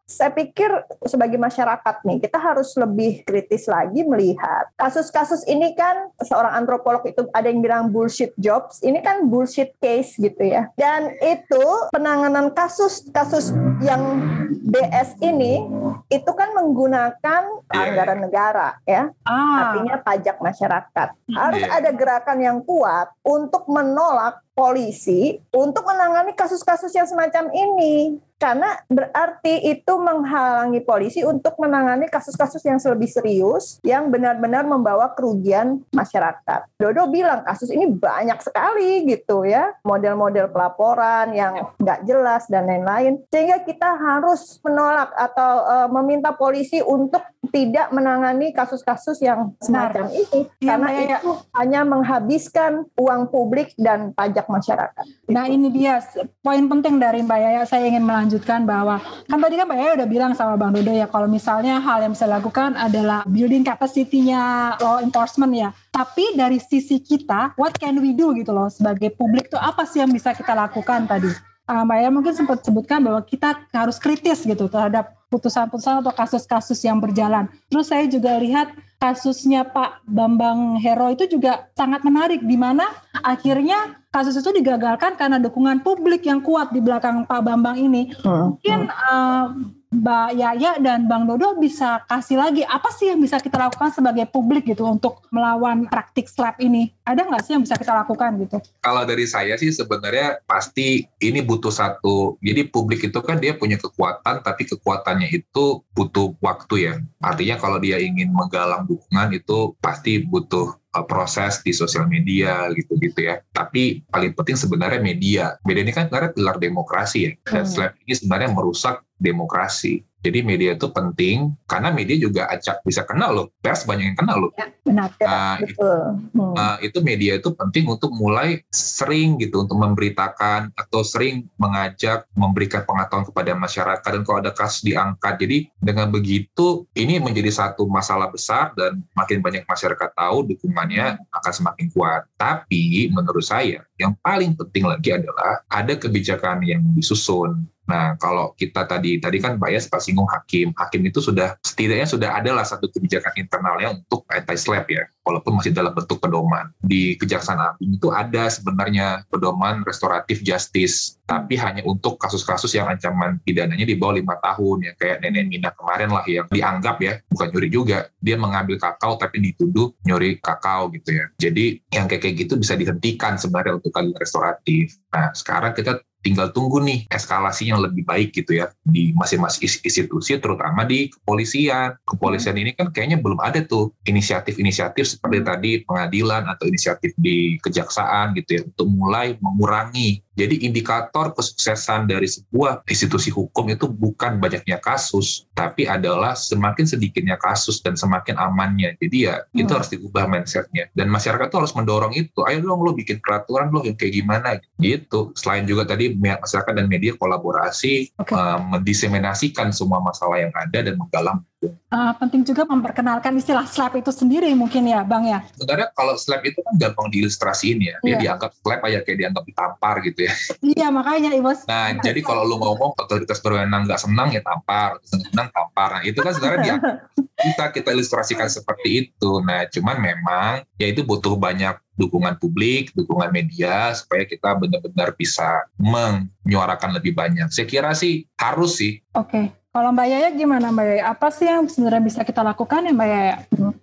saya 0.08 0.32
pikir 0.32 0.72
sebagai 1.04 1.36
masyarakat 1.36 1.96
nih 2.08 2.24
kita 2.24 2.40
harus 2.40 2.72
lebih 2.80 3.28
kritis 3.28 3.68
lagi 3.68 4.08
melihat 4.08 4.72
kasus-kasus 4.80 5.44
ini 5.52 5.76
kan 5.76 6.08
seorang 6.24 6.56
antropolog 6.64 7.04
itu 7.04 7.28
ada 7.36 7.52
yang 7.52 7.60
bilang 7.60 7.92
bullshit 7.92 8.32
jobs 8.40 8.80
ini 8.88 9.04
kan 9.04 9.28
bullshit 9.28 9.76
case 9.84 10.16
gitu 10.16 10.48
ya. 10.48 10.72
Dan 10.80 11.12
itu 11.20 11.92
penanganan 11.92 12.56
kasus-kasus 12.56 13.52
yang 13.84 14.24
BS 14.48 15.20
ini 15.20 15.68
itu 16.08 16.32
kan 16.32 16.56
menggunakan 16.56 17.44
Iya, 17.68 17.84
anggaran 17.92 18.20
negara 18.24 18.80
ya. 18.88 19.12
Ah, 19.28 19.76
artinya 19.76 20.00
pajak 20.00 20.40
masyarakat. 20.40 21.08
Harus 21.36 21.64
Iya. 21.68 21.84
ada 21.84 21.92
gerakan 21.92 22.40
yang 22.40 22.60
kuat 22.64 23.12
untuk 23.28 23.68
menolak 23.68 24.40
polisi 24.58 25.38
untuk 25.54 25.86
menangani 25.86 26.34
kasus-kasus 26.34 26.90
yang 26.98 27.06
semacam 27.06 27.54
ini. 27.54 28.18
Karena 28.38 28.78
berarti 28.86 29.66
itu 29.66 29.98
menghalangi 29.98 30.86
polisi 30.86 31.26
untuk 31.26 31.58
menangani 31.58 32.06
kasus-kasus 32.06 32.62
yang 32.70 32.78
lebih 32.78 33.10
serius 33.10 33.82
yang 33.82 34.14
benar-benar 34.14 34.62
membawa 34.62 35.10
kerugian 35.18 35.82
masyarakat. 35.90 36.70
Dodo 36.78 37.10
bilang 37.10 37.42
kasus 37.42 37.74
ini 37.74 37.90
banyak 37.90 38.38
sekali 38.46 39.10
gitu 39.10 39.42
ya, 39.42 39.74
model-model 39.82 40.54
pelaporan 40.54 41.34
yang 41.34 41.74
nggak 41.82 42.06
jelas 42.06 42.46
dan 42.46 42.70
lain-lain. 42.70 43.26
Sehingga 43.34 43.66
kita 43.66 43.98
harus 43.98 44.62
menolak 44.62 45.10
atau 45.18 45.54
eh, 45.66 45.88
meminta 45.98 46.30
polisi 46.38 46.78
untuk 46.86 47.26
tidak 47.58 47.90
menangani 47.90 48.54
kasus-kasus 48.54 49.18
yang 49.18 49.58
semacam 49.58 50.14
ini 50.14 50.46
Iya, 50.62 50.70
karena 50.70 50.86
Mbak 50.86 50.94
Yaya. 50.94 51.18
itu 51.18 51.32
hanya 51.58 51.82
menghabiskan 51.82 52.72
uang 52.94 53.34
publik 53.34 53.74
dan 53.82 54.14
pajak 54.14 54.46
masyarakat. 54.46 55.06
Nah 55.34 55.50
ini 55.50 55.74
dia 55.74 55.98
poin 56.46 56.62
penting 56.70 57.02
dari 57.02 57.26
Mbak 57.26 57.40
Yaya. 57.42 57.62
Saya 57.66 57.90
ingin 57.90 58.06
melanjutkan 58.06 58.62
bahwa 58.70 59.02
kan 59.26 59.40
tadi 59.42 59.58
kan 59.58 59.66
Mbak 59.66 59.80
Yaya 59.82 59.92
udah 59.98 60.08
bilang 60.08 60.32
sama 60.38 60.54
Bang 60.54 60.78
Dodo 60.78 60.94
ya 60.94 61.10
kalau 61.10 61.26
misalnya 61.26 61.82
hal 61.82 62.06
yang 62.06 62.14
bisa 62.14 62.30
dilakukan 62.30 62.78
adalah 62.78 63.26
building 63.26 63.66
capacity-nya 63.66 64.78
law 64.78 65.02
enforcement 65.02 65.54
ya. 65.58 65.70
Tapi 65.90 66.38
dari 66.38 66.62
sisi 66.62 67.02
kita, 67.02 67.58
what 67.58 67.74
can 67.74 67.98
we 67.98 68.14
do 68.14 68.38
gitu 68.38 68.54
loh 68.54 68.70
sebagai 68.70 69.10
publik 69.18 69.50
tuh 69.50 69.58
apa 69.58 69.82
sih 69.90 69.98
yang 70.06 70.14
bisa 70.14 70.38
kita 70.38 70.54
lakukan 70.54 71.10
tadi? 71.10 71.34
Ah, 71.66 71.82
Mbak 71.84 71.98
Yaya 72.00 72.12
mungkin 72.14 72.34
sempat 72.38 72.62
sebutkan 72.64 73.02
bahwa 73.02 73.20
kita 73.26 73.66
harus 73.74 73.98
kritis 73.98 74.46
gitu 74.46 74.70
terhadap 74.70 75.17
putusan-putusan 75.28 76.04
atau 76.04 76.14
kasus-kasus 76.16 76.80
yang 76.84 77.04
berjalan. 77.04 77.52
Terus 77.68 77.92
saya 77.92 78.08
juga 78.08 78.40
lihat 78.40 78.72
kasusnya 78.98 79.68
Pak 79.68 80.08
Bambang 80.08 80.80
Hero 80.82 81.12
itu 81.14 81.28
juga 81.28 81.70
sangat 81.76 82.02
menarik 82.02 82.42
di 82.42 82.58
mana 82.58 82.88
akhirnya 83.22 84.02
kasus 84.18 84.42
itu 84.42 84.50
digagalkan 84.50 85.14
karena 85.14 85.38
dukungan 85.38 85.86
publik 85.86 86.26
yang 86.26 86.42
kuat 86.42 86.74
di 86.74 86.82
belakang 86.82 87.30
Pak 87.30 87.42
Bambang 87.46 87.78
ini. 87.78 88.10
Mungkin 88.26 88.90
eh, 88.90 89.46
Mbak 89.88 90.30
Yaya 90.36 90.72
dan 90.84 91.08
Bang 91.08 91.24
Dodo 91.24 91.56
bisa 91.56 92.04
kasih 92.12 92.36
lagi 92.36 92.60
apa 92.68 92.92
sih 92.92 93.08
yang 93.08 93.24
bisa 93.24 93.40
kita 93.40 93.56
lakukan 93.56 93.96
sebagai 93.96 94.28
publik 94.28 94.68
gitu 94.68 94.84
untuk 94.84 95.24
melawan 95.32 95.88
praktik 95.88 96.28
slap 96.28 96.60
ini? 96.60 96.92
Ada 97.08 97.24
nggak 97.24 97.42
sih 97.48 97.56
yang 97.56 97.64
bisa 97.64 97.80
kita 97.80 97.96
lakukan 97.96 98.36
gitu? 98.44 98.60
Kalau 98.84 99.08
dari 99.08 99.24
saya 99.24 99.56
sih 99.56 99.72
sebenarnya 99.72 100.44
pasti 100.44 101.08
ini 101.24 101.40
butuh 101.40 101.72
satu. 101.72 102.36
Jadi 102.44 102.68
publik 102.68 103.08
itu 103.08 103.20
kan 103.24 103.40
dia 103.40 103.56
punya 103.56 103.80
kekuatan, 103.80 104.44
tapi 104.44 104.68
kekuatannya 104.68 105.32
itu 105.32 105.80
butuh 105.96 106.36
waktu 106.44 106.76
ya. 106.92 106.94
Artinya 107.24 107.56
kalau 107.56 107.80
dia 107.80 107.96
ingin 107.96 108.36
menggalang 108.36 108.84
dukungan 108.92 109.40
itu 109.40 109.72
pasti 109.80 110.20
butuh 110.20 110.76
uh, 110.76 110.87
proses 111.06 111.62
di 111.62 111.72
sosial 111.76 112.10
media 112.10 112.68
gitu-gitu 112.74 113.22
ya. 113.22 113.40
Tapi 113.54 114.02
paling 114.10 114.34
penting 114.34 114.58
sebenarnya 114.58 115.00
media. 115.04 115.54
Media 115.68 115.84
ini 115.86 115.94
kan 115.94 116.10
sebenarnya 116.10 116.34
pilar 116.34 116.58
demokrasi 116.58 117.20
ya. 117.24 117.32
Dan 117.46 117.64
Hmm. 117.64 117.70
slap 117.70 117.94
ini 118.04 118.14
sebenarnya 118.18 118.50
merusak 118.52 119.07
demokrasi. 119.18 120.06
Jadi 120.18 120.44
media 120.44 120.76
itu 120.76 120.90
penting 120.92 121.56
karena 121.70 121.94
media 121.94 122.18
juga 122.20 122.52
acak 122.52 122.84
bisa 122.84 123.08
kenal 123.08 123.32
loh. 123.32 123.48
Pers 123.64 123.88
banyak 123.88 124.12
yang 124.12 124.18
kenal 124.18 124.50
loh. 124.50 124.52
Benar. 124.84 125.16
Nah, 125.24 125.56
Betul. 125.62 126.04
Hmm. 126.36 126.54
Uh, 126.58 126.78
itu 126.84 127.00
media 127.00 127.40
itu 127.40 127.50
penting 127.56 127.88
untuk 127.88 128.12
mulai 128.12 128.60
sering 128.68 129.40
gitu 129.40 129.64
untuk 129.64 129.80
memberitakan 129.80 130.76
atau 130.76 131.02
sering 131.06 131.48
mengajak 131.56 132.28
memberikan 132.36 132.84
pengetahuan 132.84 133.24
kepada 133.30 133.52
masyarakat 133.56 134.10
dan 134.20 134.24
kalau 134.28 134.40
ada 134.44 134.52
kasus 134.52 134.84
diangkat 134.84 135.40
jadi 135.40 135.58
dengan 135.80 136.12
begitu 136.12 136.84
ini 136.98 137.24
menjadi 137.24 137.54
satu 137.54 137.88
masalah 137.88 138.28
besar 138.28 138.76
dan 138.76 139.00
makin 139.16 139.40
banyak 139.40 139.64
masyarakat 139.64 140.12
tahu 140.12 140.44
dukungannya 140.50 141.24
akan 141.32 141.54
semakin 141.56 141.88
kuat 141.96 142.28
tapi 142.36 143.08
menurut 143.16 143.44
saya 143.44 143.87
yang 143.98 144.14
paling 144.22 144.54
penting 144.54 144.86
lagi 144.86 145.10
adalah 145.14 145.66
ada 145.70 145.94
kebijakan 145.98 146.62
yang 146.64 146.82
disusun 146.94 147.66
Nah, 147.88 148.20
kalau 148.20 148.52
kita 148.60 148.84
tadi 148.84 149.18
tadi 149.18 149.40
kan 149.40 149.56
Mbak 149.56 149.70
ya 149.72 149.80
sempat 149.80 150.04
singgung 150.04 150.28
hakim. 150.28 150.76
Hakim 150.76 151.08
itu 151.08 151.24
sudah 151.24 151.56
setidaknya 151.64 152.08
sudah 152.08 152.30
adalah 152.36 152.68
satu 152.68 152.92
kebijakan 152.92 153.32
internalnya 153.40 153.96
untuk 153.96 154.28
anti-slap 154.28 154.92
ya, 154.92 155.08
walaupun 155.24 155.56
masih 155.56 155.72
dalam 155.72 155.96
bentuk 155.96 156.20
pedoman. 156.20 156.68
Di 156.84 157.16
Kejaksaan 157.16 157.58
Agung 157.58 157.96
itu 157.96 158.12
ada 158.12 158.52
sebenarnya 158.52 159.24
pedoman 159.32 159.88
restoratif 159.88 160.44
justice, 160.44 161.16
tapi 161.24 161.56
hanya 161.56 161.88
untuk 161.88 162.20
kasus-kasus 162.20 162.76
yang 162.76 162.92
ancaman 162.92 163.40
pidananya 163.48 163.88
di 163.88 163.96
bawah 163.96 164.20
lima 164.20 164.36
tahun 164.44 164.92
ya, 164.92 164.94
kayak 165.00 165.24
Nenek 165.24 165.48
Mina 165.48 165.72
kemarin 165.72 166.12
lah 166.12 166.24
yang 166.28 166.48
dianggap 166.52 167.00
ya, 167.00 167.24
bukan 167.32 167.48
nyuri 167.56 167.70
juga, 167.72 168.12
dia 168.20 168.36
mengambil 168.36 168.76
kakao 168.76 169.16
tapi 169.16 169.40
dituduh 169.40 169.96
nyuri 170.04 170.44
kakao 170.44 170.92
gitu 170.92 171.16
ya. 171.16 171.26
Jadi 171.40 171.80
yang 171.96 172.12
kayak 172.12 172.28
kayak 172.28 172.36
gitu 172.44 172.60
bisa 172.60 172.76
dihentikan 172.76 173.40
sebenarnya 173.40 173.80
untuk 173.80 173.87
keadilan 173.92 174.20
restoratif. 174.20 174.96
Nah, 175.12 175.32
sekarang 175.34 175.74
kita 175.74 176.02
tinggal 176.28 176.52
tunggu 176.52 176.84
nih 176.84 177.08
eskalasi 177.08 177.72
yang 177.72 177.80
lebih 177.80 178.04
baik 178.04 178.36
gitu 178.36 178.60
ya 178.60 178.68
di 178.84 179.16
masing-masing 179.16 179.64
institusi 179.64 180.36
terutama 180.42 180.84
di 180.84 181.08
kepolisian. 181.08 181.96
Kepolisian 182.04 182.58
ini 182.60 182.76
kan 182.76 182.92
kayaknya 182.92 183.22
belum 183.22 183.40
ada 183.40 183.64
tuh 183.64 183.96
inisiatif-inisiatif 184.04 185.18
seperti 185.18 185.40
tadi 185.46 185.72
pengadilan 185.88 186.44
atau 186.50 186.68
inisiatif 186.68 187.16
di 187.16 187.56
kejaksaan 187.64 188.36
gitu 188.36 188.50
ya 188.60 188.62
untuk 188.68 188.88
mulai 188.92 189.40
mengurangi 189.40 190.27
jadi 190.38 190.56
indikator 190.70 191.34
kesuksesan 191.34 192.06
dari 192.06 192.30
sebuah 192.30 192.86
institusi 192.86 193.34
hukum 193.34 193.74
itu 193.74 193.90
bukan 193.90 194.38
banyaknya 194.38 194.78
kasus, 194.78 195.50
tapi 195.58 195.90
adalah 195.90 196.38
semakin 196.38 196.86
sedikitnya 196.86 197.42
kasus 197.42 197.82
dan 197.82 197.98
semakin 197.98 198.38
amannya. 198.38 198.94
Jadi 199.02 199.18
ya 199.26 199.42
hmm. 199.42 199.62
itu 199.66 199.72
harus 199.74 199.90
diubah 199.90 200.30
mindsetnya. 200.30 200.94
Dan 200.94 201.10
masyarakat 201.10 201.50
tuh 201.50 201.66
harus 201.66 201.74
mendorong 201.74 202.14
itu. 202.14 202.46
Ayo 202.46 202.62
dong 202.62 202.86
lo 202.86 202.94
bikin 202.94 203.18
peraturan 203.18 203.74
lo 203.74 203.82
yang 203.82 203.98
kayak 203.98 204.14
gimana 204.14 204.62
gitu. 204.78 205.34
Selain 205.34 205.66
juga 205.66 205.90
tadi 205.90 206.14
masyarakat 206.14 206.74
dan 206.78 206.86
media 206.86 207.18
kolaborasi 207.18 208.14
okay. 208.22 208.38
uh, 208.38 208.62
mendiseminasikan 208.78 209.74
semua 209.74 209.98
masalah 210.06 210.38
yang 210.38 210.54
ada 210.54 210.86
dan 210.86 211.02
menggalang 211.02 211.42
Uh, 211.66 212.14
penting 212.22 212.46
juga 212.46 212.70
memperkenalkan 212.70 213.34
istilah 213.34 213.66
slap 213.66 213.98
itu 213.98 214.14
sendiri 214.14 214.54
mungkin 214.54 214.86
ya 214.86 215.02
Bang 215.02 215.26
ya. 215.26 215.42
Sebenarnya 215.58 215.90
kalau 215.98 216.14
slap 216.14 216.46
itu 216.46 216.62
kan 216.62 216.78
gampang 216.78 217.10
diilustrasiin 217.10 217.82
ya. 217.82 217.98
Dia 218.06 218.14
yeah. 218.14 218.20
dianggap 218.22 218.54
slap 218.62 218.86
aja 218.86 219.02
kayak 219.02 219.18
dianggap 219.26 219.44
ditampar 219.50 219.96
gitu 220.06 220.30
ya. 220.30 220.34
Iya 220.62 220.88
makanya 220.94 221.34
Ibu. 221.34 221.66
Nah 221.66 221.98
jadi 221.98 222.22
kalau 222.22 222.46
lu 222.46 222.62
ngomong 222.62 222.94
otoritas 223.02 223.42
berwenang 223.42 223.90
nggak 223.90 223.98
senang 223.98 224.30
ya 224.30 224.46
tampar, 224.46 225.02
senang 225.02 225.50
tampar. 225.50 225.90
Nah 225.98 226.04
itu 226.06 226.22
kan 226.22 226.38
sebenarnya 226.38 226.62
dia 226.62 226.76
bisa 227.50 227.64
kita 227.74 227.90
ilustrasikan 227.90 228.54
seperti 228.54 229.10
itu. 229.10 229.42
Nah 229.42 229.66
cuman 229.66 229.98
memang 229.98 230.54
ya 230.78 230.94
itu 230.94 231.02
butuh 231.02 231.34
banyak 231.42 231.74
dukungan 231.98 232.38
publik, 232.38 232.94
dukungan 232.94 233.34
media 233.34 233.98
supaya 233.98 234.30
kita 234.30 234.54
benar-benar 234.54 235.18
bisa 235.18 235.66
menyuarakan 235.82 237.02
lebih 237.02 237.18
banyak. 237.18 237.50
Saya 237.50 237.66
kira 237.66 237.98
sih 237.98 238.30
harus 238.38 238.78
sih. 238.78 239.02
Oke. 239.18 239.50
Okay. 239.50 239.57
Kalau 239.78 239.94
Mbak 239.94 240.10
Yaya 240.10 240.30
gimana 240.34 240.74
Mbak 240.74 240.86
Yaya? 240.90 241.04
Apa 241.14 241.30
sih 241.30 241.46
yang 241.46 241.70
sebenarnya 241.70 242.02
bisa 242.02 242.26
kita 242.26 242.42
lakukan 242.42 242.82
ya 242.82 242.98
Mbak 242.98 243.10
Yaya? 243.14 243.36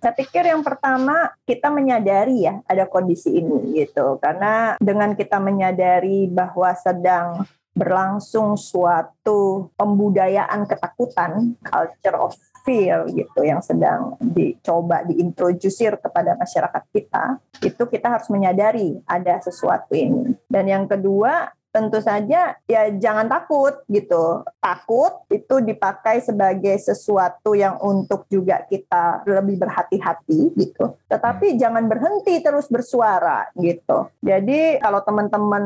Saya 0.03 0.11
pikir 0.11 0.43
yang 0.43 0.59
pertama 0.59 1.31
kita 1.47 1.71
menyadari 1.71 2.43
ya 2.43 2.59
ada 2.67 2.83
kondisi 2.83 3.31
ini 3.31 3.79
gitu. 3.79 4.19
Karena 4.19 4.75
dengan 4.83 5.15
kita 5.15 5.39
menyadari 5.39 6.27
bahwa 6.27 6.75
sedang 6.75 7.47
berlangsung 7.71 8.59
suatu 8.59 9.71
pembudayaan 9.79 10.67
ketakutan, 10.67 11.55
culture 11.63 12.19
of 12.19 12.35
fear 12.67 13.07
gitu 13.15 13.47
yang 13.47 13.63
sedang 13.63 14.19
dicoba 14.19 14.99
diintrodusir 15.07 15.95
kepada 16.03 16.35
masyarakat 16.35 16.83
kita, 16.91 17.39
itu 17.63 17.83
kita 17.87 18.19
harus 18.19 18.27
menyadari 18.27 18.99
ada 19.07 19.39
sesuatu 19.39 19.95
ini. 19.95 20.35
Dan 20.51 20.67
yang 20.67 20.91
kedua, 20.91 21.55
tentu 21.75 21.99
saja 21.99 22.55
ya 22.63 22.81
jangan 22.95 23.27
takut 23.27 23.83
gitu. 23.91 24.47
Takut 24.63 25.27
itu 25.27 25.59
dipakai 25.59 26.23
sebagai 26.23 26.79
sesuatu 26.79 27.51
yang 27.51 27.75
untuk 27.83 28.23
juga 28.31 28.63
kita 28.63 29.27
lebih 29.27 29.59
berhati-hati 29.59 30.55
gitu. 30.55 30.95
Tetapi 31.11 31.51
hmm. 31.51 31.59
jangan 31.59 31.83
berhenti 31.91 32.39
terus 32.39 32.71
bersuara 32.71 33.51
gitu. 33.59 34.07
Jadi 34.23 34.79
kalau 34.79 35.03
teman-teman 35.03 35.63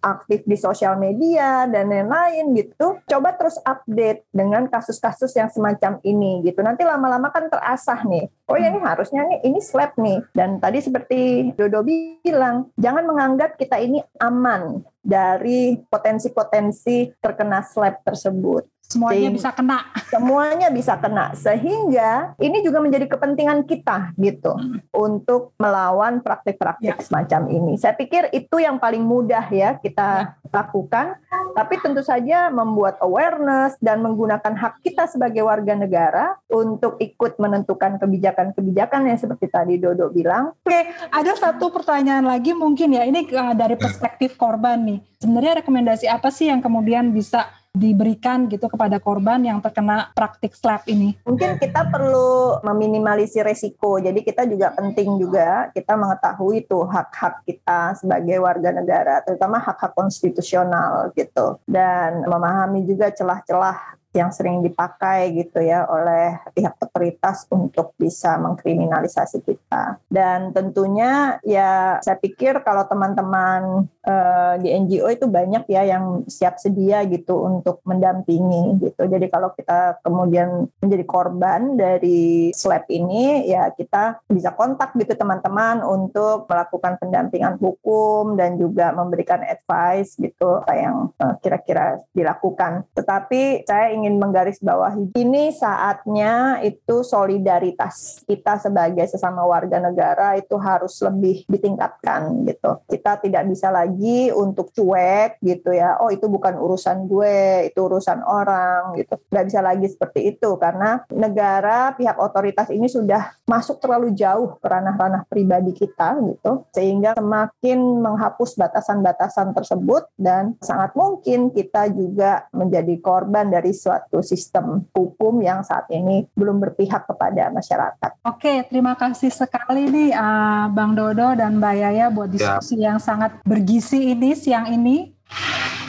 aktif 0.00 0.48
di 0.48 0.56
sosial 0.56 0.96
media 0.96 1.68
dan 1.68 1.92
lain-lain 1.92 2.56
gitu, 2.56 2.96
coba 3.04 3.36
terus 3.36 3.60
update 3.68 4.24
dengan 4.32 4.64
kasus-kasus 4.72 5.36
yang 5.36 5.52
semacam 5.52 6.00
ini 6.00 6.40
gitu. 6.48 6.64
Nanti 6.64 6.88
lama-lama 6.88 7.28
kan 7.28 7.52
terasah 7.52 8.00
nih. 8.08 8.32
Oh 8.48 8.56
ya 8.56 8.72
ini 8.72 8.80
hmm. 8.80 8.88
harusnya 8.88 9.22
nih 9.28 9.38
ini 9.44 9.60
slap 9.60 9.92
nih. 10.00 10.24
Dan 10.32 10.56
tadi 10.56 10.80
seperti 10.80 11.52
Dodo 11.52 11.84
bilang, 11.84 12.72
jangan 12.80 13.04
menganggap 13.04 13.60
kita 13.60 13.76
ini 13.76 14.00
aman 14.24 14.80
dari 15.00 15.80
potensi-potensi 15.88 17.10
terkena 17.18 17.64
slap 17.64 18.04
tersebut. 18.04 18.68
Semuanya 18.90 19.30
Sehingga, 19.30 19.38
bisa 19.38 19.50
kena. 19.54 19.78
Semuanya 20.10 20.68
bisa 20.74 20.94
kena. 20.98 21.26
Sehingga 21.38 22.34
ini 22.42 22.58
juga 22.66 22.82
menjadi 22.82 23.06
kepentingan 23.06 23.62
kita 23.62 24.10
gitu 24.18 24.50
hmm. 24.50 24.90
untuk 24.90 25.54
melawan 25.62 26.18
praktik-praktik 26.18 26.98
ya. 26.98 27.04
semacam 27.06 27.54
ini. 27.54 27.78
Saya 27.78 27.94
pikir 27.94 28.34
itu 28.34 28.58
yang 28.58 28.82
paling 28.82 29.06
mudah 29.06 29.46
ya 29.46 29.78
kita 29.78 30.34
ya. 30.34 30.50
lakukan. 30.50 31.22
Tapi 31.54 31.74
tentu 31.78 32.02
saja 32.02 32.50
membuat 32.50 32.98
awareness 32.98 33.78
dan 33.78 34.02
menggunakan 34.02 34.58
hak 34.58 34.82
kita 34.82 35.06
sebagai 35.06 35.46
warga 35.46 35.78
negara 35.78 36.34
untuk 36.50 36.98
ikut 36.98 37.38
menentukan 37.38 37.98
kebijakan-kebijakan 38.02 39.06
yang 39.06 39.18
seperti 39.18 39.46
tadi 39.46 39.78
Dodo 39.78 40.10
bilang. 40.10 40.50
Oke, 40.66 40.90
ada 41.14 41.32
satu 41.38 41.70
pertanyaan 41.70 42.26
lagi 42.26 42.54
mungkin 42.58 42.98
ya. 42.98 43.06
Ini 43.06 43.22
uh, 43.30 43.54
dari 43.54 43.78
perspektif 43.78 44.34
korban 44.34 44.82
nih. 44.82 44.98
Sebenarnya 45.22 45.62
rekomendasi 45.62 46.10
apa 46.10 46.34
sih 46.34 46.50
yang 46.50 46.58
kemudian 46.58 47.14
bisa 47.14 47.59
diberikan 47.70 48.50
gitu 48.50 48.66
kepada 48.66 48.98
korban 48.98 49.38
yang 49.46 49.62
terkena 49.62 50.10
praktik 50.12 50.58
slap 50.58 50.82
ini? 50.90 51.14
Mungkin 51.22 51.56
kita 51.62 51.86
perlu 51.86 52.58
meminimalisir 52.66 53.46
resiko. 53.46 54.02
Jadi 54.02 54.26
kita 54.26 54.46
juga 54.46 54.74
penting 54.74 55.22
juga 55.22 55.70
kita 55.70 55.94
mengetahui 55.94 56.66
tuh 56.66 56.84
hak-hak 56.90 57.46
kita 57.46 57.94
sebagai 57.94 58.42
warga 58.42 58.74
negara, 58.74 59.22
terutama 59.22 59.62
hak-hak 59.62 59.94
konstitusional 59.94 61.14
gitu. 61.14 61.62
Dan 61.66 62.26
memahami 62.26 62.82
juga 62.82 63.14
celah-celah 63.14 63.99
yang 64.10 64.34
sering 64.34 64.58
dipakai 64.66 65.30
gitu 65.38 65.62
ya 65.62 65.86
oleh 65.86 66.34
pihak 66.50 66.74
otoritas 66.82 67.46
untuk 67.46 67.94
bisa 67.94 68.34
mengkriminalisasi 68.42 69.38
kita. 69.46 70.02
Dan 70.10 70.50
tentunya 70.50 71.38
ya 71.46 72.02
saya 72.02 72.18
pikir 72.18 72.58
kalau 72.66 72.82
teman-teman 72.90 73.86
uh, 74.02 74.54
di 74.58 74.74
NGO 74.74 75.06
itu 75.14 75.30
banyak 75.30 75.70
ya 75.70 75.86
yang 75.86 76.26
siap 76.26 76.58
sedia 76.58 77.06
gitu 77.06 77.38
untuk 77.46 77.78
mendampingi 77.86 78.82
gitu. 78.82 79.06
Jadi 79.06 79.30
kalau 79.30 79.54
kita 79.54 80.02
kemudian 80.02 80.66
menjadi 80.82 81.04
korban 81.06 81.78
dari 81.78 82.50
slap 82.50 82.90
ini 82.90 83.46
ya 83.46 83.70
kita 83.70 84.26
bisa 84.26 84.50
kontak 84.58 84.90
gitu 84.98 85.14
teman-teman 85.14 85.86
untuk 85.86 86.50
melakukan 86.50 86.98
pendampingan 86.98 87.62
hukum 87.62 88.34
dan 88.34 88.58
juga 88.58 88.90
memberikan 88.90 89.46
advice 89.46 90.18
gitu 90.18 90.58
apa 90.66 90.74
yang 90.74 90.96
uh, 91.22 91.38
kira-kira 91.38 92.02
dilakukan. 92.10 92.90
Tetapi 92.98 93.68
saya 93.70 93.94
ingin 93.94 93.99
menggarisbawahi 94.08 95.12
ini 95.18 95.52
saatnya 95.52 96.64
itu 96.64 97.04
solidaritas 97.04 98.24
kita 98.24 98.56
sebagai 98.62 99.04
sesama 99.10 99.44
warga 99.44 99.82
negara 99.82 100.38
itu 100.38 100.56
harus 100.56 100.96
lebih 101.04 101.44
ditingkatkan 101.50 102.46
gitu. 102.46 102.80
Kita 102.86 103.20
tidak 103.20 103.44
bisa 103.50 103.68
lagi 103.68 104.30
untuk 104.30 104.70
cuek 104.72 105.42
gitu 105.44 105.74
ya. 105.74 106.00
Oh 106.00 106.08
itu 106.08 106.30
bukan 106.30 106.56
urusan 106.56 107.04
gue, 107.04 107.68
itu 107.68 107.80
urusan 107.80 108.22
orang 108.24 108.96
gitu. 108.96 109.18
Nggak 109.28 109.46
bisa 109.50 109.60
lagi 109.60 109.86
seperti 109.90 110.20
itu 110.36 110.56
karena 110.56 111.02
negara 111.12 111.92
pihak 111.98 112.16
otoritas 112.16 112.70
ini 112.70 112.86
sudah 112.86 113.34
masuk 113.50 113.82
terlalu 113.82 114.14
jauh 114.14 114.56
ke 114.62 114.66
ranah-ranah 114.70 115.26
pribadi 115.26 115.74
kita 115.74 116.14
gitu 116.22 116.64
sehingga 116.70 117.18
semakin 117.18 117.78
menghapus 117.98 118.54
batasan-batasan 118.54 119.50
tersebut 119.56 120.06
dan 120.14 120.54
sangat 120.62 120.94
mungkin 120.94 121.50
kita 121.50 121.90
juga 121.90 122.46
menjadi 122.54 122.94
korban 123.02 123.50
dari 123.50 123.74
suatu 123.90 124.22
sistem 124.22 124.86
hukum 124.94 125.42
yang 125.42 125.66
saat 125.66 125.90
ini 125.90 126.30
belum 126.38 126.62
berpihak 126.62 127.10
kepada 127.10 127.50
masyarakat. 127.50 128.22
Oke, 128.22 128.62
terima 128.70 128.94
kasih 128.94 129.34
sekali 129.34 129.90
nih 129.90 130.14
uh, 130.14 130.70
Bang 130.70 130.94
Dodo 130.94 131.34
dan 131.34 131.58
Mbak 131.58 131.74
Yaya 131.74 132.06
buat 132.14 132.30
ya. 132.30 132.34
diskusi 132.38 132.78
ya. 132.78 132.94
yang 132.94 132.98
sangat 133.02 133.42
bergizi 133.42 134.14
ini 134.14 134.38
siang 134.38 134.70
ini. 134.70 135.10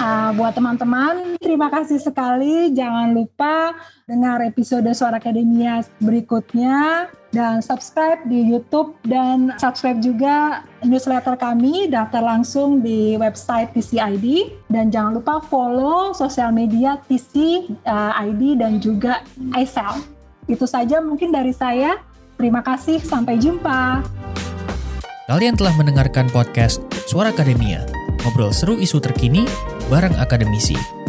Uh, 0.01 0.33
buat 0.33 0.57
teman-teman, 0.57 1.37
terima 1.37 1.69
kasih 1.69 2.01
sekali. 2.01 2.73
Jangan 2.73 3.13
lupa 3.13 3.77
dengar 4.09 4.41
episode 4.41 4.89
Suara 4.97 5.21
Akademia 5.21 5.85
berikutnya 6.01 7.05
dan 7.29 7.61
subscribe 7.61 8.17
di 8.25 8.41
YouTube 8.49 8.97
dan 9.05 9.53
subscribe 9.61 10.01
juga 10.01 10.65
newsletter 10.81 11.37
kami, 11.37 11.85
daftar 11.85 12.25
langsung 12.25 12.81
di 12.81 13.13
website 13.13 13.77
TCID 13.77 14.57
dan 14.73 14.89
jangan 14.89 15.21
lupa 15.21 15.37
follow 15.45 16.17
sosial 16.17 16.49
media 16.49 16.97
TCID 17.05 17.77
uh, 17.85 18.57
dan 18.57 18.81
juga 18.81 19.21
iSell. 19.53 20.01
Itu 20.49 20.65
saja 20.65 20.97
mungkin 20.97 21.29
dari 21.29 21.53
saya. 21.53 22.01
Terima 22.41 22.65
kasih, 22.65 22.97
sampai 23.05 23.37
jumpa. 23.37 24.01
Kalian 25.29 25.55
telah 25.55 25.71
mendengarkan 25.77 26.25
podcast 26.33 26.81
Suara 27.05 27.29
Akademia, 27.29 27.85
ngobrol 28.22 28.53
seru 28.53 28.78
isu 28.78 29.01
terkini 29.01 29.43
bareng 29.89 30.15
akademisi. 30.22 31.00